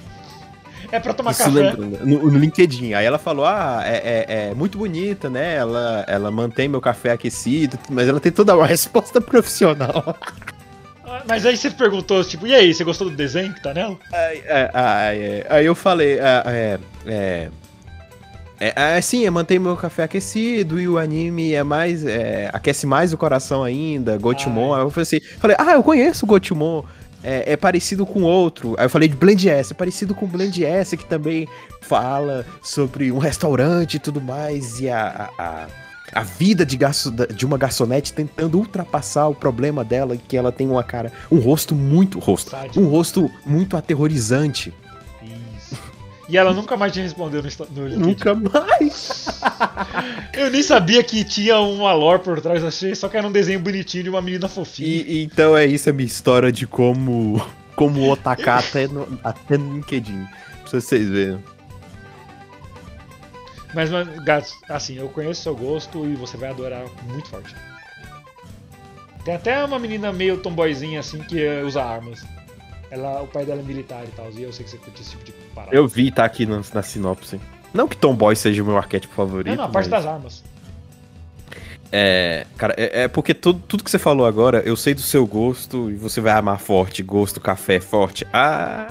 É 0.91 0.99
pra 0.99 1.15
tomar 1.15 1.31
Isso 1.31 1.45
café. 1.45 1.53
né? 1.53 1.73
no, 2.01 2.31
no 2.33 2.37
LinkedIn. 2.39 2.93
Aí 2.95 3.07
ela 3.07 3.17
falou: 3.17 3.47
Ah, 3.47 3.83
é, 3.85 4.25
é- 4.29 4.49
é 4.51 4.55
muito 4.55 4.77
bonita, 4.77 5.31
né? 5.31 5.55
Ela, 5.55 6.05
ela 6.09 6.29
mantém 6.29 6.67
meu 6.69 6.81
café 6.81 7.13
aquecido, 7.13 7.79
mas 7.89 8.09
ela 8.09 8.19
tem 8.19 8.33
toda 8.33 8.57
uma 8.57 8.67
resposta 8.67 9.21
profissional. 9.21 10.17
Ah, 11.05 11.23
Mas 11.29 11.47
aí 11.47 11.57
você 11.57 11.71
perguntou, 11.71 12.23
tipo, 12.25 12.45
e 12.47 12.55
aí, 12.55 12.75
você 12.75 12.83
gostou 12.83 13.09
do 13.09 13.15
desenho 13.17 13.55
que 13.55 13.63
tá 13.63 13.73
nela? 13.73 13.97
Aí, 14.13 14.43
é, 14.45 14.71
aí, 14.75 15.19
é, 15.23 15.47
aí 15.49 15.67
eu 15.67 15.75
falei, 15.77 16.19
é, 16.19 16.79
é, 17.07 17.51
é, 18.61 18.69
é, 18.77 18.99
é, 18.99 19.01
sim, 19.01 19.25
é 19.27 19.31
manter 19.31 19.59
meu 19.61 19.77
café 19.77 20.05
aquecido 20.05 20.81
e 20.81 20.89
o 20.89 20.99
anime 20.99 21.53
é 21.55 21.63
mais, 21.63 22.05
é, 22.05 22.51
aquece 22.53 22.87
mais 22.87 23.13
o 23.13 23.17
coração 23.19 23.63
ainda, 23.63 24.17
Gotemon. 24.19 24.73
Ai. 24.75 24.81
Aí 24.81 24.87
eu 24.87 24.91
falei 24.91 25.03
assim, 25.03 25.21
falei, 25.39 25.57
ah, 25.59 25.73
eu 25.73 25.83
conheço 25.83 26.25
o 26.25 26.29
Gotemon, 26.29 26.83
é, 27.23 27.53
é 27.53 27.57
parecido 27.57 28.05
com 28.05 28.23
outro. 28.23 28.75
Aí 28.79 28.87
eu 28.87 28.91
falei 28.91 29.09
de 29.09 29.17
Blend 29.17 29.49
S, 29.49 29.73
é 29.73 29.77
parecido 29.77 30.15
com 30.15 30.27
Blend 30.27 30.65
S, 30.65 30.97
que 30.97 31.05
também 31.05 31.47
fala 31.83 32.45
sobre 32.63 33.11
um 33.13 33.19
restaurante 33.19 33.95
e 33.95 33.99
tudo 33.99 34.21
mais, 34.21 34.81
e 34.81 34.89
a, 34.91 35.31
a, 35.39 35.67
a- 36.13 36.23
vida 36.23 36.65
de, 36.67 36.77
garço, 36.77 37.11
de 37.11 37.45
uma 37.47 37.57
garçonete 37.59 38.13
tentando 38.13 38.59
ultrapassar 38.59 39.29
o 39.29 39.35
problema 39.35 39.85
dela, 39.85 40.17
que 40.17 40.37
ela 40.37 40.51
tem 40.51 40.69
uma 40.69 40.83
cara, 40.83 41.13
um 41.31 41.39
rosto 41.39 41.75
muito, 41.75 42.19
rosto, 42.19 42.57
um 42.77 42.87
rosto 42.87 43.31
muito 43.47 43.77
aterrorizante. 43.77 44.73
E 46.29 46.37
ela 46.37 46.53
nunca 46.53 46.77
mais 46.77 46.93
te 46.93 47.01
respondeu 47.01 47.43
no, 47.43 47.49
no 47.71 47.89
LinkedIn. 47.89 48.07
Nunca 48.07 48.35
mais. 48.35 49.41
Eu 50.37 50.51
nem 50.51 50.63
sabia 50.63 51.03
que 51.03 51.25
tinha 51.25 51.59
uma 51.59 51.93
lore 51.95 52.23
por 52.23 52.41
trás, 52.41 52.63
achei 52.63 52.95
só 52.95 53.09
que 53.09 53.17
era 53.17 53.27
um 53.27 53.33
desenho 53.33 53.59
bonitinho 53.59 54.05
de 54.05 54.11
uma 54.11 54.21
menina 54.21 54.47
fofinha. 54.47 54.89
E, 54.89 55.23
então 55.23 55.57
é 55.57 55.65
isso 55.65 55.89
a 55.89 55.93
minha 55.93 56.07
história 56.07 56.53
de 56.53 56.67
como 56.67 57.41
como 57.75 58.11
otacar 58.11 58.59
até 58.59 58.89
no, 58.89 59.19
até 59.23 59.57
no 59.57 59.75
LinkedIn. 59.75 60.27
Pra 60.69 60.81
vocês 60.81 61.09
verem. 61.09 61.43
Mas, 63.73 63.89
mas, 63.91 64.09
gatos, 64.25 64.55
assim, 64.69 64.99
eu 64.99 65.09
conheço 65.09 65.43
seu 65.43 65.55
gosto 65.55 66.05
e 66.05 66.15
você 66.15 66.37
vai 66.37 66.51
adorar 66.51 66.85
muito 67.05 67.29
forte. 67.29 67.55
Tem 69.25 69.35
até 69.35 69.65
uma 69.65 69.79
menina 69.79 70.13
meio 70.13 70.39
tomboyzinha 70.39 71.01
assim 71.01 71.19
que 71.21 71.47
usa 71.63 71.83
armas. 71.83 72.25
Ela, 72.91 73.23
o 73.23 73.27
pai 73.27 73.45
dela 73.45 73.61
é 73.61 73.65
militar 73.65 74.03
e 74.05 74.09
tal, 74.13 74.31
e 74.31 74.43
eu 74.43 74.53
sei 74.53 74.65
que 74.65 74.71
você 74.71 74.79
curte 74.79 75.03
esse 75.03 75.11
tipo 75.11 75.25
de 75.25 75.33
parada. 75.55 75.77
Eu 75.77 75.87
vi, 75.87 76.11
tá 76.11 76.25
aqui 76.25 76.47
na, 76.47 76.61
na 76.73 76.83
sinopse. 76.83 77.39
Não 77.75 77.87
que 77.87 77.97
Tomboy 77.97 78.35
seja 78.35 78.63
o 78.63 78.67
meu 78.67 78.79
arquétipo 78.79 79.15
favorito. 79.15 79.49
Não, 79.49 79.57
não, 79.57 79.65
a 79.65 79.69
parte 79.69 79.91
mas- 79.91 80.05
das 80.05 80.13
armas. 80.13 80.45
É, 81.91 82.47
cara, 82.57 82.75
é, 82.77 83.05
é 83.05 83.09
porque 83.09 83.33
tudo, 83.33 83.63
tudo 83.67 83.83
que 83.83 83.91
você 83.91 83.99
falou 83.99 84.27
agora, 84.27 84.61
eu 84.61 84.77
sei 84.77 84.93
do 84.93 85.01
seu 85.01 85.27
gosto 85.27 85.91
e 85.91 85.95
você 85.95 86.21
vai 86.21 86.33
amar 86.35 86.59
forte, 86.61 87.03
gosto, 87.03 87.41
café 87.41 87.81
forte. 87.81 88.27
Ah, 88.33 88.89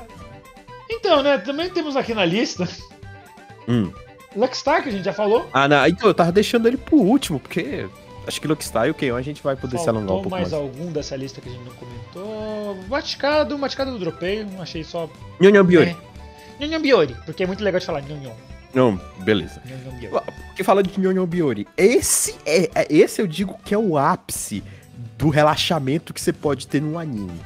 Então, 0.90 1.22
né, 1.22 1.38
também 1.38 1.70
temos 1.70 1.96
aqui 1.96 2.14
na 2.16 2.26
lista 2.26 2.68
hum. 3.68 3.92
Luckstar, 4.36 4.82
que 4.82 4.90
a 4.90 4.92
gente 4.92 5.06
já 5.06 5.14
falou. 5.14 5.48
Ah, 5.54 5.68
não, 5.68 5.86
então 5.88 6.08
eu 6.08 6.14
tava 6.14 6.32
deixando 6.32 6.68
ele 6.68 6.78
pro 6.78 6.96
último, 6.98 7.40
porque 7.40 7.88
acho 8.28 8.42
que 8.42 8.48
Luckstar 8.48 8.88
e 8.88 8.92
o 8.92 8.94
Keon 8.94 9.16
a 9.16 9.22
gente 9.22 9.42
vai 9.42 9.56
poder 9.56 9.78
se 9.80 9.88
alongar 9.90 10.06
um 10.16 10.22
Faltou 10.22 10.24
pouco 10.24 10.30
mais 10.38 10.52
mais. 10.52 10.54
algum 10.62 10.92
dessa 10.92 11.16
lista 11.16 11.40
que 11.42 11.50
a 11.50 11.52
gente 11.52 11.64
não 11.64 11.74
comentou. 11.74 12.78
Maticado, 12.90 13.58
Maticado 13.58 13.92
do 13.92 14.00
Dropeio, 14.00 14.48
achei 14.60 14.84
só. 14.84 15.10
Nhonhon 15.40 15.64
Biori. 15.64 15.96
É. 16.60 16.66
Nhonhon 16.66 16.82
Biori, 16.82 17.16
porque 17.26 17.44
é 17.44 17.48
muito 17.48 17.64
legal 17.64 17.80
de 17.80 17.86
falar 17.86 18.02
Nhonhon. 18.02 18.34
Não, 18.74 19.00
beleza. 19.20 19.62
Nhonhon 19.66 19.98
Biori. 20.00 20.26
Porque 20.48 20.64
fala 20.64 20.84
de 20.84 21.00
Nhonhon 21.00 21.26
Biori. 21.26 21.68
Esse 21.78 22.36
é, 22.46 22.70
é- 22.76 22.88
esse 22.90 23.22
eu 23.22 23.28
digo 23.28 23.58
que 23.64 23.74
é 23.74 23.78
o 23.78 23.98
ápice 23.98 24.64
do 25.18 25.30
relaxamento 25.30 26.14
que 26.14 26.22
você 26.22 26.34
pode 26.34 26.68
ter 26.68 26.82
num 26.82 27.00
anime. 27.00 27.40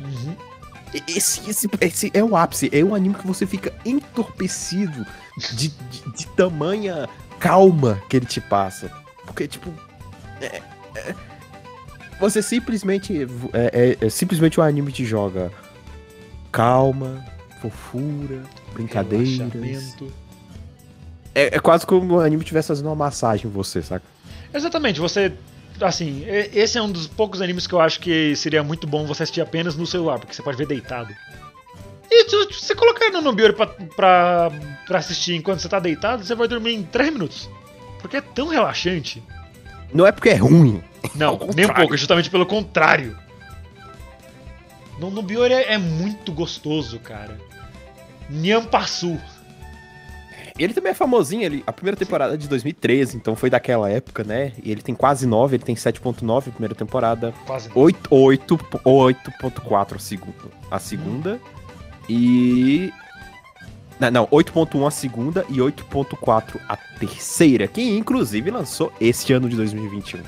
Uhum. 0.00 0.34
Esse, 1.08 1.48
esse, 1.50 1.68
esse 1.80 2.10
é 2.14 2.22
o 2.24 2.36
ápice. 2.36 2.70
É 2.72 2.82
um 2.82 2.94
anime 2.94 3.14
que 3.14 3.26
você 3.26 3.46
fica 3.46 3.72
entorpecido 3.84 5.06
de, 5.54 5.68
de, 5.68 6.12
de 6.16 6.26
tamanha 6.28 7.08
calma 7.38 8.00
que 8.08 8.16
ele 8.16 8.26
te 8.26 8.40
passa. 8.40 8.90
Porque, 9.36 9.46
tipo. 9.46 9.70
é- 10.40 10.62
é- 10.94 11.14
você 12.18 12.40
simplesmente. 12.40 13.26
É, 13.52 13.96
é- 14.00 14.06
é 14.06 14.08
simplesmente 14.08 14.58
o 14.58 14.62
anime 14.62 14.90
te 14.90 15.04
joga 15.04 15.52
calma, 16.50 17.22
fofura, 17.60 18.42
brincadeiras. 18.72 19.94
É, 21.34 21.56
é 21.56 21.60
quase 21.60 21.84
como 21.84 22.14
o 22.14 22.20
anime 22.20 22.42
estivesse 22.42 22.68
fazendo 22.68 22.86
uma 22.86 22.94
massagem 22.94 23.46
em 23.46 23.52
você, 23.52 23.82
saca? 23.82 24.06
Exatamente, 24.54 24.98
você. 24.98 25.34
Assim, 25.82 26.24
esse 26.54 26.78
é 26.78 26.82
um 26.82 26.90
dos 26.90 27.06
poucos 27.06 27.42
animes 27.42 27.66
que 27.66 27.74
eu 27.74 27.80
acho 27.82 28.00
que 28.00 28.34
seria 28.34 28.62
muito 28.62 28.86
bom 28.86 29.06
você 29.06 29.24
assistir 29.24 29.42
apenas 29.42 29.76
no 29.76 29.86
celular, 29.86 30.18
porque 30.18 30.32
você 30.32 30.42
pode 30.42 30.56
ver 30.56 30.66
deitado. 30.66 31.14
E 32.10 32.30
se 32.30 32.46
você 32.46 32.74
colocar 32.74 33.10
no 33.10 33.32
Biori 33.34 33.52
pra, 33.52 33.66
pra, 33.66 34.50
pra 34.86 34.98
assistir 34.98 35.34
enquanto 35.34 35.60
você 35.60 35.68
tá 35.68 35.78
deitado, 35.78 36.24
você 36.24 36.34
vai 36.34 36.48
dormir 36.48 36.72
em 36.72 36.82
3 36.82 37.12
minutos. 37.12 37.50
Porque 38.06 38.18
é 38.18 38.20
tão 38.20 38.46
relaxante. 38.46 39.20
Não 39.92 40.06
é 40.06 40.12
porque 40.12 40.28
é 40.28 40.36
ruim. 40.36 40.80
Não, 41.16 41.36
nem 41.56 41.66
um 41.66 41.74
pouco, 41.74 41.92
é 41.92 41.96
justamente 41.96 42.30
pelo 42.30 42.46
contrário. 42.46 43.18
No, 45.00 45.10
no 45.10 45.22
Biori 45.22 45.52
é, 45.52 45.72
é 45.72 45.78
muito 45.78 46.30
gostoso, 46.30 47.00
cara. 47.00 47.36
Nyampasu. 48.30 49.20
Ele 50.56 50.72
também 50.72 50.92
é 50.92 50.94
famosinho, 50.94 51.42
ele, 51.42 51.64
a 51.66 51.72
primeira 51.72 51.96
temporada 51.96 52.34
é 52.34 52.36
de 52.36 52.48
2013, 52.48 53.16
então 53.16 53.34
foi 53.34 53.50
daquela 53.50 53.90
época, 53.90 54.22
né? 54.22 54.52
E 54.62 54.70
ele 54.70 54.80
tem 54.80 54.94
quase 54.94 55.26
9, 55.26 55.56
ele 55.56 55.64
tem 55.64 55.74
7.9 55.74 56.48
a 56.48 56.50
primeira 56.50 56.74
temporada, 56.74 57.34
Quase. 57.44 57.68
8, 57.74 58.08
8, 58.08 58.56
8.4 58.56 59.96
a 59.96 59.98
segunda, 59.98 60.32
a 60.70 60.78
segunda 60.78 61.40
e 62.08 62.90
Não, 63.98 64.10
não 64.10 64.26
8.1 64.26 64.86
a 64.86 64.90
segunda 64.90 65.44
e 65.48 65.54
8.4 65.54 66.60
a 66.68 66.76
terceira, 66.76 67.66
que 67.66 67.82
inclusive 67.82 68.50
lançou 68.50 68.92
este 69.00 69.32
ano 69.32 69.48
de 69.48 69.56
2021. 69.56 70.22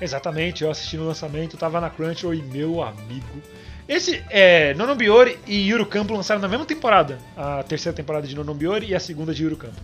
Exatamente, 0.00 0.62
eu 0.62 0.70
assisti 0.70 0.96
no 0.96 1.06
lançamento, 1.06 1.56
tava 1.56 1.80
na 1.80 1.90
Crunchyroll 1.90 2.34
e 2.34 2.42
meu 2.42 2.82
amigo. 2.82 3.42
Esse 3.88 4.22
é 4.30 4.74
Nonobiori 4.74 5.38
e 5.46 5.68
Yuru 5.70 5.86
Campo 5.86 6.14
lançaram 6.14 6.40
na 6.40 6.48
mesma 6.48 6.66
temporada. 6.66 7.18
A 7.36 7.62
terceira 7.62 7.96
temporada 7.96 8.26
de 8.26 8.34
Nonobiori 8.36 8.88
e 8.88 8.94
a 8.94 9.00
segunda 9.00 9.34
de 9.34 9.42
Yuru 9.42 9.56
Campo. 9.56 9.80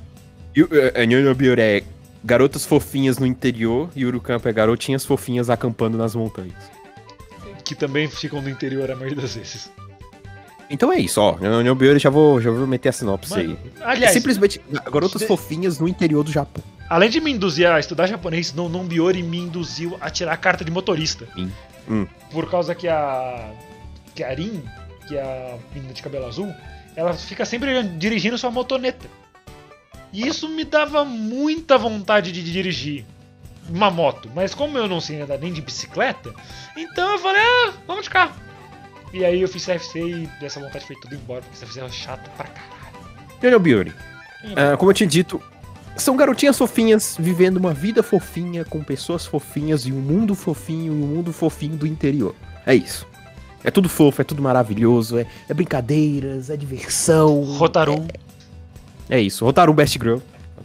E 0.55 0.63
o 0.63 0.69
é, 0.73 1.05
Nyonobiori 1.05 1.61
é 1.61 1.83
garotas 2.25 2.65
fofinhas 2.65 3.19
no 3.19 3.27
interior 3.27 3.91
e 3.95 4.07
Urucampo 4.07 4.49
é 4.49 4.53
garotinhas 4.53 5.05
fofinhas 5.05 5.51
acampando 5.51 5.99
nas 5.99 6.15
montanhas. 6.15 6.55
Que 7.65 7.75
também 7.75 8.09
ficam 8.09 8.41
no 8.41 8.49
interior 8.49 8.91
a 8.91 8.97
maioria 8.97 9.21
das 9.21 9.35
vezes. 9.35 9.71
Então 10.71 10.93
é 10.93 10.99
isso, 10.99 11.21
ó. 11.21 11.37
Nyonobiori 11.39 11.99
já 11.99 12.11
vou, 12.11 12.41
já 12.41 12.51
vou 12.51 12.67
meter 12.67 12.89
a 12.89 12.93
sinopse 12.93 13.31
Mano, 13.31 13.59
aí. 13.63 13.71
É 13.81 13.85
aliás, 13.85 14.13
simplesmente 14.15 14.61
garotas 14.91 15.21
de- 15.21 15.27
fofinhas 15.27 15.79
no 15.79 15.87
interior 15.89 16.23
do 16.25 16.33
Japão. 16.33 16.63
além 16.89 17.11
de 17.11 17.21
me 17.21 17.31
induzir 17.33 17.71
a 17.71 17.79
estudar 17.79 18.07
japonês, 18.07 18.53
Nonobiori 18.53 19.23
me 19.23 19.39
induziu 19.39 19.97
a 20.01 20.11
tirar 20.11 20.33
a 20.33 20.37
carta 20.37 20.65
de 20.65 20.71
motorista. 20.71 21.27
Sim. 21.35 21.51
Hum. 21.89 22.07
Por 22.31 22.51
causa 22.51 22.75
que 22.75 22.89
a. 22.89 23.51
que 24.15 24.25
a 24.25 24.33
Rin, 24.35 24.63
que 25.07 25.17
é 25.17 25.23
a 25.23 25.59
menina 25.75 25.93
de 25.93 26.03
cabelo 26.03 26.27
azul, 26.27 26.53
ela 26.97 27.13
fica 27.13 27.45
sempre 27.45 27.83
dirigindo 27.83 28.39
sua 28.39 28.51
motoneta. 28.51 29.07
E 30.13 30.27
isso 30.27 30.49
me 30.49 30.65
dava 30.65 31.05
muita 31.05 31.77
vontade 31.77 32.31
de 32.33 32.43
dirigir 32.43 33.05
uma 33.69 33.91
moto. 33.91 34.31
Mas 34.35 34.55
como 34.55 34.79
eu 34.79 34.87
não 34.89 35.01
sei 35.01 35.21
andar 35.21 35.39
nem 35.39 35.53
de 35.53 35.61
bicicleta, 35.61 36.33
então 36.77 37.13
eu 37.13 37.19
falei, 37.19 37.43
ah, 37.43 37.73
vamos 37.87 38.05
de 38.05 38.11
carro. 38.11 38.35
E 39.15 39.25
aí 39.25 39.43
eu 39.43 39.49
fiz 39.49 39.65
CFC 39.65 40.01
e 40.01 40.45
essa 40.45 40.59
vontade 40.59 40.85
foi 40.85 40.97
tudo 40.97 41.15
embora, 41.15 41.41
porque 41.43 41.65
CFC 41.65 41.81
é 41.81 41.89
chato 41.89 42.29
pra 42.37 42.49
caralho. 42.49 42.99
Nyonobiori, 43.41 43.95
ah, 44.57 44.77
como 44.77 44.91
eu 44.91 44.95
tinha 44.95 45.09
dito, 45.09 45.41
são 45.97 46.17
garotinhas 46.17 46.59
fofinhas 46.59 47.17
vivendo 47.17 47.59
uma 47.59 47.73
vida 47.73 48.03
fofinha 48.03 48.65
com 48.65 48.83
pessoas 48.83 49.25
fofinhas 49.25 49.87
e 49.87 49.93
um 49.93 50.01
mundo 50.01 50.35
fofinho 50.35 50.87
e 50.87 50.91
um 50.91 51.07
mundo 51.07 51.33
fofinho 51.33 51.77
do 51.77 51.87
interior. 51.87 52.35
É 52.67 52.75
isso. 52.75 53.07
É 53.63 53.71
tudo 53.71 53.89
fofo, 53.89 54.21
é 54.21 54.25
tudo 54.25 54.43
maravilhoso, 54.43 55.17
é, 55.17 55.27
é 55.49 55.55
brincadeiras, 55.55 56.51
é 56.51 56.57
diversão. 56.57 57.41
Rotarum. 57.45 58.09
É 59.09 59.21
isso. 59.21 59.45
Rotaram 59.45 59.73
um 59.73 59.77
Best 59.77 59.97
Girl. 59.97 60.19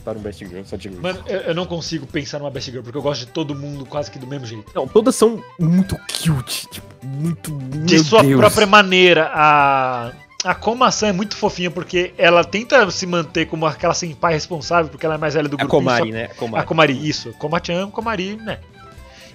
Um 0.08 0.22
Best 0.22 0.46
Girl, 0.46 0.64
só 0.66 0.76
digo. 0.76 1.02
Mano, 1.02 1.24
eu, 1.28 1.40
eu 1.42 1.56
não 1.56 1.66
consigo 1.66 2.06
pensar 2.08 2.40
numa 2.40 2.50
Best 2.50 2.72
Girl, 2.72 2.84
porque 2.84 2.98
eu 2.98 3.02
gosto 3.02 3.26
de 3.26 3.32
todo 3.32 3.54
mundo 3.56 3.86
quase 3.86 4.10
que 4.10 4.18
do 4.20 4.28
mesmo 4.28 4.46
jeito. 4.46 4.72
Não, 4.74 4.88
todas 4.88 5.16
são 5.16 5.44
muito 5.60 5.96
cute, 5.98 6.68
tipo, 6.70 6.88
muito. 7.06 7.52
De 7.86 8.00
sua 8.00 8.22
Deus. 8.24 8.40
própria 8.40 8.68
maneira, 8.68 9.32
a. 9.34 10.12
A 10.42 10.56
Komasan 10.56 11.08
é 11.08 11.12
muito 11.12 11.36
fofinha 11.36 11.70
porque 11.70 12.14
ela 12.18 12.46
tenta 12.46 12.90
se 12.92 13.06
manter 13.06 13.46
como 13.48 13.66
aquela 13.66 13.94
senpai 13.94 14.32
responsável, 14.36 14.90
porque 14.90 15.06
ela 15.06 15.16
é 15.16 15.18
mais 15.18 15.34
velha 15.34 15.50
do 15.50 15.56
A 15.56 15.58
grupo. 15.58 15.70
Komari, 15.76 16.14
né? 16.14 16.24
A 16.24 16.32
A 16.32 16.36
Komari. 16.36 16.66
Komari, 16.66 17.10
isso. 17.10 17.34
Komachan, 17.34 17.90
Komari, 17.92 18.38
né? 18.38 18.60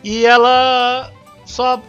E 0.02 0.24
ela 0.24 1.12
só 1.44 1.82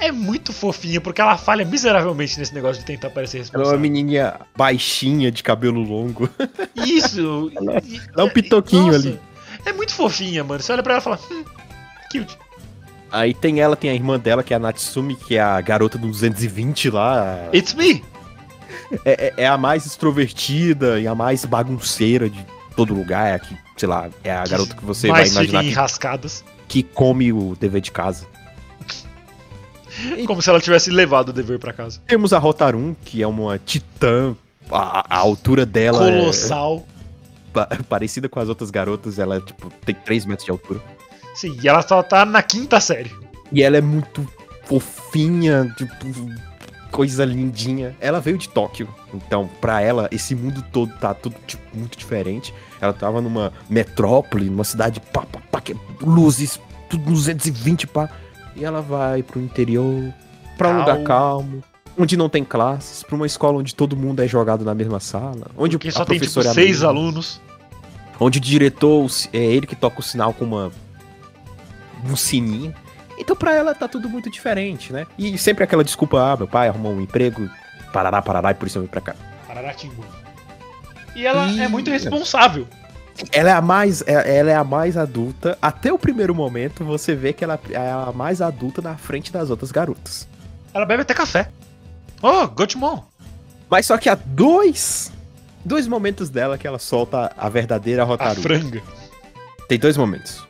é 0.00 0.10
muito 0.12 0.52
fofinha 0.52 1.00
porque 1.00 1.20
ela 1.20 1.36
falha 1.36 1.64
miseravelmente 1.64 2.38
nesse 2.38 2.54
negócio 2.54 2.80
de 2.80 2.86
tentar 2.86 3.10
parecer 3.10 3.36
Ela 3.38 3.40
é 3.40 3.44
responsável. 3.44 3.72
uma 3.72 3.80
menininha 3.82 4.40
baixinha, 4.56 5.30
de 5.30 5.42
cabelo 5.42 5.80
longo. 5.82 6.28
Isso! 6.76 7.50
Ela- 7.56 7.78
E- 7.84 8.00
Dá 8.14 8.24
um 8.24 8.28
pitoquinho 8.30 8.86
Nossa, 8.92 8.98
ali. 8.98 9.20
É 9.64 9.72
muito 9.72 9.92
fofinha, 9.94 10.42
mano. 10.42 10.60
Você 10.62 10.72
olha 10.72 10.82
pra 10.82 10.94
ela 10.94 11.00
e 11.00 11.04
fala, 11.04 11.18
hum, 11.30 11.44
cute. 12.10 12.36
Aí 13.10 13.34
tem 13.34 13.60
ela, 13.60 13.76
tem 13.76 13.90
a 13.90 13.94
irmã 13.94 14.18
dela, 14.18 14.42
que 14.42 14.52
é 14.54 14.56
a 14.56 14.58
Natsumi, 14.58 15.14
que 15.14 15.36
é 15.36 15.40
a 15.40 15.60
garota 15.60 15.98
do 15.98 16.08
220 16.08 16.88
lá. 16.90 17.48
It's 17.54 17.74
me! 17.74 18.02
É, 19.04 19.26
é- 19.28 19.34
é 19.44 19.46
a 19.46 19.56
mais 19.58 19.84
extrovertida 19.86 20.98
e 20.98 21.06
a 21.06 21.14
mais 21.14 21.44
bagunceira 21.44 22.28
de 22.30 22.44
todo 22.74 22.94
lugar. 22.94 23.28
É 23.28 23.34
a 23.34 23.38
que, 23.38 23.56
sei 23.76 23.88
lá, 23.88 24.08
é 24.24 24.32
a 24.32 24.44
garota 24.44 24.74
que 24.74 24.84
você 24.84 25.08
vai 25.08 25.26
imaginar 25.28 25.62
que, 25.62 25.68
enrascadas. 25.68 26.42
que 26.66 26.82
come 26.82 27.32
o 27.32 27.54
dever 27.60 27.80
de 27.82 27.90
casa. 27.92 28.26
Como 30.26 30.40
se 30.42 30.48
ela 30.50 30.60
tivesse 30.60 30.90
levado 30.90 31.28
o 31.30 31.32
dever 31.32 31.58
pra 31.58 31.72
casa. 31.72 32.00
Temos 32.06 32.32
a 32.32 32.38
Rotarun, 32.38 32.94
que 33.04 33.22
é 33.22 33.26
uma 33.26 33.58
titã. 33.58 34.34
A, 34.70 35.16
a 35.16 35.18
altura 35.18 35.66
dela 35.66 36.08
é 36.08 36.18
Colossal. 36.20 36.86
pa- 37.52 37.68
parecida 37.88 38.28
com 38.28 38.40
as 38.40 38.48
outras 38.48 38.70
garotas. 38.70 39.18
Ela 39.18 39.40
tipo, 39.40 39.70
tem 39.84 39.94
3 39.94 40.24
metros 40.26 40.44
de 40.46 40.50
altura. 40.50 40.80
Sim, 41.34 41.58
e 41.62 41.68
ela 41.68 41.82
só 41.82 42.02
tá 42.02 42.24
na 42.24 42.42
quinta 42.42 42.78
série. 42.80 43.10
E 43.50 43.62
ela 43.62 43.76
é 43.76 43.80
muito 43.80 44.26
fofinha, 44.64 45.72
tipo, 45.76 45.92
coisa 46.90 47.24
lindinha. 47.24 47.94
Ela 48.00 48.20
veio 48.20 48.38
de 48.38 48.48
Tóquio, 48.48 48.88
então 49.14 49.48
pra 49.60 49.80
ela 49.80 50.08
esse 50.12 50.34
mundo 50.34 50.62
todo 50.72 50.92
tá 50.98 51.12
tudo 51.14 51.36
tipo, 51.46 51.62
muito 51.76 51.96
diferente. 51.98 52.54
Ela 52.80 52.92
tava 52.92 53.20
numa 53.20 53.52
metrópole, 53.68 54.48
numa 54.48 54.64
cidade 54.64 55.00
pá, 55.00 55.22
pá, 55.22 55.40
pá, 55.50 55.60
que 55.60 55.72
é 55.72 55.76
luzes, 56.00 56.58
tudo 56.88 57.04
220 57.10 57.86
pá. 57.86 58.08
E 58.56 58.64
ela 58.64 58.80
vai 58.82 59.22
pro 59.22 59.40
interior, 59.40 60.12
pra 60.58 60.68
um 60.68 60.78
lugar 60.80 61.02
calmo, 61.02 61.62
onde 61.98 62.16
não 62.16 62.28
tem 62.28 62.44
classes, 62.44 63.02
pra 63.02 63.16
uma 63.16 63.26
escola 63.26 63.58
onde 63.58 63.74
todo 63.74 63.96
mundo 63.96 64.22
é 64.22 64.28
jogado 64.28 64.64
na 64.64 64.74
mesma 64.74 65.00
sala, 65.00 65.46
onde 65.56 65.78
Porque 65.78 65.90
só 65.90 66.04
tem 66.04 66.18
tipo 66.18 66.40
é 66.40 66.42
seis 66.44 66.68
mesma. 66.78 66.88
alunos. 66.88 67.40
Onde 68.20 68.38
o 68.38 68.40
diretor 68.40 69.06
é 69.32 69.38
ele 69.38 69.66
que 69.66 69.74
toca 69.74 70.00
o 70.00 70.02
sinal 70.02 70.32
com 70.32 70.44
uma 70.44 70.70
um 72.04 72.16
sininho. 72.16 72.74
Então 73.18 73.34
pra 73.36 73.54
ela 73.54 73.74
tá 73.74 73.86
tudo 73.88 74.08
muito 74.08 74.30
diferente, 74.30 74.92
né? 74.92 75.06
E 75.18 75.36
sempre 75.38 75.64
aquela 75.64 75.84
desculpa, 75.84 76.32
ah, 76.32 76.36
meu 76.36 76.46
pai 76.48 76.68
arrumou 76.68 76.92
um 76.92 77.00
emprego, 77.00 77.48
parará, 77.92 78.20
parará, 78.20 78.50
e 78.50 78.54
por 78.54 78.66
isso 78.66 78.78
eu 78.78 78.82
vim 78.82 78.88
pra 78.88 79.00
cá. 79.00 79.14
Pararatimbu. 79.46 80.04
E 81.14 81.26
ela 81.26 81.46
Ih. 81.46 81.60
é 81.60 81.68
muito 81.68 81.90
responsável. 81.90 82.66
Ela 83.30 83.50
é 83.50 83.52
a 83.52 83.60
mais, 83.62 84.02
é- 84.06 84.38
ela 84.38 84.50
é 84.50 84.54
a 84.54 84.64
mais 84.64 84.96
adulta. 84.96 85.56
Até 85.60 85.92
o 85.92 85.98
primeiro 85.98 86.34
momento 86.34 86.84
você 86.84 87.14
vê 87.14 87.32
que 87.32 87.44
ela 87.44 87.58
é 87.70 87.76
a 87.90 88.12
mais 88.14 88.40
adulta 88.40 88.80
na 88.82 88.96
frente 88.96 89.32
das 89.32 89.50
outras 89.50 89.70
garotas. 89.70 90.26
Ela 90.74 90.86
bebe 90.86 91.02
até 91.02 91.12
café. 91.14 91.48
Oh, 92.22 92.46
Gotemon. 92.48 93.00
Mas 93.70 93.86
só 93.86 93.96
que 93.98 94.08
há 94.08 94.14
dois, 94.14 95.12
dois 95.64 95.86
momentos 95.86 96.30
dela 96.30 96.56
que 96.58 96.66
ela 96.66 96.78
solta 96.78 97.32
a 97.36 97.48
verdadeira 97.48 98.02
A 98.02 98.04
Rotaru. 98.04 98.40
franga. 98.40 98.82
Tem 99.68 99.78
dois 99.78 99.96
momentos. 99.96 100.46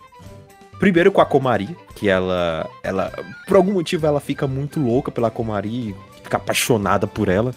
Primeiro 0.79 1.13
com 1.13 1.21
a 1.21 1.27
Komari, 1.27 1.77
que 1.95 2.09
ela, 2.09 2.69
ela, 2.83 3.13
por 3.47 3.57
algum 3.57 3.73
motivo, 3.73 4.07
ela 4.07 4.19
fica 4.21 4.47
muito 4.49 4.81
louca 4.81 5.11
pela 5.13 5.31
Komari, 5.31 5.95
fica 6.23 6.37
apaixonada 6.37 7.07
por 7.07 7.29
ela. 7.29 7.53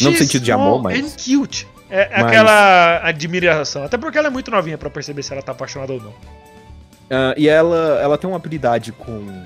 Não 0.00 0.10
no 0.10 0.16
She's 0.16 0.18
sentido 0.18 0.42
de 0.44 0.52
amor, 0.52 0.82
mas- 0.82 0.98
and 0.98 1.10
cute. 1.22 1.68
É 1.94 2.08
Mas- 2.10 2.24
aquela 2.26 3.00
admiração. 3.06 3.84
Até 3.84 3.98
porque 3.98 4.16
ela 4.16 4.28
é 4.28 4.30
muito 4.30 4.50
novinha 4.50 4.78
pra 4.78 4.88
perceber 4.88 5.22
se 5.22 5.32
ela 5.32 5.42
tá 5.42 5.52
apaixonada 5.52 5.92
ou 5.92 6.00
não. 6.00 6.14
Ah, 7.10 7.34
e 7.36 7.48
ela, 7.48 8.00
ela 8.02 8.16
tem 8.16 8.28
uma 8.30 8.36
habilidade 8.36 8.92
com 8.92 9.44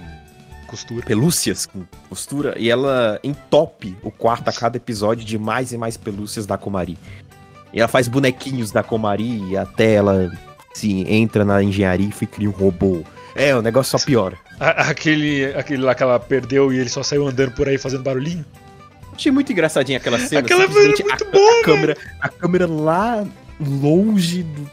Costura. 0.69 1.05
pelúcias, 1.05 1.67
com 1.67 1.85
costura, 2.09 2.55
e 2.57 2.71
ela 2.71 3.19
entope 3.25 3.97
o 4.03 4.11
quarto 4.13 4.49
a 4.49 4.53
cada 4.53 4.77
episódio 4.77 5.25
de 5.25 5.37
mais 5.39 5.73
e 5.73 5.79
mais 5.79 5.97
pelúcias 5.97 6.47
da 6.47 6.57
Komari. 6.57 6.97
E 7.73 7.81
ela 7.81 7.89
faz 7.89 8.07
bonequinhos 8.07 8.71
da 8.71 8.83
Komari 8.83 9.43
e 9.51 9.57
até 9.57 9.95
ela 9.95 10.31
se 10.73 11.05
entra 11.13 11.45
na 11.45 11.61
engenharia 11.63 12.09
e 12.21 12.27
cria 12.27 12.49
um 12.49 12.53
robô. 12.53 13.03
É, 13.35 13.55
o 13.57 13.61
negócio 13.63 13.99
só 13.99 14.05
piora. 14.05 14.37
A- 14.61 14.89
Aquele, 14.91 15.47
aquele 15.57 15.83
lá 15.83 15.95
que 15.95 16.03
ela 16.03 16.19
perdeu 16.21 16.73
e 16.73 16.79
ele 16.79 16.89
só 16.89 17.03
saiu 17.03 17.27
andando 17.27 17.51
por 17.53 17.69
aí 17.69 17.77
fazendo 17.79 18.03
barulhinho. 18.05 18.45
Achei 19.17 19.33
muito 19.33 19.51
engraçadinha 19.51 19.99
aquela 19.99 20.19
cena. 20.19 20.41
Aquela 20.41 20.69
cena 20.69 20.79
é 20.79 20.85
muito 20.85 21.03
a, 21.11 21.31
boa, 21.31 21.61
a 21.61 21.65
câmera, 21.65 21.97
a 22.21 22.29
câmera 22.29 22.67
lá 22.67 23.27
longe 23.59 24.43
do, 24.43 24.71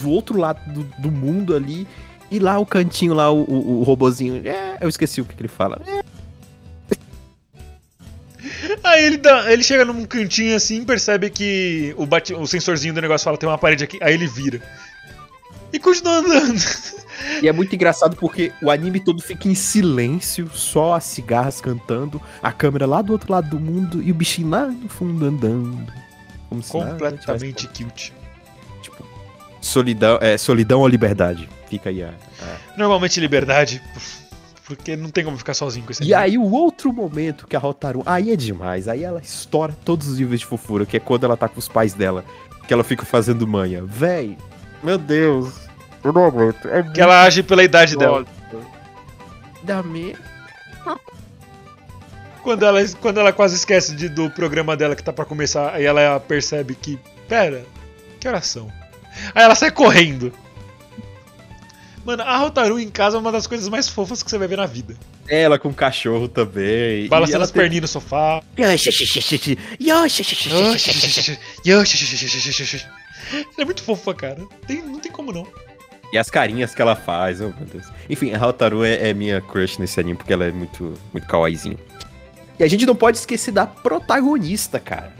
do 0.00 0.10
outro 0.10 0.38
lado 0.38 0.60
do, 0.72 0.84
do 0.98 1.10
mundo 1.10 1.54
ali. 1.54 1.86
E 2.30 2.38
lá 2.38 2.58
o 2.60 2.64
cantinho 2.64 3.12
lá, 3.12 3.30
o, 3.32 3.42
o, 3.42 3.80
o 3.80 3.82
robozinho. 3.82 4.46
É, 4.46 4.78
eu 4.80 4.88
esqueci 4.88 5.20
o 5.20 5.24
que, 5.24 5.34
que 5.34 5.42
ele 5.42 5.48
fala. 5.48 5.82
É, 5.84 6.00
Aí 8.84 9.04
ele, 9.04 9.16
dá, 9.16 9.52
ele 9.52 9.62
chega 9.62 9.84
num 9.84 10.04
cantinho 10.04 10.54
assim, 10.54 10.84
percebe 10.84 11.28
que 11.30 11.94
o, 11.96 12.06
bate, 12.06 12.34
o 12.34 12.46
sensorzinho 12.46 12.94
do 12.94 13.00
negócio 13.00 13.24
fala 13.24 13.36
tem 13.36 13.48
uma 13.48 13.58
parede 13.58 13.84
aqui, 13.84 13.98
aí 14.00 14.14
ele 14.14 14.26
vira. 14.26 14.60
E 15.72 15.78
continua 15.78 16.18
andando. 16.18 16.58
E 17.42 17.48
é 17.48 17.52
muito 17.52 17.74
engraçado 17.74 18.16
porque 18.16 18.52
o 18.62 18.70
anime 18.70 19.00
todo 19.00 19.22
fica 19.22 19.48
em 19.48 19.54
silêncio, 19.54 20.50
só 20.52 20.94
as 20.94 21.04
cigarras 21.04 21.60
cantando, 21.60 22.20
a 22.42 22.52
câmera 22.52 22.86
lá 22.86 23.02
do 23.02 23.12
outro 23.12 23.32
lado 23.32 23.50
do 23.50 23.60
mundo 23.60 24.02
e 24.02 24.10
o 24.10 24.14
bichinho 24.14 24.48
lá 24.50 24.66
no 24.66 24.88
fundo 24.88 25.24
andando. 25.26 25.92
Como 26.48 26.62
se 26.62 26.76
nada 26.76 26.90
Completamente 26.90 27.66
cute. 27.68 28.12
tipo, 28.82 29.04
solidão, 29.60 30.18
é, 30.20 30.36
solidão 30.38 30.80
ou 30.80 30.88
liberdade. 30.88 31.48
Fica 31.68 31.90
aí 31.90 32.02
a, 32.02 32.08
a- 32.08 32.56
Normalmente 32.76 33.20
liberdade, 33.20 33.80
porque 34.64 34.96
não 34.96 35.10
tem 35.10 35.24
como 35.24 35.36
ficar 35.38 35.54
sozinho 35.54 35.84
com 35.86 35.92
esse 35.92 36.02
E 36.02 36.12
anime. 36.14 36.30
aí 36.32 36.38
o 36.38 36.50
outro 36.50 36.92
momento 36.92 37.46
que 37.46 37.54
a 37.54 37.58
Rotaru, 37.58 38.02
aí 38.06 38.32
é 38.32 38.36
demais, 38.36 38.88
aí 38.88 39.04
ela 39.04 39.20
estoura 39.20 39.76
todos 39.84 40.08
os 40.08 40.18
níveis 40.18 40.40
de 40.40 40.46
fofura, 40.46 40.84
que 40.86 40.96
é 40.96 41.00
quando 41.00 41.24
ela 41.24 41.36
tá 41.36 41.48
com 41.48 41.58
os 41.58 41.68
pais 41.68 41.94
dela, 41.94 42.24
que 42.66 42.72
ela 42.74 42.82
fica 42.84 43.04
fazendo 43.04 43.46
manha. 43.46 43.84
Véi, 43.84 44.36
meu 44.82 44.98
Deus, 44.98 45.52
eu 46.04 46.12
não 46.12 46.24
aguento. 46.24 46.66
É 46.68 46.82
Que 46.82 47.00
ela 47.00 47.22
age 47.22 47.42
pela 47.42 47.62
idade 47.64 47.96
dela. 47.96 48.24
Dá 49.62 49.82
me... 49.82 50.16
Quando 52.42 52.64
ela, 52.64 52.80
quando 53.00 53.20
ela 53.20 53.32
quase 53.32 53.54
esquece 53.54 53.94
de- 53.94 54.08
do 54.08 54.30
programa 54.30 54.74
dela 54.76 54.96
que 54.96 55.02
tá 55.02 55.12
pra 55.12 55.26
começar, 55.26 55.74
aí 55.74 55.84
ela 55.84 56.18
percebe 56.18 56.74
que. 56.74 56.98
Pera, 57.28 57.64
que 58.18 58.26
oração? 58.26 58.72
Aí 59.34 59.42
ela 59.44 59.54
sai 59.54 59.70
correndo. 59.70 60.32
Mano, 62.02 62.22
a 62.22 62.38
Rotaru 62.38 62.80
em 62.80 62.88
casa 62.88 63.18
é 63.18 63.20
uma 63.20 63.30
das 63.30 63.46
coisas 63.46 63.68
mais 63.68 63.88
fofas 63.90 64.22
que 64.22 64.30
você 64.30 64.38
vai 64.38 64.48
ver 64.48 64.56
na 64.56 64.64
vida. 64.64 64.96
Ela 65.28 65.58
com 65.58 65.68
o 65.68 65.74
cachorro 65.74 66.28
também. 66.28 67.06
Balançando 67.08 67.44
as 67.44 67.50
perninhas 67.50 67.82
no 67.82 67.88
sofá. 67.88 68.42
Ela 73.34 73.44
é 73.58 73.64
muito 73.66 73.82
fofa, 73.82 74.14
cara. 74.14 74.38
Tem- 74.66 74.80
não 74.82 74.98
tem 74.98 75.12
como 75.12 75.30
não. 75.30 75.46
E 76.12 76.18
as 76.18 76.28
carinhas 76.28 76.74
que 76.74 76.82
ela 76.82 76.96
faz, 76.96 77.40
oh 77.40 77.52
meu 77.56 77.66
Deus. 77.72 77.86
Enfim, 78.08 78.34
a 78.34 78.46
Hotaru 78.46 78.84
é, 78.84 79.10
é 79.10 79.14
minha 79.14 79.40
crush 79.40 79.78
nesse 79.78 80.00
anime, 80.00 80.16
porque 80.16 80.32
ela 80.32 80.44
é 80.44 80.50
muito, 80.50 80.94
muito 81.12 81.26
kawaiizinha. 81.26 81.76
E 82.58 82.64
a 82.64 82.68
gente 82.68 82.84
não 82.84 82.96
pode 82.96 83.18
esquecer 83.18 83.52
da 83.52 83.66
protagonista, 83.66 84.80
cara. 84.80 85.12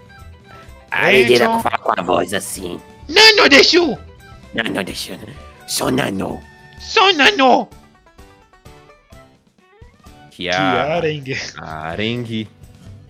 Aí, 0.91 1.22
Ele 1.22 1.38
John. 1.38 1.61
fala 1.61 1.78
com 1.78 1.93
a 1.97 2.03
voz 2.03 2.34
assim. 2.34 2.80
Nano 3.09 3.49
deixou! 3.49 3.99
Nano. 4.53 6.41
Só 6.80 7.12
nano! 7.12 7.68
Que 10.32 10.49
é 10.49 10.51
Que 10.51 10.57
a 10.57 10.95
arengue. 10.97 11.36
a 11.59 11.76
Arengue. 11.91 12.49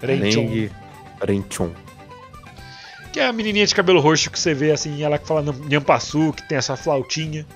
Arengue. 0.02 0.70
Renchon. 1.26 1.70
Que 3.12 3.20
é 3.20 3.26
a 3.26 3.32
menininha 3.32 3.66
de 3.66 3.74
cabelo 3.74 4.00
roxo 4.00 4.30
que 4.30 4.38
você 4.38 4.54
vê 4.54 4.70
assim, 4.70 5.02
ela 5.02 5.18
que 5.18 5.26
fala 5.26 5.42
Nhampassu, 5.68 6.32
que 6.32 6.46
tem 6.48 6.58
essa 6.58 6.76
flautinha. 6.76 7.46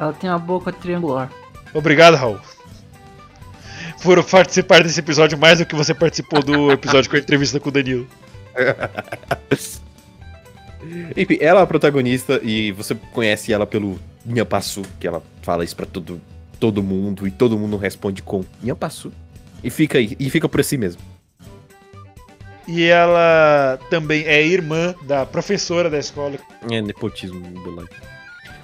Ela 0.00 0.14
tem 0.14 0.30
uma 0.30 0.38
boca 0.38 0.72
triangular. 0.72 1.30
Obrigado, 1.74 2.16
Raul. 2.16 2.40
Por 4.02 4.24
participar 4.24 4.82
desse 4.82 4.98
episódio 4.98 5.36
mais 5.36 5.58
do 5.58 5.66
que 5.66 5.74
você 5.74 5.92
participou 5.92 6.42
do 6.42 6.72
episódio 6.72 7.10
com 7.10 7.16
a 7.16 7.18
entrevista 7.18 7.60
com 7.60 7.68
o 7.68 7.72
Danilo. 7.72 8.08
Enfim, 11.14 11.36
ela 11.38 11.60
é 11.60 11.62
a 11.62 11.66
protagonista 11.66 12.40
e 12.42 12.72
você 12.72 12.94
conhece 13.12 13.52
ela 13.52 13.66
pelo 13.66 14.00
Nhampassu, 14.24 14.80
que 14.98 15.06
ela 15.06 15.22
fala 15.42 15.62
isso 15.62 15.76
pra 15.76 15.84
todo, 15.84 16.18
todo 16.58 16.82
mundo 16.82 17.28
e 17.28 17.30
todo 17.30 17.58
mundo 17.58 17.76
responde 17.76 18.22
com 18.22 18.42
Nhampassu. 18.62 19.12
E 19.62 19.68
fica 19.68 19.98
aí, 19.98 20.16
e 20.18 20.30
fica 20.30 20.48
por 20.48 20.60
assim 20.60 20.78
mesmo. 20.78 21.02
E 22.66 22.84
ela 22.84 23.78
também 23.90 24.24
é 24.24 24.42
irmã 24.46 24.94
da 25.02 25.26
professora 25.26 25.90
da 25.90 25.98
escola. 25.98 26.38
É 26.70 26.80
nepotismo 26.80 27.40
do 27.40 27.74
like. 27.74 27.94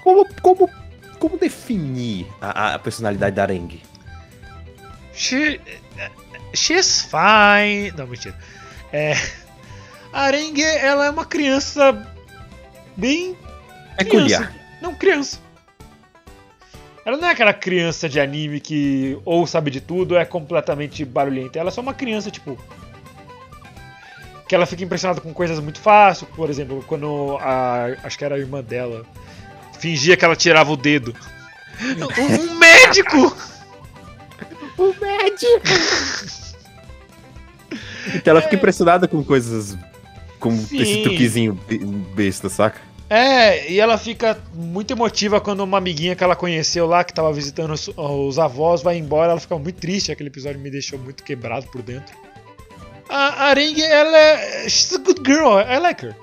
Como, 0.02 0.26
como, 0.40 0.70
como 1.18 1.38
definir 1.38 2.26
a, 2.40 2.74
a 2.74 2.78
personalidade 2.78 3.36
da 3.36 3.42
Arengue? 3.42 3.82
She, 5.12 5.60
she's 6.54 7.02
fine. 7.02 7.90
Não, 7.96 8.06
mentira. 8.06 8.38
É, 8.92 9.14
a 10.12 10.22
Arengue, 10.22 10.62
ela 10.62 11.06
é 11.06 11.10
uma 11.10 11.24
criança 11.24 12.06
bem 12.96 13.36
Peculiar. 13.96 14.42
Criança. 14.42 14.66
Não, 14.80 14.94
criança. 14.94 15.38
Ela 17.04 17.16
não 17.16 17.28
é 17.28 17.30
aquela 17.30 17.54
criança 17.54 18.08
de 18.08 18.20
anime 18.20 18.60
que 18.60 19.18
ou 19.24 19.46
sabe 19.46 19.70
de 19.70 19.80
tudo 19.80 20.12
ou 20.12 20.20
é 20.20 20.24
completamente 20.24 21.04
barulhenta. 21.04 21.58
Ela 21.58 21.68
é 21.68 21.72
só 21.72 21.80
uma 21.80 21.94
criança, 21.94 22.30
tipo. 22.30 22.58
Que 24.48 24.54
ela 24.54 24.66
fica 24.66 24.84
impressionada 24.84 25.20
com 25.20 25.32
coisas 25.32 25.58
muito 25.60 25.80
fáceis. 25.80 26.30
Por 26.34 26.50
exemplo, 26.50 26.84
quando 26.86 27.38
a. 27.40 27.86
Acho 28.02 28.18
que 28.18 28.24
era 28.24 28.34
a 28.34 28.38
irmã 28.38 28.62
dela. 28.62 29.06
Fingia 29.78 30.16
que 30.16 30.24
ela 30.24 30.36
tirava 30.36 30.72
o 30.72 30.76
dedo. 30.76 31.14
Um, 32.18 32.52
um 32.52 32.54
médico! 32.58 33.36
Então 38.14 38.30
ela 38.32 38.42
fica 38.42 38.54
impressionada 38.54 39.08
com 39.08 39.22
coisas. 39.24 39.76
Com 40.38 40.56
Sim. 40.56 40.80
esse 40.80 41.02
truquezinho 41.02 41.54
be- 41.66 41.78
besta, 41.78 42.48
saca? 42.48 42.80
É, 43.08 43.70
e 43.70 43.78
ela 43.80 43.96
fica 43.96 44.36
muito 44.54 44.92
emotiva 44.92 45.40
quando 45.40 45.60
uma 45.60 45.78
amiguinha 45.78 46.14
que 46.16 46.22
ela 46.24 46.34
conheceu 46.36 46.86
lá, 46.86 47.04
que 47.04 47.12
tava 47.14 47.32
visitando 47.32 47.72
os, 47.72 47.88
os 47.96 48.38
avós, 48.38 48.82
vai 48.82 48.98
embora. 48.98 49.32
Ela 49.32 49.40
fica 49.40 49.56
muito 49.58 49.76
triste. 49.78 50.10
Aquele 50.12 50.28
episódio 50.28 50.60
me 50.60 50.70
deixou 50.70 50.98
muito 50.98 51.22
quebrado 51.22 51.66
por 51.68 51.82
dentro. 51.82 52.14
A 53.08 53.44
Arengue, 53.46 53.82
ela 53.82 54.16
é. 54.18 54.68
She's 54.68 54.92
a 54.94 54.98
good 54.98 55.22
girl. 55.24 55.58
I 55.60 55.78
like 55.78 56.04
her. 56.04 56.14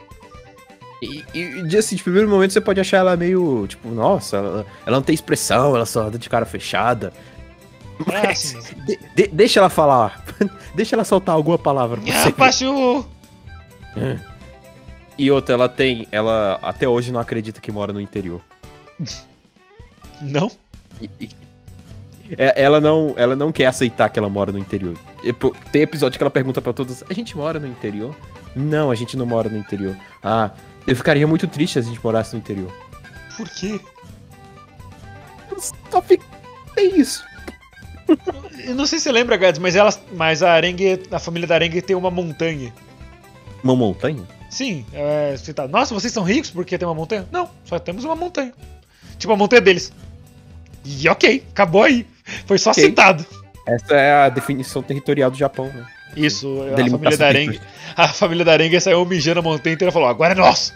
E, 1.34 1.64
e 1.70 1.78
assim, 1.78 1.96
de 1.96 2.04
primeiro 2.04 2.30
momento 2.30 2.54
você 2.54 2.62
pode 2.62 2.80
achar 2.80 2.98
ela 2.98 3.16
meio. 3.18 3.66
Tipo, 3.68 3.90
nossa, 3.90 4.38
ela, 4.38 4.66
ela 4.86 4.96
não 4.98 5.04
tem 5.04 5.14
expressão, 5.14 5.76
ela 5.76 5.86
só 5.86 6.04
anda 6.08 6.18
de 6.18 6.30
cara 6.30 6.46
fechada. 6.46 7.12
Mas 8.08 8.56
de- 8.86 9.00
de- 9.16 9.28
deixa 9.28 9.60
ela 9.60 9.70
falar. 9.70 10.24
deixa 10.76 10.96
ela 10.96 11.04
soltar 11.04 11.36
alguma 11.36 11.58
palavra 11.58 12.00
pra 12.02 12.14
Ah, 12.14 12.24
você. 12.24 12.32
Pachu! 12.32 13.06
E 15.18 15.30
outra, 15.32 15.54
ela 15.54 15.70
tem. 15.70 16.08
Ela 16.12 16.60
até 16.62 16.88
hoje 16.88 17.12
não 17.12 17.20
acredita 17.20 17.62
que 17.62 17.72
mora 17.72 17.94
no 17.94 18.02
interior. 18.02 18.42
Não? 20.22 20.50
E- 21.02 21.10
e- 21.20 21.30
É, 22.38 22.64
ela 22.64 22.80
não, 22.82 23.14
ela 23.18 23.36
não 23.36 23.52
quer 23.52 23.66
aceitar 23.68 24.10
que 24.10 24.18
ela 24.18 24.30
mora 24.30 24.52
no 24.52 24.58
interior. 24.58 24.96
E, 25.24 25.32
Tem 25.72 25.82
episódio 25.84 26.18
que 26.18 26.24
ela 26.24 26.32
pergunta 26.32 26.62
pra 26.62 26.74
todos: 26.74 27.04
a 27.08 27.14
gente 27.14 27.36
mora 27.38 27.60
no 27.60 27.68
interior? 27.68 28.16
Não, 28.56 28.90
a 28.90 28.96
gente 28.96 29.16
não 29.18 29.26
mora 29.26 29.50
no 29.50 29.58
interior. 29.58 29.96
Ah, 30.24 30.50
eu 30.88 30.96
ficaria 30.96 31.26
muito 31.28 31.48
triste 31.48 31.74
se 31.74 31.80
a 31.80 31.82
gente 31.82 32.04
morasse 32.04 32.34
no 32.34 32.40
interior. 32.40 32.72
Por 33.38 33.50
quê? 33.50 33.80
Só 35.90 36.02
fica. 36.02 36.26
É 36.78 36.82
isso. 36.84 37.24
Eu 38.66 38.76
não 38.76 38.86
sei 38.86 39.00
se 39.00 39.04
você 39.04 39.12
lembra, 39.12 39.36
Gads, 39.36 39.60
mas, 39.60 39.76
ela, 39.76 39.90
mas 40.14 40.42
a 40.42 40.52
Arengue, 40.54 41.02
a 41.12 41.20
família 41.20 41.48
da 41.48 41.56
Arengue 41.56 41.82
tem 41.82 41.96
uma 41.96 42.10
montanha. 42.10 42.74
Uma 43.64 43.76
montanha? 43.76 44.24
Sim, 44.50 44.86
é, 44.94 45.36
você 45.36 45.54
tá, 45.54 45.68
nossa, 45.68 45.94
vocês 45.94 46.14
são 46.14 46.24
ricos 46.24 46.50
porque 46.50 46.78
tem 46.78 46.88
uma 46.88 46.94
montanha? 46.96 47.28
Não, 47.32 47.50
só 47.66 47.78
temos 47.80 48.04
uma 48.04 48.16
montanha. 48.16 48.54
Tipo, 49.18 49.34
a 49.34 49.38
montanha 49.38 49.62
deles. 49.62 49.92
E 50.86 51.08
ok, 51.10 51.44
acabou 51.52 51.84
aí. 51.84 52.06
Foi 52.46 52.58
só 52.58 52.72
Ok. 52.72 52.84
citado. 52.84 53.26
Essa 53.68 53.96
é 53.96 54.26
a 54.26 54.30
definição 54.30 54.82
territorial 54.82 55.32
do 55.32 55.38
Japão, 55.38 55.66
né? 55.68 55.86
Isso, 56.16 56.48
a 56.76 56.90
família 56.90 57.18
da 57.18 57.28
Arengue. 57.28 57.62
A 57.96 58.08
família 58.08 58.46
da 58.46 58.52
Arengue 58.54 58.80
saiu 58.80 59.06
mijando 59.06 59.40
a 59.40 59.44
montanha 59.44 59.74
inteira 59.76 59.90
e 59.92 59.94
falou: 59.94 60.08
agora 60.08 60.34
é 60.34 60.36
nosso! 60.36 60.74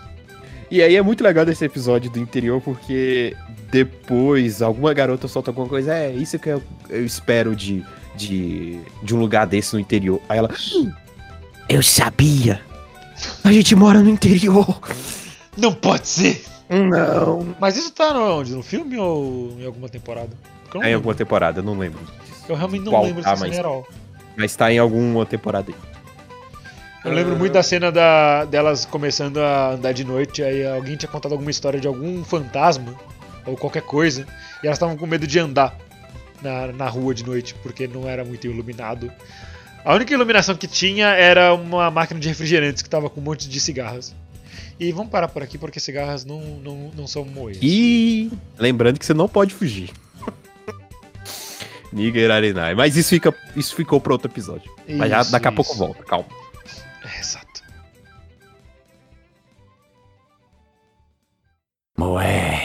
E 0.69 0.81
aí 0.81 0.95
é 0.95 1.01
muito 1.01 1.23
legal 1.23 1.45
desse 1.45 1.63
episódio 1.63 2.09
do 2.11 2.19
interior, 2.19 2.61
porque 2.61 3.35
depois 3.71 4.61
alguma 4.61 4.93
garota 4.93 5.27
solta 5.27 5.49
alguma 5.51 5.67
coisa, 5.67 5.93
é 5.93 6.11
isso 6.11 6.37
que 6.37 6.49
eu, 6.49 6.61
eu 6.89 7.05
espero 7.05 7.55
de, 7.55 7.83
de, 8.15 8.79
de 9.01 9.15
um 9.15 9.19
lugar 9.19 9.47
desse 9.47 9.73
no 9.73 9.79
interior. 9.79 10.21
Aí 10.27 10.37
ela, 10.37 10.49
"Hum, 10.75 10.91
eu 11.69 11.81
sabia. 11.81 12.61
A 13.43 13.51
gente 13.51 13.75
mora 13.75 13.99
no 14.01 14.09
interior. 14.09 14.79
Não 15.55 15.73
pode 15.73 16.07
ser! 16.07 16.43
Não. 16.69 17.55
Mas 17.59 17.77
isso 17.77 17.91
tá 17.91 18.09
onde? 18.19 18.53
No 18.53 18.61
filme 18.61 18.97
ou 18.97 19.55
em 19.57 19.65
alguma 19.65 19.87
temporada? 19.87 20.29
Eu, 20.73 20.83
É 20.83 20.91
em 20.91 20.93
alguma 20.95 21.15
temporada, 21.15 21.61
não 21.61 21.77
lembro. 21.79 21.99
eu 22.49 22.55
realmente 22.55 22.83
não 22.83 22.91
qual 22.91 23.03
lembro 23.05 23.23
tá, 23.23 23.31
dessa 23.31 23.47
mas-. 23.47 23.55
Mas 24.37 24.55
tá 24.55 24.71
em 24.71 24.77
alguma 24.77 25.25
temporada 25.25 25.71
aí. 25.71 25.97
Eu 27.03 27.13
lembro 27.13 27.35
muito 27.35 27.53
da 27.53 27.63
cena 27.63 27.91
da, 27.91 28.45
delas 28.45 28.85
começando 28.85 29.37
a 29.37 29.71
andar 29.71 29.93
de 29.93 30.03
noite, 30.03 30.43
aí 30.43 30.65
alguém 30.65 30.95
tinha 30.95 31.09
contado 31.09 31.31
alguma 31.31 31.49
história 31.49 31.79
de 31.79 31.87
algum 31.87 32.23
fantasma 32.23 32.95
ou 33.45 33.55
qualquer 33.55 33.81
coisa, 33.81 34.27
e 34.61 34.67
elas 34.67 34.75
estavam 34.75 34.97
com 34.97 35.07
medo 35.07 35.25
de 35.25 35.39
andar 35.39 35.75
na, 36.41 36.67
na 36.67 36.87
rua 36.89 37.13
de 37.13 37.25
noite, 37.25 37.55
porque 37.63 37.87
não 37.87 38.07
era 38.07 38.25
muito 38.25 38.45
iluminado. 38.45 39.11
A 39.85 39.95
única 39.95 40.13
iluminação 40.13 40.53
que 40.55 40.67
tinha 40.67 41.07
era 41.07 41.53
uma 41.53 41.89
máquina 41.89 42.19
de 42.19 42.27
refrigerantes 42.27 42.83
que 42.83 42.89
tava 42.89 43.09
com 43.09 43.21
um 43.21 43.23
monte 43.23 43.47
de 43.47 43.59
cigarras. 43.59 44.13
E 44.79 44.91
vamos 44.91 45.09
parar 45.09 45.29
por 45.29 45.41
aqui 45.41 45.57
porque 45.57 45.79
cigarras 45.79 46.25
não, 46.25 46.41
não, 46.41 46.91
não 46.95 47.07
são 47.07 47.23
moedas. 47.23 47.61
E 47.63 48.29
lembrando 48.59 48.99
que 48.99 49.05
você 49.05 49.13
não 49.13 49.29
pode 49.29 49.53
fugir. 49.53 49.91
Niga 51.97 52.33
Arenai. 52.33 52.75
Mas 52.75 52.95
isso, 52.95 53.09
fica, 53.09 53.33
isso 53.55 53.75
ficou 53.75 53.99
para 53.99 54.13
outro 54.13 54.29
episódio. 54.31 54.71
Mas 54.87 55.09
já 55.09 55.21
Isso, 55.21 55.31
daqui 55.31 55.47
a 55.47 55.51
pouco 55.51 55.71
isso. 55.71 55.79
volta, 55.79 56.03
calma. 56.03 56.25
É, 57.03 57.19
exato. 57.19 57.47
Moé. 61.97 62.63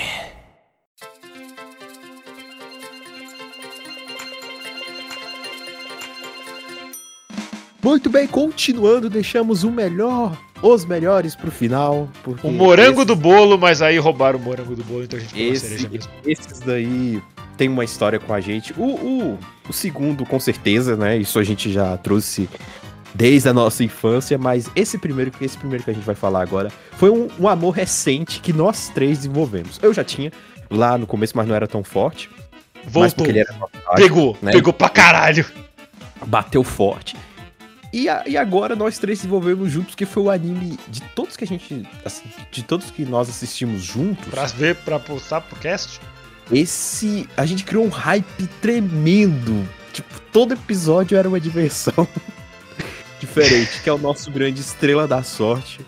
Muito 7.82 8.08
bem, 8.08 8.28
continuando, 8.28 9.10
deixamos 9.10 9.64
o 9.64 9.70
melhor, 9.70 10.38
os 10.62 10.84
melhores 10.84 11.34
pro 11.34 11.50
final. 11.50 12.08
Porque 12.22 12.46
O 12.46 12.52
morango 12.52 12.98
esse- 13.00 13.06
do 13.06 13.16
bolo, 13.16 13.58
mas 13.58 13.82
aí 13.82 13.98
roubaram 13.98 14.38
o 14.38 14.42
morango 14.42 14.76
do 14.76 14.84
bolo, 14.84 15.02
então 15.02 15.18
a 15.18 15.22
gente 15.22 15.40
Esse, 15.42 15.88
esses 16.24 16.60
daí 16.60 17.20
tem 17.56 17.68
uma 17.68 17.84
história 17.84 18.18
com 18.18 18.32
a 18.34 18.40
gente. 18.40 18.72
O, 18.76 18.84
o, 18.84 19.38
o 19.68 19.72
segundo, 19.72 20.24
com 20.26 20.38
certeza, 20.40 20.96
né? 20.96 21.16
Isso 21.16 21.38
a 21.38 21.44
gente 21.44 21.72
já 21.72 21.96
trouxe 21.96 22.48
desde 23.14 23.48
a 23.48 23.52
nossa 23.52 23.84
infância, 23.84 24.38
mas 24.38 24.70
esse 24.74 24.96
primeiro, 24.98 25.30
esse 25.40 25.56
primeiro 25.58 25.84
que 25.84 25.90
a 25.90 25.94
gente 25.94 26.04
vai 26.04 26.14
falar 26.14 26.42
agora 26.42 26.70
foi 26.92 27.10
um, 27.10 27.28
um 27.38 27.46
amor 27.48 27.70
recente 27.72 28.40
que 28.40 28.52
nós 28.52 28.88
três 28.88 29.18
desenvolvemos. 29.18 29.78
Eu 29.82 29.92
já 29.92 30.02
tinha 30.02 30.32
lá 30.70 30.96
no 30.96 31.06
começo, 31.06 31.36
mas 31.36 31.46
não 31.46 31.54
era 31.54 31.66
tão 31.68 31.84
forte. 31.84 32.30
Mas 32.84 32.92
Voltou. 33.14 33.26
Pegou, 33.96 34.36
né? 34.42 34.52
pegou 34.52 34.72
pra 34.72 34.88
caralho. 34.88 35.44
bateu 36.26 36.64
forte. 36.64 37.16
E, 37.92 38.08
a- 38.08 38.24
e 38.26 38.38
agora 38.38 38.74
nós 38.74 38.98
três 38.98 39.18
desenvolvemos 39.18 39.70
juntos, 39.70 39.94
que 39.94 40.06
foi 40.06 40.22
o 40.22 40.30
anime 40.30 40.78
de 40.88 41.02
todos 41.14 41.36
que 41.36 41.44
a 41.44 41.46
gente. 41.46 41.86
assim, 42.04 42.22
de 42.50 42.62
todos 42.62 42.90
que 42.90 43.04
nós 43.04 43.28
assistimos 43.28 43.82
juntos. 43.82 44.28
Pra 44.30 44.46
ver, 44.46 44.76
pra 44.76 44.98
postar 44.98 45.42
pro 45.42 45.56
cast. 45.56 46.00
Esse. 46.50 47.28
A 47.36 47.46
gente 47.46 47.64
criou 47.64 47.84
um 47.84 47.88
hype 47.88 48.46
tremendo. 48.60 49.66
Tipo, 49.92 50.20
todo 50.32 50.54
episódio 50.54 51.16
era 51.18 51.28
uma 51.28 51.38
diversão 51.40 52.06
diferente, 53.20 53.80
que 53.82 53.88
é 53.88 53.92
o 53.92 53.98
nosso 53.98 54.30
grande 54.30 54.60
Estrela 54.60 55.06
da 55.06 55.22
Sorte. 55.22 55.80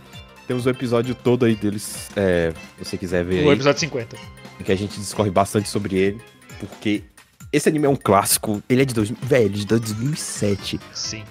Temos 0.46 0.66
o 0.66 0.70
episódio 0.70 1.14
todo 1.14 1.46
aí 1.46 1.54
deles, 1.54 2.10
é, 2.14 2.52
se 2.78 2.84
você 2.84 2.98
quiser 2.98 3.24
ver 3.24 3.44
O 3.46 3.48
aí, 3.48 3.54
episódio 3.54 3.80
50. 3.80 4.16
que 4.62 4.70
a 4.70 4.76
gente 4.76 4.98
discorre 5.00 5.30
bastante 5.30 5.68
sobre 5.70 5.96
ele, 5.96 6.20
porque 6.60 7.02
esse 7.50 7.66
anime 7.68 7.86
é 7.86 7.88
um 7.88 7.96
clássico, 7.96 8.62
ele 8.68 8.82
é 8.82 8.84
de, 8.84 8.92
dois, 8.92 9.10
velho, 9.22 9.48
de 9.48 9.64
2007. 9.66 10.78
Sim. 10.92 11.24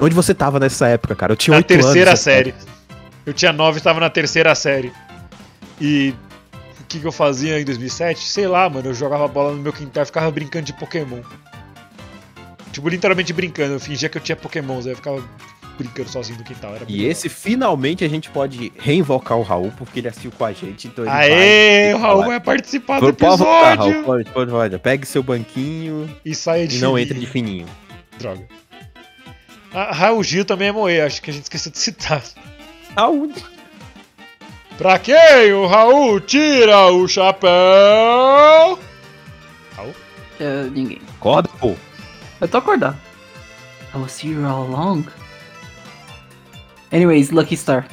Onde 0.00 0.14
você 0.16 0.34
tava 0.34 0.58
nessa 0.58 0.88
época, 0.88 1.14
cara? 1.14 1.32
Eu 1.32 1.36
tinha 1.36 1.52
Na 1.52 1.58
anos. 1.58 1.68
terceira 1.68 2.10
nessa 2.10 2.22
série. 2.24 2.54
Eu 3.24 3.32
tinha 3.32 3.52
9 3.52 3.76
e 3.76 3.78
estava 3.78 4.00
na 4.00 4.10
terceira 4.10 4.54
série. 4.54 4.92
E 5.80 6.12
que, 6.86 7.00
que 7.00 7.06
eu 7.06 7.12
fazia 7.12 7.60
em 7.60 7.64
2007? 7.64 8.24
Sei 8.24 8.46
lá, 8.46 8.68
mano. 8.68 8.88
Eu 8.88 8.94
jogava 8.94 9.26
bola 9.28 9.52
no 9.52 9.62
meu 9.62 9.72
quintal 9.72 10.02
e 10.02 10.06
ficava 10.06 10.30
brincando 10.30 10.66
de 10.66 10.72
Pokémon. 10.72 11.20
Tipo, 12.72 12.88
literalmente 12.88 13.32
brincando. 13.32 13.74
Eu 13.74 13.80
fingia 13.80 14.08
que 14.08 14.18
eu 14.18 14.22
tinha 14.22 14.36
Pokémons. 14.36 14.86
Aí 14.86 14.92
eu 14.92 14.96
ficava 14.96 15.22
brincando 15.78 16.08
sozinho 16.08 16.38
no 16.38 16.44
quintal. 16.44 16.74
Era 16.74 16.84
E 16.88 17.04
esse, 17.04 17.28
finalmente, 17.28 18.04
a 18.04 18.08
gente 18.08 18.30
pode 18.30 18.72
reinvocar 18.78 19.38
o 19.38 19.42
Raul, 19.42 19.72
porque 19.76 20.00
ele 20.00 20.08
assistiu 20.08 20.32
com 20.32 20.44
a 20.44 20.52
gente, 20.52 20.88
então 20.88 21.04
ele 21.04 21.12
Aê, 21.12 21.94
o. 21.94 21.98
Raul 21.98 22.24
vai 22.24 22.40
participar 22.40 23.00
do 23.00 23.12
Pode 23.12 23.16
pode 23.18 23.42
episódio. 23.42 23.92
Raul, 23.92 24.04
pode, 24.04 24.30
pode, 24.30 24.50
pode. 24.50 24.78
Pegue 24.78 25.06
seu 25.06 25.22
banquinho 25.22 26.08
E 26.24 26.34
saia 26.34 26.66
de 26.66 26.76
e 26.76 26.80
não 26.80 26.94
fininho. 26.94 27.02
entre 27.04 27.18
de 27.20 27.26
fininho. 27.26 27.66
Droga. 28.18 28.46
A 29.72 29.92
Raul 29.92 30.22
Gil 30.24 30.44
também 30.44 30.68
é 30.68 30.72
moer, 30.72 31.04
acho 31.04 31.20
que 31.20 31.30
a 31.30 31.32
gente 31.34 31.42
esqueceu 31.42 31.70
de 31.70 31.78
citar. 31.78 32.22
Raul, 32.96 33.30
Pra 34.78 34.98
quem 34.98 35.52
o 35.54 35.66
Raul 35.66 36.20
tira 36.20 36.88
o 36.92 37.08
chapéu? 37.08 37.50
Raul? 39.74 39.94
É, 40.38 40.64
ninguém. 40.64 41.00
acorda, 41.16 41.48
pô. 41.58 41.74
Eu 42.40 42.48
tô 42.48 42.58
acordado. 42.58 42.96
I 43.94 43.98
was 43.98 44.22
here 44.22 44.44
all 44.44 44.64
along. 44.64 45.06
Anyways, 46.92 47.30
Lucky 47.30 47.56
Star. 47.56 47.88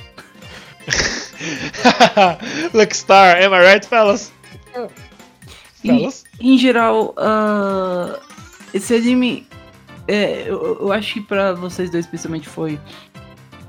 Lucky 2.73 2.95
Star, 2.95 3.41
am 3.41 3.53
I 3.53 3.59
right, 3.59 3.88
fellas? 3.88 4.34
Fellas? 5.81 6.25
em 6.39 6.57
geral, 6.57 7.13
ah, 7.17 8.19
esse 8.73 8.93
anime, 8.93 9.47
é, 10.07 10.43
eu, 10.45 10.79
eu 10.81 10.91
acho 10.91 11.13
que 11.13 11.21
pra 11.21 11.53
vocês 11.53 11.89
dois, 11.89 12.05
especialmente, 12.05 12.49
foi 12.49 12.77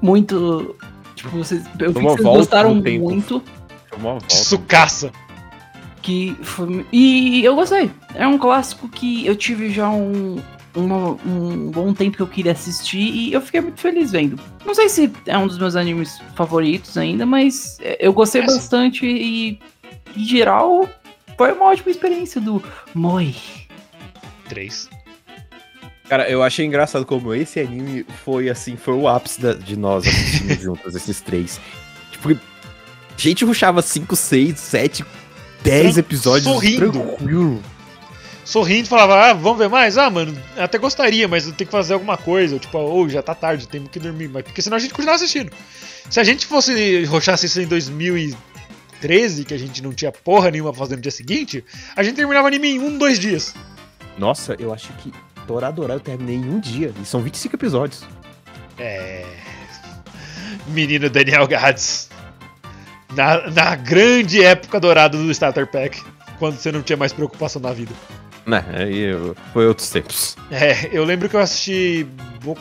muito. 0.02 0.76
Tipo, 1.24 1.38
vocês. 1.38 1.64
Eu 1.78 1.92
vi 1.92 1.94
que 1.94 2.00
vocês 2.02 2.22
volta 2.22 2.38
gostaram 2.38 2.74
muito. 2.74 3.42
Chamou 3.90 4.12
uma 4.12 4.18
volta. 4.20 4.34
Sucaça. 4.34 5.10
Que 6.02 6.36
foi, 6.42 6.84
e 6.92 7.42
eu 7.44 7.54
gostei. 7.54 7.90
É 8.14 8.26
um 8.28 8.36
clássico 8.36 8.88
que 8.88 9.24
eu 9.26 9.34
tive 9.34 9.70
já 9.70 9.88
um, 9.88 10.36
uma- 10.76 11.16
um 11.26 11.70
bom 11.70 11.94
tempo 11.94 12.16
que 12.18 12.22
eu 12.22 12.26
queria 12.26 12.52
assistir 12.52 12.98
e 13.00 13.32
eu 13.32 13.40
fiquei 13.40 13.62
muito 13.62 13.80
feliz 13.80 14.12
vendo. 14.12 14.38
Não 14.66 14.74
sei 14.74 14.90
se 14.90 15.10
é 15.24 15.38
um 15.38 15.46
dos 15.46 15.56
meus 15.56 15.76
animes 15.76 16.20
favoritos 16.34 16.98
ainda, 16.98 17.24
mas 17.24 17.78
é, 17.80 17.96
eu 18.06 18.12
gostei 18.12 18.42
É, 18.42 18.46
bastante 18.46 19.06
e, 19.06 19.58
em 20.14 20.24
geral, 20.24 20.86
foi 21.38 21.52
uma 21.52 21.66
ótima 21.66 21.90
experiência 21.90 22.38
do 22.38 22.62
Moi. 22.94 23.34
3. 24.50 24.90
Cara, 26.08 26.28
eu 26.28 26.42
achei 26.42 26.66
engraçado 26.66 27.06
como 27.06 27.34
esse 27.34 27.58
anime 27.60 28.04
foi 28.24 28.48
assim, 28.50 28.76
foi 28.76 28.94
o 28.94 29.08
ápice 29.08 29.40
da- 29.40 29.54
de 29.54 29.76
nós 29.76 30.06
assistindo 30.06 30.54
juntos, 30.60 30.94
esses 30.94 31.20
três. 31.20 31.58
Tipo, 32.12 32.30
a 32.32 32.36
gente 33.16 33.44
ruxava 33.44 33.80
5, 33.80 34.14
6, 34.14 34.58
7, 34.58 35.04
10 35.62 35.92
Tran- 35.94 36.00
episódios 36.00 36.44
sorrindo. 36.44 36.90
tranquilo. 36.92 37.62
Sorrindo, 38.44 38.86
falava, 38.86 39.30
ah, 39.30 39.32
vamos 39.32 39.56
ver 39.58 39.70
mais? 39.70 39.96
Ah, 39.96 40.10
mano, 40.10 40.36
até 40.58 40.76
gostaria, 40.76 41.26
mas 41.26 41.46
eu 41.46 41.52
tenho 41.54 41.66
que 41.66 41.72
fazer 41.72 41.94
alguma 41.94 42.18
coisa. 42.18 42.58
Tipo, 42.58 42.76
ou 42.76 43.08
já 43.08 43.22
tá 43.22 43.34
tarde, 43.34 43.66
temos 43.66 43.88
que 43.90 43.98
dormir. 43.98 44.28
Mas 44.28 44.42
porque 44.44 44.60
senão 44.60 44.76
a 44.76 44.80
gente 44.80 44.92
continuava 44.92 45.16
assistindo. 45.16 45.50
Se 46.10 46.20
a 46.20 46.24
gente 46.24 46.44
fosse 46.44 47.04
roxasse 47.06 47.46
isso 47.46 47.58
em 47.62 47.66
2013, 47.66 49.44
que 49.46 49.54
a 49.54 49.58
gente 49.58 49.82
não 49.82 49.94
tinha 49.94 50.12
porra 50.12 50.50
nenhuma 50.50 50.70
pra 50.72 50.78
fazer 50.80 50.96
no 50.96 51.00
dia 51.00 51.10
seguinte, 51.10 51.64
a 51.96 52.02
gente 52.02 52.16
terminava 52.16 52.44
o 52.44 52.48
anime 52.48 52.68
em 52.72 52.78
um, 52.78 52.98
dois 52.98 53.18
dias. 53.18 53.54
Nossa, 54.18 54.54
eu 54.58 54.74
acho 54.74 54.92
que 54.98 55.10
Toradora 55.46 55.94
eu 55.94 56.00
terminei 56.00 56.36
em 56.36 56.48
um 56.48 56.60
dia. 56.60 56.92
E 57.00 57.04
são 57.04 57.20
25 57.20 57.54
episódios. 57.56 58.04
É. 58.78 59.24
Menino 60.68 61.08
Daniel 61.10 61.46
Gads. 61.46 62.08
Na, 63.14 63.48
na 63.50 63.76
grande 63.76 64.42
época 64.42 64.80
dourada 64.80 65.16
do 65.16 65.30
Starter 65.30 65.66
Pack. 65.66 66.02
Quando 66.38 66.56
você 66.58 66.72
não 66.72 66.82
tinha 66.82 66.96
mais 66.96 67.12
preocupação 67.12 67.60
na 67.62 67.72
vida. 67.72 67.92
Né, 68.46 68.62
aí 68.74 68.98
eu- 68.98 69.34
foi 69.52 69.66
outros 69.66 69.88
tempos. 69.88 70.36
É, 70.50 70.88
eu 70.92 71.04
lembro 71.04 71.28
que 71.28 71.36
eu 71.36 71.40
assisti 71.40 72.06
Boku 72.42 72.60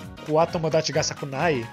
Tomodachi 0.51 0.93
ga 0.93 1.03
Sakunai 1.03 1.67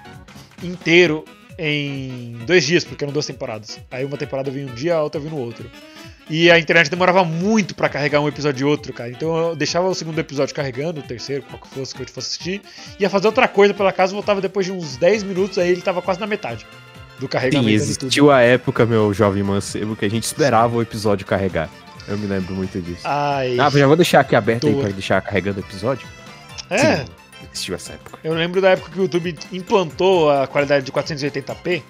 inteiro 0.61 1.23
em 1.57 2.37
dois 2.45 2.65
dias, 2.65 2.83
porque 2.83 3.03
eram 3.03 3.13
duas 3.13 3.25
temporadas. 3.25 3.79
Aí 3.91 4.03
uma 4.03 4.17
temporada 4.17 4.49
eu 4.49 4.53
vi 4.53 4.65
um 4.65 4.73
dia, 4.73 4.95
a 4.95 5.03
outra 5.03 5.19
eu 5.19 5.23
vi 5.23 5.29
no 5.29 5.37
outro. 5.37 5.69
E 6.33 6.49
a 6.49 6.57
internet 6.57 6.89
demorava 6.89 7.25
muito 7.25 7.75
pra 7.75 7.89
carregar 7.89 8.21
um 8.21 8.27
episódio 8.29 8.65
e 8.65 8.69
outro, 8.69 8.93
cara. 8.93 9.09
Então 9.11 9.35
eu 9.49 9.55
deixava 9.55 9.87
o 9.89 9.93
segundo 9.93 10.17
episódio 10.17 10.55
carregando, 10.55 11.01
o 11.01 11.03
terceiro, 11.03 11.43
qual 11.43 11.61
que 11.61 11.67
fosse 11.67 11.93
que 11.93 12.01
eu 12.01 12.07
fosse 12.07 12.19
assistir, 12.29 12.61
ia 12.97 13.09
fazer 13.09 13.27
outra 13.27 13.49
coisa 13.49 13.73
pela 13.73 13.91
casa, 13.91 14.13
voltava 14.13 14.39
depois 14.39 14.65
de 14.65 14.71
uns 14.71 14.95
10 14.95 15.23
minutos, 15.23 15.57
aí 15.57 15.69
ele 15.69 15.81
tava 15.81 16.01
quase 16.01 16.21
na 16.21 16.25
metade 16.27 16.65
do 17.19 17.23
Sim, 17.23 17.27
carregamento. 17.27 17.67
tudo. 17.67 17.75
existiu 17.75 18.31
a 18.31 18.39
época, 18.41 18.85
meu 18.85 19.13
jovem 19.13 19.43
mancebo, 19.43 19.93
que 19.95 20.05
a 20.05 20.09
gente 20.09 20.23
esperava 20.23 20.73
o 20.77 20.81
episódio 20.81 21.25
carregar. 21.25 21.69
Eu 22.07 22.17
me 22.17 22.25
lembro 22.27 22.55
muito 22.55 22.79
disso. 22.81 23.01
Ai, 23.03 23.59
Ah, 23.59 23.69
já 23.69 23.85
vou 23.85 23.97
deixar 23.97 24.21
aqui 24.21 24.33
aberto 24.35 24.67
aí 24.67 24.73
Tô. 24.73 24.79
pra 24.79 24.89
deixar 24.89 25.21
carregando 25.21 25.59
o 25.59 25.63
episódio? 25.63 26.07
é. 26.69 26.77
Sim, 26.97 27.05
existiu 27.51 27.75
essa 27.75 27.91
época. 27.93 28.19
Eu 28.23 28.33
lembro 28.33 28.61
da 28.61 28.69
época 28.69 28.89
que 28.91 28.99
o 28.99 29.01
YouTube 29.03 29.37
implantou 29.51 30.31
a 30.31 30.47
qualidade 30.47 30.85
de 30.85 30.91
480p 30.93 31.81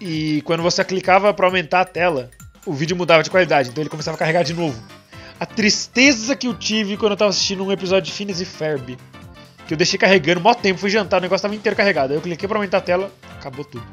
e 0.00 0.42
quando 0.44 0.62
você 0.62 0.84
clicava 0.84 1.34
pra 1.34 1.46
aumentar 1.46 1.80
a 1.80 1.84
tela, 1.84 2.30
o 2.66 2.72
vídeo 2.72 2.96
mudava 2.96 3.22
de 3.22 3.30
qualidade, 3.30 3.70
então 3.70 3.82
ele 3.82 3.90
começava 3.90 4.16
a 4.16 4.18
carregar 4.18 4.42
de 4.42 4.54
novo. 4.54 4.80
A 5.38 5.46
tristeza 5.46 6.34
que 6.34 6.46
eu 6.46 6.54
tive 6.54 6.96
quando 6.96 7.12
eu 7.12 7.16
tava 7.16 7.30
assistindo 7.30 7.64
um 7.64 7.70
episódio 7.70 8.10
de 8.10 8.12
Phineas 8.12 8.40
e 8.40 8.44
Ferb, 8.44 8.98
que 9.66 9.74
eu 9.74 9.78
deixei 9.78 9.98
carregando, 9.98 10.40
mó 10.40 10.54
tempo, 10.54 10.80
fui 10.80 10.90
jantar, 10.90 11.18
o 11.18 11.20
negócio 11.20 11.42
tava 11.42 11.54
inteiro 11.54 11.76
carregado. 11.76 12.12
Aí 12.12 12.16
eu 12.16 12.22
cliquei 12.22 12.48
pra 12.48 12.58
aumentar 12.58 12.78
a 12.78 12.80
tela, 12.80 13.12
acabou 13.38 13.64
tudo. 13.64 13.86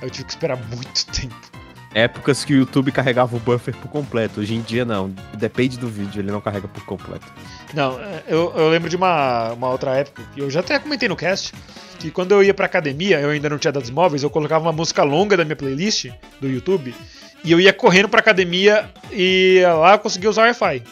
Aí 0.00 0.06
eu 0.06 0.10
tive 0.10 0.24
que 0.24 0.30
esperar 0.30 0.56
muito 0.56 1.06
tempo. 1.12 1.57
Épocas 1.94 2.44
que 2.44 2.52
o 2.52 2.56
YouTube 2.56 2.92
carregava 2.92 3.34
o 3.34 3.40
buffer 3.40 3.74
por 3.74 3.88
completo. 3.88 4.40
Hoje 4.40 4.54
em 4.54 4.60
dia 4.60 4.84
não. 4.84 5.08
Depende 5.34 5.78
do 5.78 5.88
vídeo, 5.88 6.20
ele 6.20 6.30
não 6.30 6.40
carrega 6.40 6.68
por 6.68 6.84
completo. 6.84 7.26
Não, 7.72 7.98
é, 7.98 8.22
eu, 8.28 8.52
eu 8.56 8.68
lembro 8.68 8.88
de 8.90 8.96
uma, 8.96 9.52
uma 9.54 9.70
outra 9.70 9.92
época, 9.96 10.22
que 10.34 10.40
eu 10.40 10.50
já 10.50 10.60
até 10.60 10.78
comentei 10.78 11.08
no 11.08 11.16
cast, 11.16 11.52
que 11.98 12.10
quando 12.10 12.32
eu 12.32 12.42
ia 12.42 12.52
pra 12.54 12.66
academia, 12.66 13.18
eu 13.20 13.30
ainda 13.30 13.48
não 13.48 13.58
tinha 13.58 13.72
dados 13.72 13.90
móveis, 13.90 14.22
eu 14.22 14.30
colocava 14.30 14.64
uma 14.66 14.72
música 14.72 15.02
longa 15.02 15.36
da 15.36 15.44
minha 15.44 15.56
playlist 15.56 16.06
do 16.40 16.48
YouTube, 16.48 16.94
e 17.42 17.50
eu 17.52 17.58
ia 17.60 17.72
correndo 17.72 18.08
pra 18.08 18.20
academia 18.20 18.88
e 19.10 19.62
lá 19.80 19.94
eu 19.94 19.98
conseguia 19.98 20.28
usar 20.30 20.42
Wi-Fi. 20.42 20.82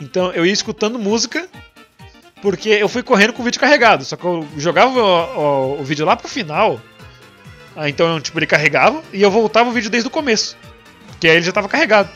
Então 0.00 0.32
eu 0.32 0.44
ia 0.44 0.52
escutando 0.52 0.98
música, 0.98 1.48
porque 2.42 2.68
eu 2.70 2.88
fui 2.88 3.02
correndo 3.02 3.32
com 3.32 3.40
o 3.40 3.44
vídeo 3.44 3.60
carregado, 3.60 4.04
só 4.04 4.16
que 4.16 4.24
eu 4.24 4.46
jogava 4.58 4.90
o, 5.00 5.40
o- 5.76 5.80
o 5.80 5.84
vídeo 5.84 6.04
lá 6.04 6.16
pro 6.16 6.28
final, 6.28 6.80
ah, 7.76 7.88
então 7.88 8.20
tipo, 8.20 8.38
ele 8.38 8.46
carregava, 8.46 9.02
e 9.12 9.22
eu 9.22 9.30
voltava 9.30 9.68
o 9.70 9.72
vídeo 9.72 9.90
desde 9.90 10.06
o 10.08 10.10
começo, 10.10 10.56
que 11.20 11.28
aí 11.28 11.36
ele 11.36 11.44
já 11.44 11.52
tava 11.52 11.68
carregado. 11.68 12.10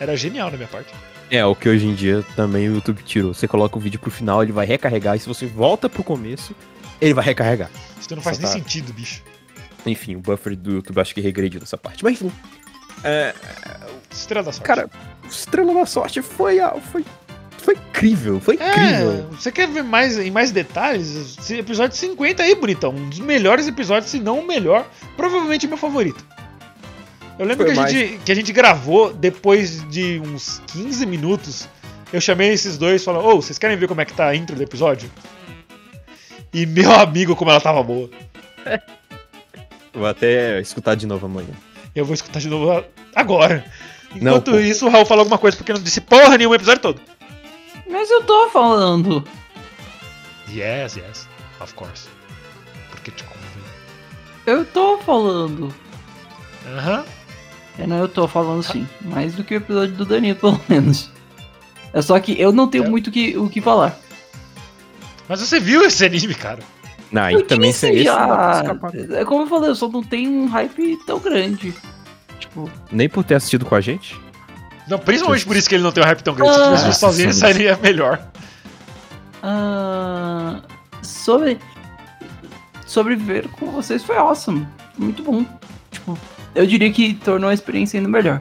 Era 0.00 0.16
genial 0.16 0.50
na 0.50 0.56
minha 0.56 0.68
parte. 0.68 0.92
É, 1.30 1.44
o 1.44 1.54
que 1.54 1.68
hoje 1.68 1.86
em 1.86 1.94
dia 1.94 2.24
também 2.36 2.68
o 2.68 2.74
YouTube 2.76 3.02
tirou. 3.02 3.34
Você 3.34 3.46
coloca 3.46 3.76
o 3.76 3.80
vídeo 3.80 3.98
pro 4.00 4.10
final, 4.10 4.42
ele 4.42 4.52
vai 4.52 4.64
recarregar, 4.66 5.16
e 5.16 5.20
se 5.20 5.26
você 5.28 5.44
volta 5.46 5.88
pro 5.88 6.02
começo, 6.04 6.54
ele 7.00 7.12
vai 7.14 7.24
recarregar. 7.24 7.70
Isso 8.00 8.14
não 8.14 8.22
faz 8.22 8.36
Só 8.36 8.42
nem 8.44 8.52
tá- 8.52 8.58
sentido, 8.58 8.92
bicho. 8.92 9.22
Enfim, 9.84 10.16
o 10.16 10.20
buffer 10.20 10.56
do 10.56 10.72
YouTube 10.76 11.00
acho 11.00 11.14
que 11.14 11.20
regrediu 11.20 11.60
nessa 11.60 11.76
parte. 11.76 12.02
Mas 12.04 12.14
enfim. 12.14 12.32
É, 13.04 13.34
Estrela 14.10 14.44
da 14.44 14.52
sorte. 14.52 14.66
cara, 14.66 14.90
Estrela 15.30 15.72
da 15.74 15.86
Sorte 15.86 16.20
foi, 16.22 16.58
a- 16.60 16.74
foi, 16.92 17.04
foi 17.68 17.74
incrível, 17.74 18.40
foi 18.40 18.56
É, 18.58 18.70
incrível. 18.70 19.26
você 19.30 19.52
quer 19.52 19.68
ver 19.68 19.84
mais 19.84 20.16
em 20.18 20.30
mais 20.30 20.50
detalhes? 20.50 21.36
Esse 21.38 21.58
episódio 21.58 21.96
50 21.96 22.42
aí, 22.42 22.54
bonitão. 22.54 22.90
Um 22.90 23.08
dos 23.10 23.18
melhores 23.18 23.68
episódios, 23.68 24.10
se 24.10 24.18
não 24.18 24.38
o 24.38 24.46
melhor. 24.46 24.86
Provavelmente 25.16 25.66
o 25.66 25.68
meu 25.68 25.76
favorito. 25.76 26.24
Eu 27.38 27.44
lembro 27.46 27.66
Foi 27.66 27.74
que 27.74 27.80
a, 27.80 27.86
gente, 27.88 28.20
que 28.24 28.32
a 28.32 28.34
gente 28.34 28.52
gravou 28.52 29.12
depois 29.12 29.86
de 29.90 30.18
uns 30.24 30.62
15 30.68 31.04
minutos. 31.04 31.68
Eu 32.12 32.20
chamei 32.22 32.48
esses 32.52 32.78
dois 32.78 33.02
e 33.02 33.04
falei: 33.04 33.20
Ô, 33.20 33.36
vocês 33.36 33.58
querem 33.58 33.76
ver 33.76 33.86
como 33.86 34.00
é 34.00 34.04
que 34.06 34.14
tá 34.14 34.26
a 34.28 34.34
intro 34.34 34.56
do 34.56 34.62
episódio? 34.62 35.10
E 36.54 36.64
meu 36.64 36.90
amigo, 36.92 37.36
como 37.36 37.50
ela 37.50 37.60
tava 37.60 37.82
boa. 37.82 38.08
Vou 39.92 40.06
até 40.06 40.58
escutar 40.60 40.94
de 40.94 41.06
novo 41.06 41.26
amanhã. 41.26 41.50
Eu 41.94 42.04
vou 42.04 42.14
escutar 42.14 42.40
de 42.40 42.48
novo 42.48 42.82
agora. 43.14 43.64
Não, 44.14 44.32
Enquanto 44.36 44.52
pô. 44.52 44.58
isso, 44.58 44.86
o 44.86 44.88
Raul 44.88 45.04
falou 45.04 45.20
alguma 45.20 45.36
coisa 45.38 45.56
porque 45.56 45.72
não 45.72 45.80
disse 45.82 46.00
porra 46.00 46.38
nenhuma 46.38 46.54
o 46.54 46.56
episódio 46.56 46.80
todo. 46.80 47.00
Mas 47.88 48.10
eu 48.10 48.22
tô 48.24 48.48
falando. 48.50 49.24
Yes, 50.50 50.96
yes, 50.96 51.28
of 51.60 51.74
course. 51.74 52.08
Eu 54.46 54.64
tô 54.64 54.98
falando. 54.98 55.74
Aham. 56.76 57.04
É, 57.78 57.86
não, 57.86 57.98
eu 57.98 58.08
tô 58.08 58.26
falando 58.26 58.62
sim. 58.62 58.86
Mais 59.02 59.34
do 59.34 59.44
que 59.44 59.54
o 59.54 59.58
episódio 59.58 59.94
do 59.94 60.04
Danilo, 60.04 60.38
pelo 60.38 60.60
menos. 60.68 61.10
É 61.92 62.02
só 62.02 62.18
que 62.18 62.38
eu 62.40 62.52
não 62.52 62.66
tenho 62.68 62.84
É. 62.84 62.88
muito 62.88 63.10
que, 63.10 63.36
o 63.36 63.48
que 63.48 63.60
falar. 63.60 63.98
Mas 65.28 65.40
você 65.40 65.60
viu 65.60 65.82
esse 65.82 66.04
anime, 66.04 66.34
cara? 66.34 66.60
Não, 67.12 67.22
aí 67.22 67.34
Eu 67.34 67.46
também 67.46 67.70
esse 67.70 67.86
não 68.04 68.04
dá 68.04 68.26
pra 68.26 68.52
já. 68.54 68.60
escapar. 68.62 68.90
É 69.12 69.24
como 69.24 69.42
eu 69.42 69.46
falei, 69.46 69.70
eu 69.70 69.74
só 69.74 69.88
não 69.88 70.02
tenho 70.02 70.30
um 70.30 70.46
hype 70.48 70.98
tão 71.06 71.18
grande. 71.18 71.74
Tipo, 72.38 72.70
Nem 72.90 73.08
por 73.08 73.24
ter 73.24 73.34
assistido 73.36 73.64
com 73.64 73.74
a 73.74 73.80
gente. 73.80 74.18
Não, 74.88 74.98
principalmente 74.98 75.44
por 75.46 75.56
isso 75.56 75.68
que 75.68 75.74
ele 75.74 75.82
não 75.84 75.92
tem 75.92 76.02
um 76.02 76.06
hype 76.06 76.22
tão 76.22 76.34
grande. 76.34 76.52
Se 76.54 76.58
Ah. 76.60 76.64
tivesse 76.64 76.86
visto 76.86 77.00
sozinho, 77.00 77.26
ele 77.26 77.32
sairia 77.34 77.76
melhor. 77.82 78.20
ah, 79.42 80.60
sobre. 81.02 81.58
Sobreviver 82.86 83.46
com 83.48 83.70
vocês 83.70 84.02
foi 84.02 84.16
awesome. 84.16 84.66
Muito 84.96 85.22
bom. 85.22 85.44
Tipo, 85.90 86.18
eu 86.54 86.66
diria 86.66 86.90
que 86.90 87.14
tornou 87.14 87.50
a 87.50 87.54
experiência 87.54 87.98
ainda 87.98 88.08
melhor. 88.08 88.40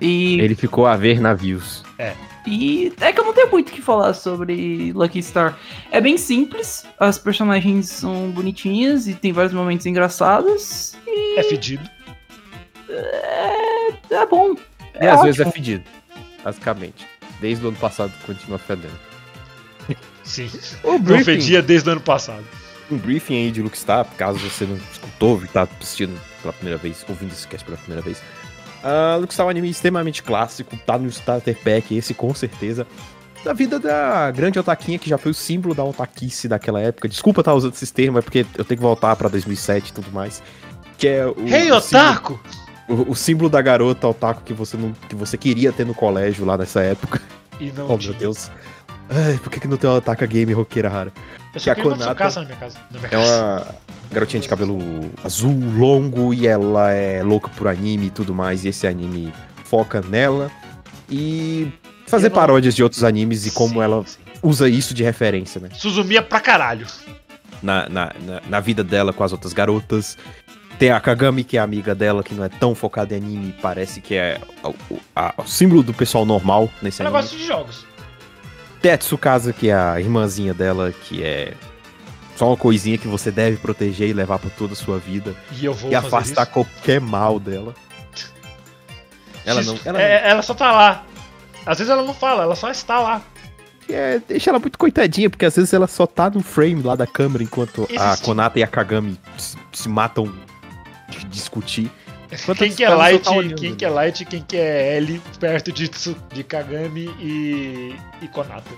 E. 0.00 0.40
Ele 0.40 0.54
ficou 0.54 0.86
a 0.86 0.96
ver 0.96 1.20
navios. 1.20 1.84
E 2.48 2.92
é 3.00 3.12
que 3.12 3.18
eu 3.18 3.24
não 3.24 3.32
tenho 3.32 3.50
muito 3.50 3.70
o 3.70 3.72
que 3.72 3.82
falar 3.82 4.14
sobre 4.14 4.92
Lucky 4.92 5.20
Star. 5.20 5.58
É 5.90 6.00
bem 6.00 6.16
simples, 6.16 6.86
as 7.00 7.18
personagens 7.18 7.88
são 7.88 8.30
bonitinhas 8.30 9.08
e 9.08 9.14
tem 9.14 9.32
vários 9.32 9.52
momentos 9.52 9.84
engraçados. 9.84 10.94
E 11.06 11.38
É 11.40 11.42
fedido. 11.42 11.88
É, 14.10 14.14
é 14.14 14.26
bom. 14.26 14.54
E 14.54 14.58
É 14.94 15.10
às 15.10 15.22
vezes 15.22 15.40
é 15.40 15.42
ótimo. 15.42 15.52
fedido. 15.52 15.84
Basicamente. 16.44 17.06
Desde 17.40 17.64
o 17.64 17.68
ano 17.68 17.76
passado 17.76 18.12
continua 18.24 18.58
fedendo. 18.58 18.94
Sim. 20.24 20.50
O 20.82 20.92
Não 20.92 20.98
briefing, 20.98 21.24
fedia 21.24 21.62
desde 21.62 21.88
o 21.88 21.92
ano 21.92 22.00
passado. 22.00 22.44
um 22.90 22.96
briefing 22.96 23.34
aí 23.36 23.50
de 23.50 23.62
Luckstar, 23.62 24.04
caso 24.16 24.38
você 24.38 24.64
não 24.64 24.76
escutou 24.92 25.40
e 25.44 25.48
tá 25.48 25.68
assistindo 25.80 26.18
pela 26.42 26.52
primeira 26.52 26.78
vez, 26.78 27.04
ouvindo 27.08 27.32
esse 27.32 27.46
cast 27.46 27.64
pela 27.64 27.76
primeira 27.76 28.02
vez. 28.02 28.18
Uh, 28.82 29.20
Luckstar 29.20 29.44
é 29.44 29.46
um 29.46 29.50
anime 29.50 29.70
extremamente 29.70 30.22
clássico, 30.22 30.76
tá 30.78 30.98
no 30.98 31.08
Starter 31.08 31.56
Pack, 31.62 31.96
esse 31.96 32.12
com 32.14 32.34
certeza. 32.34 32.86
Da 33.44 33.52
vida 33.52 33.78
da 33.78 34.30
grande 34.32 34.58
otaquinha, 34.58 34.98
que 34.98 35.08
já 35.08 35.16
foi 35.18 35.30
o 35.30 35.34
símbolo 35.34 35.74
da 35.74 35.84
otaquice 35.84 36.48
daquela 36.48 36.80
época. 36.80 37.08
Desculpa 37.08 37.40
estar 37.42 37.54
usando 37.54 37.74
esses 37.74 37.90
termos, 37.92 38.18
é 38.18 38.22
porque 38.22 38.44
eu 38.58 38.64
tenho 38.64 38.78
que 38.78 38.82
voltar 38.86 39.14
pra 39.14 39.28
2007 39.28 39.90
e 39.90 39.92
tudo 39.92 40.10
mais. 40.10 40.42
Que 40.98 41.06
é 41.08 41.26
o, 41.26 41.36
Hey, 41.46 41.70
o 41.70 41.80
símbolo- 41.80 42.10
Otaku! 42.10 42.40
O, 42.88 43.10
o 43.12 43.14
símbolo 43.16 43.48
da 43.50 43.60
garota 43.62 44.06
otaku 44.08 44.42
que 44.42 44.52
você, 44.52 44.76
não, 44.76 44.92
que 45.08 45.14
você 45.14 45.36
queria 45.36 45.72
ter 45.72 45.84
no 45.86 45.94
colégio 45.94 46.44
lá 46.44 46.56
nessa 46.58 46.80
época. 46.82 47.20
E 47.60 47.72
não 47.72 47.90
Oh, 47.90 47.96
tinha. 47.98 48.10
meu 48.12 48.20
Deus. 48.20 48.50
Ai, 49.08 49.38
por 49.38 49.50
que, 49.50 49.60
que 49.60 49.68
não 49.68 49.76
tem 49.76 49.88
uma 49.88 49.96
otaka 49.96 50.26
game 50.26 50.52
roqueira 50.52 50.88
rara? 50.88 51.12
Eu 51.54 51.60
que 51.60 51.60
só 51.60 51.70
a 51.70 51.74
queria 51.74 51.90
uma 51.90 51.96
Konata- 51.98 52.40
na 52.40 52.44
minha 52.46 52.56
casa. 52.56 52.78
Na 52.90 52.98
minha 52.98 53.10
É 53.12 53.16
uma 53.18 53.66
garotinha 54.12 54.40
de 54.42 54.48
cabelo 54.48 54.78
azul, 55.24 55.54
longo, 55.76 56.34
e 56.34 56.46
ela 56.46 56.90
é 56.90 57.22
louca 57.22 57.48
por 57.56 57.68
anime 57.68 58.06
e 58.06 58.10
tudo 58.10 58.34
mais, 58.34 58.64
e 58.64 58.68
esse 58.68 58.86
anime 58.86 59.32
foca 59.64 60.00
nela. 60.02 60.50
E 61.08 61.70
fazer 62.06 62.28
não- 62.28 62.34
paródias 62.36 62.74
de 62.74 62.82
outros 62.82 63.04
animes 63.04 63.46
e 63.46 63.50
como 63.52 63.74
Sim, 63.74 63.80
ela 63.82 64.04
sim. 64.04 64.18
usa 64.42 64.68
isso 64.68 64.92
de 64.92 65.02
referência, 65.04 65.60
né? 65.60 65.68
Suzumia 65.72 66.20
pra 66.22 66.40
caralho. 66.40 66.86
Na, 67.62 67.88
na, 67.88 68.12
na, 68.24 68.42
na 68.48 68.60
vida 68.60 68.84
dela 68.84 69.12
com 69.12 69.24
as 69.24 69.32
outras 69.32 69.52
garotas. 69.52 70.18
Tem 70.78 70.90
a 70.90 71.00
Kagami, 71.00 71.42
que 71.42 71.56
é 71.56 71.60
amiga 71.60 71.94
dela, 71.94 72.22
que 72.22 72.34
não 72.34 72.44
é 72.44 72.48
tão 72.50 72.74
focada 72.74 73.14
em 73.14 73.16
anime, 73.18 73.54
parece 73.62 74.00
que 74.00 74.14
é 74.14 74.38
a- 75.14 75.32
o 75.38 75.46
símbolo 75.46 75.82
do 75.82 75.94
pessoal 75.94 76.26
normal 76.26 76.68
nesse 76.82 77.00
Eu 77.02 77.06
anime. 77.06 77.22
gosto 77.22 77.36
de 77.36 77.46
jogos. 77.46 77.86
Tem 78.82 78.92
a 78.92 78.98
Tsukasa, 78.98 79.52
que 79.54 79.70
é 79.70 79.74
a 79.74 79.98
irmãzinha 79.98 80.52
dela, 80.52 80.92
que 80.92 81.24
é 81.24 81.54
só 82.36 82.48
uma 82.48 82.56
coisinha 82.58 82.98
que 82.98 83.08
você 83.08 83.30
deve 83.30 83.56
proteger 83.56 84.10
e 84.10 84.12
levar 84.12 84.38
por 84.38 84.50
toda 84.50 84.74
a 84.74 84.76
sua 84.76 84.98
vida. 84.98 85.34
E 85.52 85.64
eu 85.64 85.72
vou 85.72 85.90
e 85.90 85.94
afastar 85.94 86.42
isso. 86.42 86.52
qualquer 86.52 87.00
mal 87.00 87.40
dela. 87.40 87.74
Ela 89.46 89.62
não. 89.62 89.78
Ela 89.84 90.02
é, 90.02 90.28
ela 90.28 90.42
só 90.42 90.52
tá 90.54 90.72
lá. 90.72 91.04
Às 91.64 91.78
vezes 91.78 91.90
ela 91.90 92.02
não 92.02 92.12
fala, 92.14 92.42
ela 92.42 92.54
só 92.54 92.70
está 92.70 93.00
lá. 93.00 93.22
não- 93.88 93.96
é, 93.96 94.18
deixa 94.28 94.50
ela 94.50 94.58
muito 94.58 94.76
coitadinha, 94.78 95.30
porque 95.30 95.44
às 95.46 95.54
vezes 95.56 95.72
ela 95.72 95.86
só 95.86 96.06
tá 96.06 96.28
no 96.28 96.42
frame 96.42 96.82
lá 96.82 96.96
da 96.96 97.06
câmera 97.06 97.42
enquanto 97.44 97.88
a 97.96 98.08
Existe. 98.08 98.24
Konata 98.24 98.58
e 98.58 98.62
a 98.62 98.66
Kagami 98.66 99.18
se, 99.38 99.56
se 99.72 99.88
matam 99.88 100.32
discutir. 101.28 101.90
Enquanto 102.32 102.58
Quem 102.58 102.72
que 102.72 102.82
é 102.82 102.88
caras 102.88 102.98
só 102.98 103.10
Light, 103.10 103.24
tá 103.24 103.30
olhando, 103.30 103.54
quem 103.54 103.70
né? 103.70 103.76
que 103.76 103.84
é 103.84 103.88
Light, 103.88 104.24
quem 104.24 104.42
que 104.42 104.56
é 104.56 104.96
L 104.96 105.22
perto 105.38 105.70
de, 105.72 105.88
Tsu- 105.88 106.16
de 106.34 106.42
Kagami 106.42 107.04
e, 107.20 107.94
e 108.20 108.28
Konata. 108.28 108.70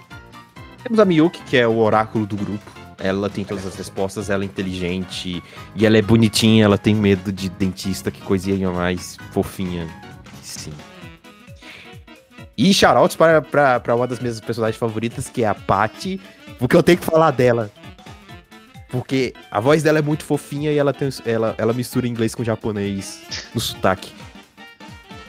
Temos 0.83 1.01
a 1.01 1.05
Miyuki, 1.05 1.41
que 1.45 1.57
é 1.57 1.67
o 1.67 1.79
oráculo 1.79 2.27
do 2.27 2.37
grupo. 2.37 2.71
Ela 2.99 3.31
tem 3.31 3.45
todas 3.45 3.65
as 3.65 3.75
respostas, 3.77 4.29
ela 4.29 4.43
é 4.43 4.47
inteligente 4.47 5.43
e 5.75 5.87
ela 5.87 5.97
é 5.97 6.03
bonitinha, 6.03 6.65
ela 6.65 6.77
tem 6.77 6.95
medo 6.95 7.33
de 7.33 7.49
dentista, 7.49 8.11
que 8.11 8.21
coisinha 8.21 8.71
mais 8.71 9.17
fofinha. 9.33 9.89
Sim. 10.43 10.73
E 12.57 12.75
shoutouts 12.75 13.17
para, 13.17 13.41
para, 13.41 13.79
para 13.81 13.95
uma 13.95 14.07
das 14.07 14.19
minhas 14.19 14.41
personagens 14.41 14.79
favoritas, 14.79 15.29
que 15.29 15.45
é 15.45 15.47
a 15.47 15.55
Patty, 15.55 16.21
porque 16.59 16.75
eu 16.77 16.83
tenho 16.83 16.99
que 16.99 17.05
falar 17.05 17.31
dela. 17.31 17.71
Porque 18.89 19.35
a 19.51 19.61
voz 19.61 19.83
dela 19.83 19.99
é 19.99 20.03
muito 20.03 20.25
fofinha 20.25 20.73
e 20.73 20.79
ela, 20.79 20.93
tem, 20.95 21.11
ela, 21.27 21.55
ela 21.59 21.73
mistura 21.73 22.09
inglês 22.09 22.35
com 22.35 22.43
japonês 22.43 23.21
no 23.55 23.61
sotaque. 23.61 24.13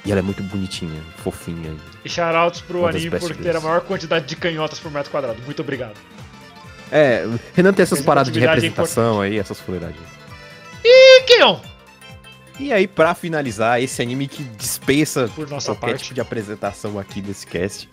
E 0.06 0.12
ela 0.12 0.20
é 0.20 0.24
muito 0.24 0.42
bonitinha, 0.44 1.02
fofinha. 1.18 1.76
E 2.04 2.10
shoutouts 2.10 2.62
pro 2.62 2.88
anime 2.88 3.20
por 3.20 3.36
ter 3.36 3.56
a 3.56 3.60
maior 3.60 3.82
quantidade 3.82 4.26
de 4.26 4.36
canhotas 4.36 4.80
por 4.80 4.90
metro 4.92 5.12
quadrado. 5.12 5.42
Muito 5.44 5.62
obrigado. 5.62 5.96
É, 6.92 7.28
Renan 7.54 7.74
tem 7.74 7.84
essas 7.84 8.02
paradas 8.02 8.32
de 8.34 8.40
Representatividade 8.40 8.66
é 8.66 8.70
representação 8.70 9.22
aí, 9.22 9.38
essas 9.38 9.60
fuleiragens. 9.60 10.02
E 10.84 11.22
Keon, 11.24 11.60
E 12.60 12.72
aí, 12.74 12.88
pra 12.88 13.14
finalizar, 13.14 13.82
esse 13.82 14.02
anime 14.02 14.28
que 14.28 14.42
dispensa 14.44 15.30
qualquer 15.30 15.76
parte. 15.76 16.04
tipo 16.04 16.16
de 16.16 16.22
apresentação 16.22 16.98
aqui 16.98 17.22
nesse 17.22 17.46
cast. 17.46 17.90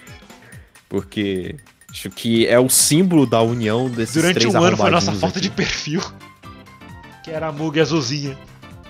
Porque 0.89 1.57
acho 1.91 2.11
que 2.11 2.47
é 2.47 2.59
o 2.59 2.69
símbolo 2.69 3.27
da 3.27 3.41
união 3.43 3.89
desses 3.89 4.15
Durante 4.15 4.35
três 4.35 4.55
um 4.55 4.63
ano 4.63 4.77
foi 4.77 4.91
nossa 4.91 5.11
arrombadinhos 5.11 5.21
falta 5.21 5.41
de 5.41 5.49
aqui. 5.49 5.57
perfil. 5.57 6.01
Que 7.23 7.33
era 7.33 7.49
a 7.49 7.53
Mug 7.53 7.81
azulzinha. 7.81 8.39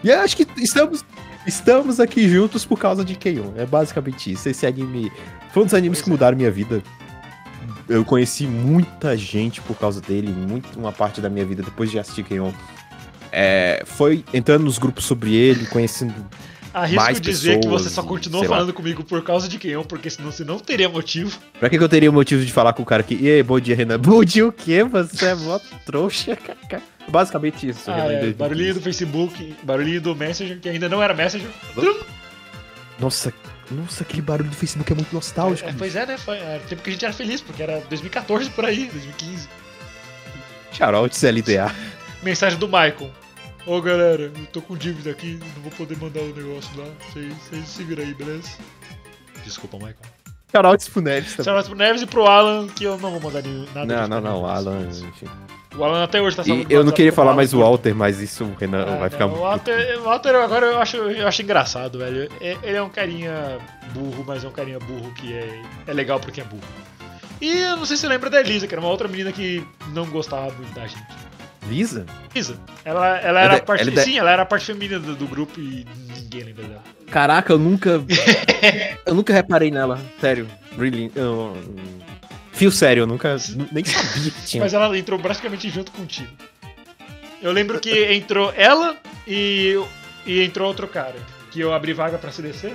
E 0.04 0.10
eu 0.10 0.20
acho 0.20 0.36
que 0.36 0.46
estamos, 0.58 1.02
estamos 1.46 1.98
aqui 1.98 2.28
juntos 2.28 2.66
por 2.66 2.78
causa 2.78 3.02
de 3.02 3.14
Keion. 3.14 3.52
É 3.56 3.64
basicamente 3.64 4.30
isso. 4.30 4.46
Esse 4.46 4.66
anime 4.66 5.10
foi 5.54 5.62
um 5.62 5.64
dos 5.64 5.72
animes 5.74 6.00
Pois 6.00 6.04
que 6.04 6.10
é. 6.10 6.12
mudaram 6.12 6.36
minha 6.36 6.50
vida. 6.50 6.82
Eu 7.88 8.04
conheci 8.04 8.46
muita 8.46 9.16
gente 9.16 9.62
por 9.62 9.74
causa 9.78 10.02
dele, 10.02 10.28
muito, 10.28 10.78
uma 10.78 10.92
parte 10.92 11.18
da 11.18 11.30
minha 11.30 11.46
vida 11.46 11.62
depois 11.62 11.90
de 11.90 11.98
assistir 11.98 12.24
Keion. 12.24 12.52
É, 13.32 13.82
foi 13.86 14.22
entrando 14.34 14.64
nos 14.64 14.76
grupos 14.76 15.06
sobre 15.06 15.34
ele, 15.34 15.64
conhecendo 15.66 16.14
Arrisco 16.76 17.02
Mais 17.02 17.18
dizer 17.18 17.58
que 17.58 17.66
você 17.66 17.84
pessoas 17.84 17.92
só 17.94 18.02
continuou 18.02 18.42
sei 18.42 18.50
lá. 18.50 18.56
falando 18.56 18.74
comigo 18.74 19.02
por 19.02 19.24
causa 19.24 19.48
de 19.48 19.58
Keon, 19.58 19.82
porque 19.84 20.10
senão 20.10 20.30
você 20.30 20.44
não 20.44 20.58
teria 20.58 20.90
motivo. 20.90 21.38
Pra 21.58 21.70
que, 21.70 21.78
que 21.78 21.82
eu 21.82 21.88
teria 21.88 22.12
motivo 22.12 22.44
de 22.44 22.52
falar 22.52 22.74
com 22.74 22.82
o 22.82 22.86
cara 22.86 23.02
que. 23.02 23.14
E 23.14 23.30
aí, 23.30 23.42
bom 23.42 23.58
dia, 23.58 23.74
Renan. 23.74 23.98
Bom 23.98 24.22
dia 24.22 24.46
o 24.46 24.52
quê? 24.52 24.84
Você 24.84 25.24
é 25.24 25.34
mó 25.34 25.58
trouxa. 25.86 26.36
Basicamente 27.08 27.66
isso. 27.68 27.90
Ah, 27.90 28.00
é, 28.00 28.20
2015. 28.20 28.34
barulhinho 28.34 28.74
do 28.74 28.80
Facebook, 28.82 29.56
barulhinho 29.62 30.00
do 30.02 30.14
Messenger, 30.14 30.60
que 30.60 30.68
ainda 30.68 30.86
não 30.86 31.02
era 31.02 31.14
Messenger. 31.14 31.48
Nossa, 32.98 33.32
nossa, 33.70 34.02
aquele 34.02 34.20
barulho 34.20 34.50
do 34.50 34.56
Facebook 34.56 34.92
é 34.92 34.94
muito 34.94 35.14
nostálgico. 35.14 35.70
É, 35.70 35.72
pois 35.72 35.96
é, 35.96 36.04
né? 36.04 36.18
Foi, 36.18 36.36
era 36.36 36.60
tempo 36.60 36.82
que 36.82 36.90
a 36.90 36.92
gente 36.92 37.04
era 37.06 37.14
feliz, 37.14 37.40
porque 37.40 37.62
era 37.62 37.80
2014 37.88 38.50
por 38.50 38.66
aí, 38.66 38.90
2015. 38.92 39.48
Shoutouts 40.72 41.22
LDA. 41.22 41.74
Mensagem 42.22 42.58
do 42.58 42.66
Michael. 42.66 43.10
Ô 43.66 43.80
galera, 43.82 44.22
eu 44.34 44.46
tô 44.52 44.62
com 44.62 44.76
dívida 44.76 45.10
aqui, 45.10 45.40
não 45.56 45.62
vou 45.62 45.72
poder 45.72 45.96
mandar 45.98 46.20
o 46.20 46.32
negócio 46.32 46.70
lá. 46.78 46.86
Vocês 47.12 47.68
se 47.68 47.82
viram 47.82 48.04
aí, 48.04 48.14
beleza? 48.14 48.48
Desculpa, 49.44 49.76
Michael. 49.76 49.96
Shoutouts 50.54 50.88
pro 50.88 51.02
Neves 51.02 51.30
também. 51.34 51.44
Shout 51.44 51.56
out 51.58 51.68
pro 51.68 51.76
Neves 51.78 52.02
e 52.02 52.06
pro 52.06 52.26
Alan, 52.26 52.68
que 52.68 52.84
eu 52.84 52.96
não 52.98 53.10
vou 53.10 53.20
mandar 53.20 53.42
nenhum- 53.42 53.66
nada. 53.74 53.84
Não, 53.84 54.08
não, 54.08 54.20
não. 54.20 54.46
Alan, 54.46 54.88
enfim. 54.88 55.26
O 55.76 55.84
Alan 55.84 56.04
até 56.04 56.22
hoje 56.22 56.36
tá 56.36 56.44
salvo 56.44 56.62
no 56.62 56.70
eu 56.70 56.84
não 56.84 56.92
queria 56.92 57.12
falar 57.12 57.34
mais 57.34 57.52
o 57.52 57.58
Walter, 57.58 57.94
mas 57.94 58.20
isso 58.20 58.44
o 58.44 58.54
Renan 58.54 58.84
Ah, 58.88 58.96
vai 58.96 59.10
ficar 59.10 59.26
não, 59.26 59.34
o 59.34 59.36
muito. 59.38 59.44
Walter, 59.50 59.98
o 59.98 60.02
Walter 60.04 60.34
agora 60.36 60.66
eu 60.66 60.78
acho, 60.80 60.96
eu 60.96 61.26
acho 61.28 61.42
engraçado, 61.42 61.98
velho. 61.98 62.30
É- 62.40 62.56
Ele 62.62 62.76
é 62.76 62.82
um 62.82 62.88
carinha 62.88 63.58
burro, 63.92 64.24
mas 64.26 64.44
é 64.44 64.48
um 64.48 64.52
carinha 64.52 64.78
burro 64.78 65.12
que 65.14 65.34
é, 65.34 65.62
é 65.88 65.92
legal 65.92 66.18
porque 66.20 66.40
é 66.40 66.44
burro. 66.44 66.62
E 67.40 67.50
eu 67.58 67.76
não 67.76 67.84
sei 67.84 67.96
se 67.96 68.02
você 68.02 68.08
lembra 68.08 68.30
da 68.30 68.40
Elisa, 68.40 68.66
que 68.66 68.72
era 68.74 68.80
uma 68.80 68.88
outra 68.88 69.08
menina 69.08 69.30
que 69.32 69.62
não 69.88 70.06
gostava 70.06 70.50
muito 70.54 70.72
da 70.72 70.86
gente. 70.86 71.04
Lisa? 71.68 72.06
Elisa. 72.34 72.56
Ela, 72.84 73.18
ela 73.18 73.40
É 73.40 73.44
era 73.44 73.60
parte. 73.60 73.88
ela 73.88 74.00
é 74.00 74.04
Sim, 74.04 74.18
ela 74.18 74.30
era 74.30 74.42
a 74.42 74.46
parte 74.46 74.66
feminina 74.66 74.98
do, 74.98 75.14
do 75.16 75.26
grupo 75.26 75.58
e 75.60 75.86
ninguém 76.16 76.42
lembra 76.44 76.64
dela. 76.64 76.82
Caraca, 77.10 77.52
eu 77.52 77.58
nunca. 77.58 78.02
eu 79.06 79.14
nunca 79.14 79.32
reparei 79.32 79.70
nela. 79.70 80.00
Sério. 80.20 80.46
Really. 80.78 81.10
Eu... 81.14 81.56
Fio 82.52 82.70
sério, 82.72 83.02
eu 83.02 83.06
nunca. 83.06 83.36
Nem 83.72 83.84
sabia 83.84 84.30
que 84.30 84.42
tinha. 84.46 84.62
Mas 84.62 84.72
ela 84.74 84.96
entrou 84.96 85.18
praticamente 85.18 85.68
junto 85.70 85.92
contigo. 85.92 86.28
Eu 87.42 87.52
lembro 87.52 87.78
que 87.78 88.12
entrou 88.14 88.52
ela 88.56 88.96
e, 89.26 89.78
e 90.26 90.42
entrou 90.42 90.66
outro 90.66 90.88
cara. 90.88 91.14
Que 91.50 91.60
eu 91.60 91.72
abri 91.72 91.92
vaga 91.92 92.18
pra 92.18 92.32
CDC. 92.32 92.72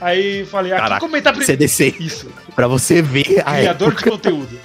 Aí 0.00 0.44
falei, 0.46 0.72
aqui 0.72 0.82
Caraca, 0.82 1.00
comentar 1.00 1.32
primeiro. 1.32 1.52
CDC. 1.52 1.96
Isso, 1.98 2.30
Pra 2.54 2.68
você 2.68 3.00
ver 3.02 3.42
a 3.44 3.54
criador 3.56 3.90
de 3.90 3.96
época. 3.96 4.10
conteúdo. 4.10 4.60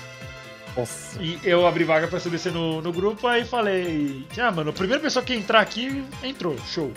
Nossa. 0.76 1.22
E 1.22 1.40
eu 1.44 1.68
abri 1.68 1.84
vaga 1.84 2.08
pra 2.08 2.20
CDC 2.20 2.50
no, 2.52 2.82
no 2.82 2.92
grupo, 2.92 3.28
aí 3.28 3.46
falei, 3.46 4.26
ah, 4.38 4.52
mano, 4.52 4.72
a 4.72 4.74
primeira 4.74 5.02
pessoa 5.02 5.24
que 5.24 5.34
entrar 5.34 5.60
aqui 5.60 6.04
entrou, 6.24 6.58
show. 6.68 6.92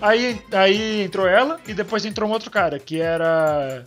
Aí, 0.00 0.40
aí 0.52 1.02
entrou 1.02 1.26
ela 1.26 1.58
e 1.66 1.74
depois 1.74 2.04
entrou 2.04 2.28
um 2.28 2.32
outro 2.32 2.50
cara, 2.50 2.78
que 2.78 3.00
era. 3.00 3.84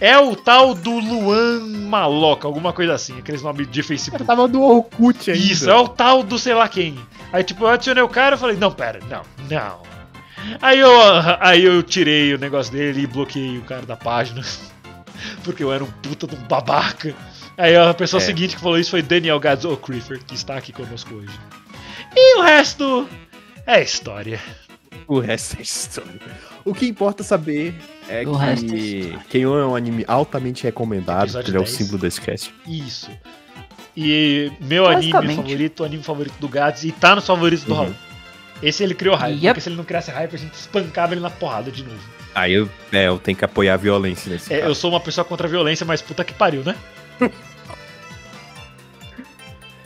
É 0.00 0.18
o 0.18 0.34
tal 0.34 0.74
do 0.74 0.98
Luan 0.98 1.60
Maloca, 1.88 2.46
alguma 2.46 2.72
coisa 2.72 2.94
assim, 2.94 3.18
aqueles 3.18 3.42
nomes 3.42 3.70
de 3.70 3.80
Eu 3.80 3.84
Facebook. 3.84 4.24
tava 4.24 4.48
no 4.48 4.62
Orkut 4.62 5.30
ainda. 5.30 5.44
Isso, 5.44 5.70
é 5.70 5.76
o 5.76 5.86
tal 5.86 6.22
do 6.22 6.38
sei 6.38 6.54
lá 6.54 6.68
quem. 6.68 6.98
Aí, 7.32 7.44
tipo, 7.44 7.64
eu 7.64 7.68
adicionei 7.68 8.02
o 8.02 8.08
cara 8.08 8.34
e 8.34 8.38
falei, 8.38 8.56
não, 8.56 8.72
pera, 8.72 8.98
não, 9.08 9.22
não. 9.48 9.82
Aí 10.60 10.78
eu, 10.78 10.90
aí 11.40 11.64
eu 11.64 11.82
tirei 11.82 12.34
o 12.34 12.38
negócio 12.38 12.72
dele 12.72 13.02
e 13.02 13.06
bloqueei 13.06 13.58
o 13.58 13.62
cara 13.62 13.82
da 13.82 13.96
página. 13.96 14.42
Porque 15.44 15.62
eu 15.62 15.72
era 15.72 15.84
um 15.84 15.90
puta 15.90 16.26
de 16.26 16.34
um 16.34 16.42
babaca. 16.48 17.14
Aí 17.56 17.76
a 17.76 17.92
pessoa 17.94 18.20
É. 18.22 18.24
seguinte 18.24 18.56
que 18.56 18.60
falou 18.62 18.78
isso 18.78 18.90
foi 18.90 19.02
Daniel 19.02 19.38
Gadzo 19.38 19.70
O'Crifer, 19.72 20.20
que 20.24 20.34
está 20.34 20.56
aqui 20.56 20.72
conosco 20.72 21.14
hoje. 21.14 21.38
E 22.16 22.38
o 22.38 22.42
resto 22.42 23.08
é 23.66 23.82
história. 23.82 24.40
O 25.06 25.18
resto 25.18 25.56
é 25.58 25.62
história. 25.62 26.20
O 26.64 26.72
que 26.74 26.86
importa 26.86 27.22
saber 27.22 27.74
é 28.08 28.22
O 28.26 28.32
resto 28.32 28.66
é 28.66 28.68
que 28.68 29.18
Kenyon 29.28 29.58
é 29.58 29.66
um 29.66 29.76
anime 29.76 30.04
altamente 30.08 30.62
recomendado. 30.64 31.24
Episódio 31.24 31.50
Ele 31.50 31.56
é 31.56 31.60
o 31.60 31.64
10. 31.64 31.76
símbolo 31.76 31.98
desse 31.98 32.20
cast. 32.20 32.54
Isso. 32.66 33.10
E 33.96 34.50
meu 34.60 34.86
anime 34.86 35.12
favorito, 35.12 35.80
o 35.80 35.84
anime 35.84 36.02
favorito 36.02 36.34
do 36.38 36.48
Gads, 36.48 36.84
e 36.84 36.92
tá 36.92 37.14
nos 37.14 37.26
favoritos 37.26 37.64
do 37.64 37.72
Uhum. 37.72 37.78
Raul. 37.80 37.94
Esse 38.62 38.82
ele 38.84 38.94
criou 38.94 39.16
hype, 39.16 39.34
Yep. 39.34 39.46
porque 39.48 39.60
se 39.60 39.68
ele 39.68 39.76
não 39.76 39.84
criasse 39.84 40.10
hype, 40.10 40.34
a 40.34 40.38
gente 40.38 40.54
espancava 40.54 41.12
ele 41.14 41.20
na 41.20 41.28
porrada 41.30 41.70
de 41.70 41.82
novo. 41.82 42.00
Aí 42.34 42.52
eu, 42.54 42.70
é, 42.92 43.08
eu 43.08 43.18
tenho 43.18 43.36
que 43.36 43.44
apoiar 43.44 43.74
a 43.74 43.76
violência 43.76 44.32
nesse 44.32 44.52
É, 44.54 44.58
caso. 44.58 44.70
eu 44.70 44.74
sou 44.74 44.88
uma 44.90 45.00
pessoa 45.00 45.24
contra 45.24 45.46
a 45.46 45.50
violência, 45.50 45.84
mas 45.84 46.00
puta 46.00 46.24
que 46.24 46.32
pariu, 46.32 46.62
né? 46.64 46.74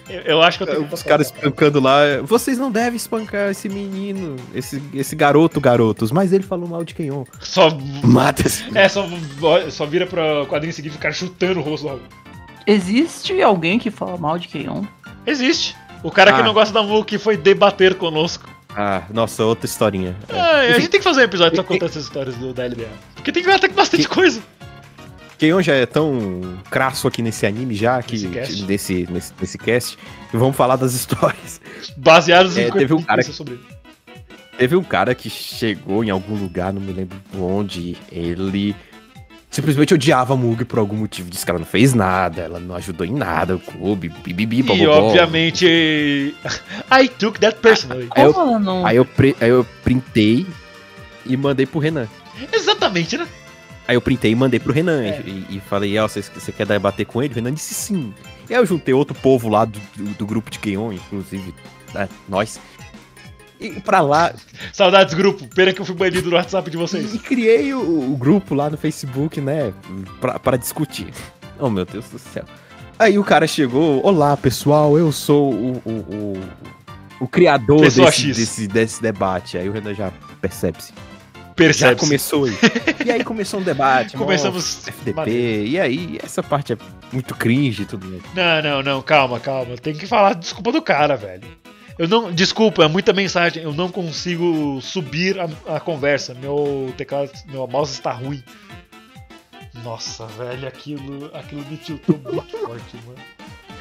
Eu, 0.09 0.21
eu 0.21 0.43
acho 0.43 0.59
que 0.59 0.65
eu 0.65 0.67
tenho 0.69 0.87
que 0.87 0.95
Os 0.95 1.03
caras 1.03 1.27
espancando 1.27 1.81
lá. 1.81 1.99
Vocês 2.23 2.59
não 2.59 2.71
devem 2.71 2.97
espancar 2.97 3.51
esse 3.51 3.69
menino, 3.69 4.37
esse, 4.55 4.81
esse 4.95 5.17
garoto, 5.17 5.61
garotos. 5.61 6.13
Mas 6.13 6.33
ele 6.33 6.45
falou 6.45 6.69
mal 6.69 6.85
de 6.85 6.95
Kenyon. 6.95 7.25
Só. 7.41 7.71
Mata 8.05 8.47
esse 8.47 8.65
É, 8.77 8.89
só, 8.89 9.07
só 9.71 9.85
vira 9.87 10.07
pra 10.07 10.47
quadrinho 10.47 10.73
seguinte 10.73 10.93
e 10.93 10.97
ficar 10.97 11.13
chutando 11.13 11.59
o 11.61 11.63
rosto 11.63 11.89
Raul. 11.89 12.01
Existe 12.67 13.41
alguém 13.43 13.79
que 13.79 13.91
fala 13.91 14.17
mal 14.17 14.39
de 14.39 14.49
Keion? 14.49 14.83
Existe. 15.25 15.77
O 16.03 16.11
cara 16.11 16.33
que 16.33 16.41
Ah. 16.41 16.45
não 16.45 16.53
gosta 16.53 16.75
da 16.75 16.83
Mu 16.83 17.05
que 17.05 17.17
foi 17.19 17.37
debater 17.37 17.95
conosco. 17.95 18.49
Ah, 18.77 19.03
nossa, 19.11 19.45
outra 19.45 19.67
historinha. 19.67 20.15
É. 20.29 20.39
Ah, 20.39 20.59
a 20.61 20.73
gente 20.81 20.89
tem 20.89 21.01
que 21.01 21.05
fazer 21.05 21.21
um 21.21 21.25
episódio 21.25 21.57
só 21.57 21.63
contando 21.63 21.89
essas 21.89 22.05
histórias 22.05 22.35
do, 22.37 22.53
da 22.53 22.65
LDA. 22.67 22.89
Porque 23.15 23.33
tem 23.33 23.43
que 23.43 23.51
até 23.51 23.69
que 23.69 23.75
bastante 23.75 24.07
coisa. 24.09 24.41
Kenyon 25.39 25.63
já 25.63 25.75
é 25.75 25.87
tão 25.87 26.41
crasso 26.71 27.07
aqui 27.09 27.21
nesse 27.23 27.45
anime 27.47 27.75
já, 27.75 28.03
que, 28.03 28.13
Nesse 28.17 28.29
cast. 28.29 28.63
nesse, 28.65 29.09
nesse, 29.11 29.33
nesse 29.41 29.59
cast, 29.59 29.99
que 30.31 30.37
vamos 30.37 30.57
falar 30.57 30.77
das 30.77 30.93
histórias. 30.95 31.61
Baseados 31.97 32.57
É, 32.57 32.69
em 32.69 32.73
teve 32.73 32.95
um 32.95 33.03
cara 33.03 33.17
coisas 33.23 33.35
sobre 33.35 33.55
ele. 33.55 33.63
Teve 34.59 34.75
um 34.77 34.83
cara 34.83 35.15
que 35.15 35.29
chegou 35.29 36.03
em 36.03 36.09
algum 36.09 36.35
lugar, 36.35 36.73
não 36.73 36.81
me 36.81 36.91
lembro 36.93 37.19
onde, 37.39 37.95
ele 38.11 38.75
simplesmente 39.51 39.93
odiava 39.93 40.33
a 40.33 40.37
Mug 40.37 40.65
por 40.65 40.79
algum 40.79 40.97
motivo. 40.97 41.29
Disse 41.29 41.45
que 41.45 41.51
ela 41.51 41.59
não 41.61 41.67
fez 41.67 41.93
nada, 41.93 42.41
ela 42.43 42.59
não 42.59 42.75
ajudou 42.75 43.07
em 43.07 43.13
nada 43.13 43.57
o 43.57 43.61
clube, 43.61 44.09
bibibi, 44.09 44.65
E 44.75 44.87
obviamente. 44.87 45.67
I 46.91 47.09
took 47.19 47.39
that 47.41 47.59
personally. 47.61 48.09
Aí 48.13 48.25
eu- 48.25 48.33
Como 48.33 48.49
ela 48.51 48.59
não. 48.59 48.87
Aí 48.87 48.97
eu, 48.97 49.05
pre- 49.05 49.37
aí 49.41 49.51
eu 49.51 49.67
printei 49.85 50.47
e 51.27 51.37
mandei 51.37 51.67
pro 51.67 51.79
Renan. 51.79 52.09
Exatamente, 52.53 53.19
né? 53.19 53.27
Aí 53.89 53.95
eu 53.95 54.01
printei 54.01 54.33
e 54.33 54.35
mandei 54.35 54.59
pro 54.59 54.73
Renan. 54.73 55.03
É. 55.05 55.23
E, 55.25 55.47
e 55.57 55.61
falei, 55.61 55.97
ó, 55.99 56.09
você, 56.09 56.21
você 56.23 56.51
quer 56.51 56.67
debater 56.67 57.07
com 57.07 57.23
ele? 57.23 57.33
O 57.33 57.37
Renan 57.37 57.53
disse 57.53 57.75
sim. 57.75 58.13
E 58.49 58.55
aí 58.55 58.61
eu 58.61 58.67
juntei 58.67 58.93
outro 58.95 59.15
povo 59.15 59.49
lá 59.49 59.65
do, 59.65 59.79
do, 59.97 60.05
do 60.15 60.27
grupo 60.27 60.51
de 60.51 60.59
Keon, 60.59 60.93
inclusive, 60.93 61.55
né, 61.95 62.09
nós. 62.29 62.61
E 63.59 63.81
pra 63.81 64.01
lá, 64.01 64.35
Saudades, 64.73 65.15
grupo. 65.15 65.47
Pena 65.49 65.73
que 65.73 65.81
eu 65.81 65.85
fui 65.85 65.95
banido 65.95 66.29
no 66.29 66.37
WhatsApp 66.37 66.71
de 66.71 66.77
E, 66.77 66.81
vocês. 66.81 67.15
e 67.15 67.19
criei 67.19 67.73
o, 67.73 68.13
o 68.13 68.17
grupo 68.17 68.55
lá 68.55 68.69
no 68.69 68.77
Facebook, 68.77 69.41
né? 69.41 69.73
Pra, 70.21 70.39
pra 70.39 70.57
discutir. 70.57 71.09
Oh, 71.59 71.71
meu 71.71 71.85
Deus 71.87 72.09
do 72.11 72.19
céu. 72.19 72.45
Aí 72.99 73.19
o 73.19 73.25
cara 73.25 73.47
chegou, 73.47 74.05
olá 74.05 74.37
pessoal, 74.37 74.99
eu 74.99 75.11
sou 75.13 75.53
o, 75.53 75.83
o, 75.85 75.91
o, 75.91 76.41
o 77.21 77.29
criador 77.29 77.81
desse, 77.81 78.27
desse, 78.29 78.69
desse 78.69 79.03
debate. 79.03 79.57
Aí 79.59 79.69
o 79.69 79.73
Renan 79.73 79.95
já 79.95 80.13
percebe-se. 80.41 80.93
Já 81.57 81.65
Percebe. 81.65 82.01
começou 82.01 82.45
aí. 82.45 82.53
e 83.07 83.11
aí 83.11 83.25
começou 83.25 83.61
um 83.61 83.63
debate. 83.63 84.15
Começamos. 84.17 84.87
FDP. 84.87 85.65
E 85.67 85.81
aí, 85.81 86.19
essa 86.23 86.43
parte 86.43 86.75
é 86.75 86.77
muito 87.11 87.35
cringe 87.35 87.83
e 87.83 87.87
tudo. 87.87 88.23
Não, 88.35 88.63
não, 88.63 88.83
não, 88.83 89.03
calma, 89.03 89.41
calma. 89.41 89.75
Tem 89.77 89.95
que 89.95 90.07
falar 90.07 90.35
desculpa 90.35 90.71
do 90.71 90.83
cara, 90.83 91.17
velho. 91.17 91.49
Eu 91.99 92.07
não. 92.07 92.31
Desculpa, 92.31 92.85
é 92.85 92.89
muita 92.89 93.15
mensagem. 93.15 93.63
Eu 93.63 93.73
não 93.73 93.89
consigo 93.89 94.79
subir 94.83 95.41
a, 95.41 95.49
a 95.77 95.81
conversa. 95.81 96.35
Meu 96.35 96.93
teclado. 96.95 97.31
Meu 97.47 97.67
mouse 97.67 97.93
está 97.93 98.13
ruim. 98.13 98.45
Nossa, 99.83 100.27
velho, 100.27 100.67
aquilo, 100.67 101.31
aquilo 101.35 101.65
me 101.71 101.77
tiltou 101.77 102.19
muito 102.19 102.57
forte, 102.59 102.97
mano. 103.07 103.19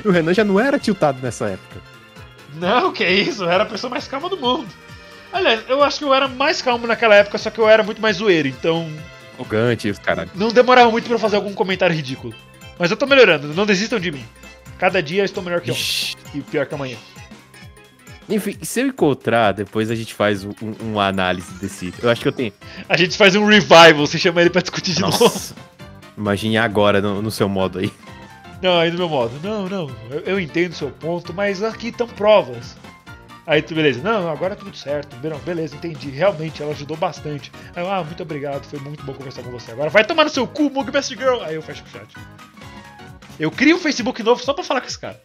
O 0.04 0.12
Renan 0.12 0.34
já 0.34 0.44
não 0.44 0.60
era 0.60 0.80
tiltado 0.80 1.20
nessa 1.22 1.50
época. 1.50 1.82
Não, 2.56 2.94
que 2.94 3.06
isso, 3.06 3.44
eu 3.44 3.50
era 3.50 3.64
a 3.64 3.66
pessoa 3.66 3.90
mais 3.90 4.08
calma 4.08 4.30
do 4.30 4.38
mundo. 4.38 4.68
Aliás, 5.36 5.64
eu 5.68 5.84
acho 5.84 6.00
que 6.00 6.06
eu 6.06 6.14
era 6.14 6.28
mais 6.30 6.62
calmo 6.62 6.88
naquela 6.88 7.14
época, 7.16 7.38
só 7.38 7.50
que 7.50 7.60
eu 7.60 7.68
era 7.68 7.84
muito 7.84 8.02
mais 8.02 8.16
zoeiro, 8.18 8.48
então 8.48 8.90
Arrogante, 9.38 9.90
os 9.90 10.00
caras. 10.00 10.30
não 10.34 10.48
demorava 10.48 10.90
muito 10.90 11.04
pra 11.06 11.16
eu 11.16 11.20
fazer 11.20 11.36
algum 11.36 11.54
comentário 11.54 11.94
ridículo. 11.94 12.34
Mas 12.80 12.90
eu 12.90 12.96
tô 12.96 13.06
melhorando, 13.06 13.54
não 13.54 13.66
desistam 13.66 14.00
de 14.00 14.12
mim. 14.14 14.26
Cada 14.80 15.04
dia 15.04 15.22
eu 15.22 15.26
estou 15.26 15.44
melhor 15.44 15.60
que 15.60 15.72
ontem 15.72 16.16
e 16.34 16.40
pior 16.42 16.66
que 16.66 16.74
amanhã. 16.74 16.96
Enfim, 18.30 18.58
se 18.62 18.80
eu 18.82 18.88
encontrar, 18.88 19.52
depois 19.52 19.92
a 19.92 19.96
gente 19.96 20.14
faz 20.14 20.44
um, 20.46 20.52
um- 20.62 20.76
uma 20.94 21.08
análise 21.08 21.52
desse. 21.56 21.94
Eu 22.02 22.10
acho 22.10 22.22
que 22.22 22.28
eu 22.28 22.32
tenho. 22.32 22.54
A 22.90 22.96
gente 22.98 23.16
faz 23.18 23.36
um 23.36 23.46
revival, 23.46 23.94
você 24.08 24.18
chama 24.18 24.40
ele 24.42 24.50
pra 24.50 24.62
discutir 24.62 24.94
de 24.94 25.02
novo. 25.02 25.22
Nossa. 25.24 25.54
Imagine 26.18 26.58
agora 26.58 27.02
no, 27.02 27.22
no 27.22 27.30
seu 27.30 27.48
modo 27.50 27.80
aí. 27.80 27.92
Não, 28.62 28.80
aí 28.80 28.90
do 28.90 28.98
meu 28.98 29.10
modo. 29.10 29.34
Não, 29.44 29.68
não, 29.70 29.92
eu, 30.10 30.20
eu 30.22 30.40
entendo 30.40 30.72
o 30.72 30.76
seu 30.76 30.90
ponto, 30.90 31.34
mas 31.34 31.62
aqui 31.62 31.90
estão 31.90 32.08
provas. 32.08 32.76
Aí 33.48 33.62
tu, 33.62 33.76
beleza, 33.76 34.02
não, 34.02 34.30
agora 34.30 34.54
é 34.54 34.56
tudo 34.56 34.76
certo. 34.76 35.16
Não, 35.22 35.38
beleza, 35.40 35.76
entendi. 35.76 36.10
Realmente, 36.10 36.64
ela 36.64 36.72
ajudou 36.72 36.98
bastante. 36.98 37.52
Aí 37.76 37.84
eu, 37.84 37.92
ah, 37.92 38.04
muito 38.04 38.24
obrigado, 38.24 38.64
foi 38.66 38.80
muito 38.80 39.04
bom 39.04 39.14
conversar 39.14 39.44
com 39.44 39.52
você. 39.52 39.72
Agora 39.72 39.90
vai 39.90 40.04
tomar 40.04 40.24
no 40.24 40.30
seu 40.30 40.48
cu, 40.48 40.70
Mug 40.70 40.90
Best 40.90 41.16
Girl. 41.16 41.42
Aí 41.42 41.56
eu 41.56 41.62
fecho 41.62 41.84
o 41.84 41.88
chat. 41.90 42.08
Eu 43.40 43.52
crio 43.52 43.76
um 43.76 43.80
Facebook 43.80 44.24
novo 44.24 44.42
só 44.44 44.54
pra 44.54 44.64
falar 44.64 44.82
com 44.82 44.88
esse 44.88 44.98
cara. 44.98 45.22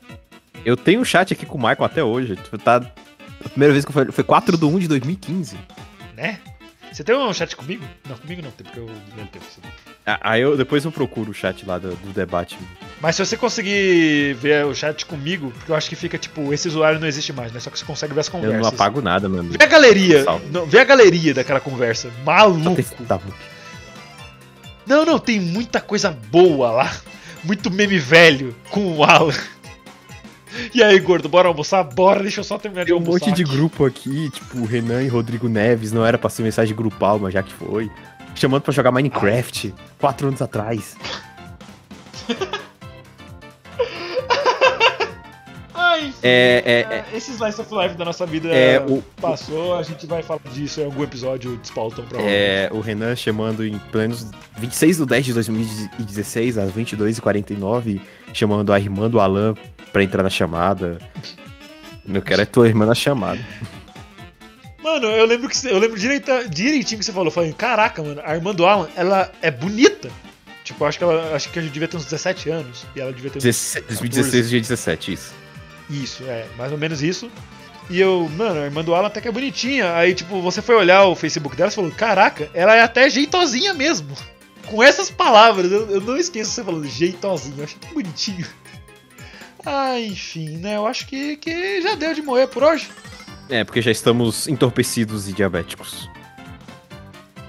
Eu 0.64 0.77
tenho 0.77 1.01
um 1.01 1.05
chat 1.05 1.33
aqui 1.33 1.47
com 1.47 1.57
o 1.57 1.61
Michael 1.61 1.85
até 1.85 2.05
hoje. 2.05 2.37
Tipo, 2.37 2.59
Tá. 2.59 2.83
A 3.43 3.49
primeira 3.49 3.73
vez 3.73 3.87
que 3.87 3.91
eu 3.91 3.95
falei 3.95 4.12
foi 4.12 4.23
4 4.23 4.59
do 4.59 4.68
1 4.68 4.81
de 4.81 4.89
2015. 4.89 5.57
Né? 6.14 6.39
Você 6.93 7.05
tem 7.05 7.14
um 7.14 7.32
chat 7.32 7.55
comigo? 7.55 7.84
Não, 8.09 8.16
comigo 8.16 8.43
não, 8.43 8.51
tem 8.51 8.64
porque 8.64 8.80
eu 8.80 8.86
não 9.16 9.26
tenho. 9.26 9.45
Ah, 10.05 10.18
Aí 10.22 10.41
eu, 10.43 10.57
depois 10.57 10.84
eu 10.84 10.91
procuro 10.91 11.30
o 11.30 11.34
chat 11.34 11.64
lá 11.64 11.78
do, 11.78 11.95
do 11.95 12.12
debate. 12.12 12.59
Mas 13.01 13.14
se 13.16 13.24
você 13.24 13.36
conseguir 13.36 14.34
ver 14.34 14.66
o 14.66 14.74
chat 14.74 15.07
comigo, 15.07 15.53
porque 15.57 15.70
eu 15.70 15.76
acho 15.76 15.88
que 15.88 15.95
fica 15.95 16.18
tipo, 16.18 16.53
esse 16.53 16.66
usuário 16.66 16.99
não 16.99 17.07
existe 17.07 17.32
mais, 17.32 17.53
né? 17.53 17.61
Só 17.61 17.70
que 17.70 17.78
você 17.78 17.84
consegue 17.84 18.12
ver 18.12 18.20
as 18.20 18.26
Eu 18.26 18.32
conversas. 18.32 18.61
não 18.61 18.68
apago 18.68 19.01
nada, 19.01 19.28
meu 19.28 19.41
amigo. 19.41 19.57
Vê 19.57 19.64
a 19.64 19.68
galeria. 19.68 20.24
Não, 20.51 20.66
vê 20.66 20.80
a 20.80 20.84
galeria 20.84 21.32
daquela 21.32 21.61
conversa. 21.61 22.11
Maluco. 22.24 22.84
Não, 24.86 25.05
não, 25.05 25.18
tem 25.18 25.38
muita 25.38 25.80
coisa 25.80 26.11
boa 26.11 26.70
lá. 26.72 26.93
Muito 27.45 27.70
meme 27.70 27.99
velho 27.99 28.55
com 28.70 28.97
o 28.97 29.05
Alan. 29.05 29.32
E 30.75 30.83
aí, 30.83 30.99
gordo, 31.01 31.29
bora 31.29 31.49
almoçar? 31.49 31.83
Bora, 31.85 32.23
deixa 32.23 32.41
eu 32.41 32.45
só 32.45 32.59
terminar 32.59 32.83
de 32.85 32.89
Tem 32.93 32.95
um 32.95 32.99
almoçar. 33.01 33.27
monte 33.27 33.37
de 33.37 33.45
grupo 33.45 33.85
aqui, 33.85 34.31
tipo, 34.31 34.65
Renan 34.65 35.03
e 35.03 35.09
Rodrigo 35.09 35.49
Neves, 35.49 35.93
não 35.93 36.05
era 36.05 36.19
pra 36.19 36.29
ser 36.31 36.43
mensagem 36.43 36.75
grupal, 36.75 37.19
mas 37.19 37.33
já 37.35 37.43
que 37.43 37.53
foi. 37.53 37.91
Chamando 38.35 38.63
pra 38.63 38.73
jogar 38.73 38.93
Minecraft, 38.93 39.75
quatro 39.99 40.29
anos 40.29 40.41
atrás. 40.43 40.97
É, 46.23 46.62
é, 46.64 46.95
é, 46.95 47.05
é, 47.12 47.16
esse 47.16 47.33
slice 47.33 47.61
of 47.61 47.75
life 47.75 47.95
da 47.97 48.05
nossa 48.05 48.27
vida 48.27 48.49
É, 48.49 48.79
o- 48.81 49.03
passou, 49.21 49.77
a 49.77 49.83
gente 49.83 50.07
vai 50.07 50.23
falar 50.23 50.41
disso 50.53 50.81
em 50.81 50.85
algum 50.85 51.03
episódio 51.03 51.57
de 51.57 51.66
Spalton 51.68 52.03
pra 52.03 52.21
é, 52.21 52.68
o 52.73 52.81
Renan 52.81 53.16
chamando 53.16 53.66
em 53.66 53.79
plenos 53.91 54.27
26 54.59 54.99
de 54.99 55.07
10 55.07 55.25
de 55.27 55.33
2016, 55.35 56.59
às 56.59 56.71
22h49, 56.73 58.01
chamando 58.35 58.73
a 58.73 58.79
irmã 58.79 59.09
do 59.09 59.18
Alan 59.21 59.55
pra 59.93 60.03
entrar 60.03 60.23
na 60.23 60.31
chamada. 60.31 60.99
Eu 62.07 62.23
quero 62.23 62.43
é 62.43 62.45
tua 62.45 62.66
irmã 62.68 62.85
na 62.87 62.95
chamada. 62.95 63.41
Mano, 64.83 65.07
eu 65.09 65.27
lembro 65.27 65.49
que 65.49 65.66
eu 65.66 65.79
lembro 65.79 65.99
direita, 65.99 66.49
direitinho 66.49 66.99
que 66.99 67.05
você 67.05 67.12
falou. 67.12 67.29
Eu 67.29 67.33
falei, 67.33 67.53
caraca, 67.53 68.03
mano, 68.03 68.21
a 68.25 68.35
irmã 68.35 68.55
do 68.55 68.64
Alan, 68.66 68.89
ela 68.97 69.31
é 69.43 69.51
bonita. 69.51 70.11
Tipo, 70.64 70.85
eu 70.85 70.89
acho 70.89 70.99
que 70.99 71.05
ela 71.05 71.35
acho 71.35 71.51
que 71.51 71.59
ela 71.59 71.68
devia 71.68 71.87
ter 71.89 71.97
uns 71.97 72.05
17 72.05 72.51
anos. 72.51 72.87
E 72.97 73.01
ela 73.01 73.12
devia 73.12 73.31
ter 73.31 73.39
uns 73.39 73.43
16 73.45 73.85
2016 73.87 74.49
dia 74.51 74.61
17, 74.61 75.12
isso. 75.12 75.35
Isso, 75.91 76.22
é, 76.24 76.47
mais 76.57 76.70
ou 76.70 76.78
menos 76.78 77.03
isso. 77.03 77.30
E 77.91 78.01
eu, 78.01 78.30
mano, 78.36 78.61
a 78.61 78.64
irmã 78.64 78.84
do 78.84 78.95
Alan 78.95 79.09
até 79.09 79.20
que 79.20 79.26
é 79.26 79.32
bonitinha. 79.32 79.95
Aí, 79.95 80.14
tipo, 80.14 80.41
você 80.41 80.62
foi 80.62 80.76
olhar 80.76 81.05
o 81.07 81.16
Facebook 81.16 81.57
dela 81.57 81.70
e 81.70 81.74
falou: 81.74 81.91
Caraca, 81.91 82.49
ela 82.55 82.76
é 82.76 82.80
até 82.82 83.11
jeitosinha 83.11 83.74
mesmo. 83.74 84.14
Com 84.66 84.80
essas 84.82 85.11
palavras, 85.11 85.72
eu, 85.72 85.91
eu 85.91 86.01
não 86.01 86.16
esqueço 86.16 86.53
você 86.53 86.62
falando 86.62 86.86
jeitosinha, 86.86 87.57
eu 87.59 87.64
achei 87.64 87.78
tão 87.80 87.93
bonitinho. 87.93 88.47
Ah, 89.66 89.99
enfim, 89.99 90.57
né? 90.59 90.76
Eu 90.76 90.86
acho 90.86 91.07
que, 91.07 91.36
que 91.36 91.82
já 91.82 91.95
deu 91.97 92.14
de 92.14 92.22
moer 92.22 92.47
por 92.47 92.62
hoje. 92.62 92.88
É, 93.49 93.64
porque 93.64 93.82
já 93.82 93.91
estamos 93.91 94.47
entorpecidos 94.47 95.28
e 95.28 95.32
diabéticos. 95.32 96.09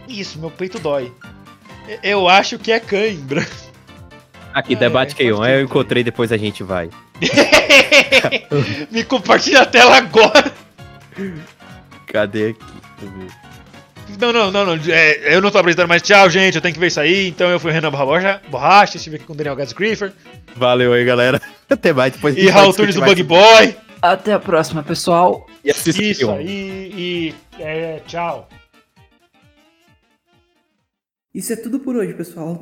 Isso, 0.07 0.39
meu 0.39 0.49
peito 0.49 0.79
dói. 0.79 1.13
Eu 2.01 2.27
acho 2.27 2.57
que 2.57 2.71
é 2.71 2.79
cãibra. 2.79 3.47
Aqui, 4.53 4.73
É, 4.73 4.75
debate 4.77 5.09
pode 5.09 5.15
Keion. 5.15 5.45
Eu 5.45 5.61
encontrei, 5.63 6.03
depois 6.03 6.31
a 6.31 6.37
gente 6.37 6.63
vai. 6.63 6.89
Me 8.91 9.03
compartilha 9.03 9.61
a 9.61 9.65
tela 9.65 9.97
agora. 9.97 10.51
Cadê 12.07 12.49
aqui? 12.49 12.65
Não, 14.19 14.31
não, 14.31 14.51
não, 14.51 14.65
não. 14.65 14.79
é, 14.87 15.35
eu 15.35 15.41
não 15.41 15.49
tô 15.49 15.57
apresentando 15.57 15.87
mais. 15.87 16.01
Tchau, 16.01 16.29
gente. 16.29 16.55
Eu 16.55 16.61
tenho 16.61 16.73
que 16.73 16.79
ver 16.79 16.87
isso 16.87 16.99
aí. 16.99 17.27
Então 17.27 17.49
eu 17.49 17.59
fui 17.59 17.71
o 17.71 17.73
Renan 17.73 17.89
Borracha, 17.89 18.41
Borracha 18.49 18.97
estive 18.97 19.15
aqui 19.15 19.25
com 19.25 19.33
o 19.33 19.35
Daniel 19.35 19.55
Gads 19.55 19.73
Griefer 19.73 20.13
Valeu 20.55 20.93
aí, 20.93 21.05
galera. 21.05 21.41
Até 21.69 21.93
mais. 21.93 22.13
Depois 22.13 22.37
e 22.37 22.47
Raul 22.49 22.73
Tunes 22.73 22.95
do 22.95 23.01
Bug. 23.01 23.23
Boy. 23.23 23.75
Até 24.01 24.33
a 24.33 24.39
próxima, 24.39 24.83
pessoal. 24.83 25.47
E 25.63 25.71
assista 25.71 26.01
Isso 26.01 26.29
aí. 26.29 26.93
E 26.95 27.35
é, 27.59 28.01
tchau. 28.07 28.49
Isso 31.33 31.53
é 31.53 31.55
tudo 31.55 31.79
por 31.79 31.95
hoje, 31.95 32.13
pessoal. 32.13 32.61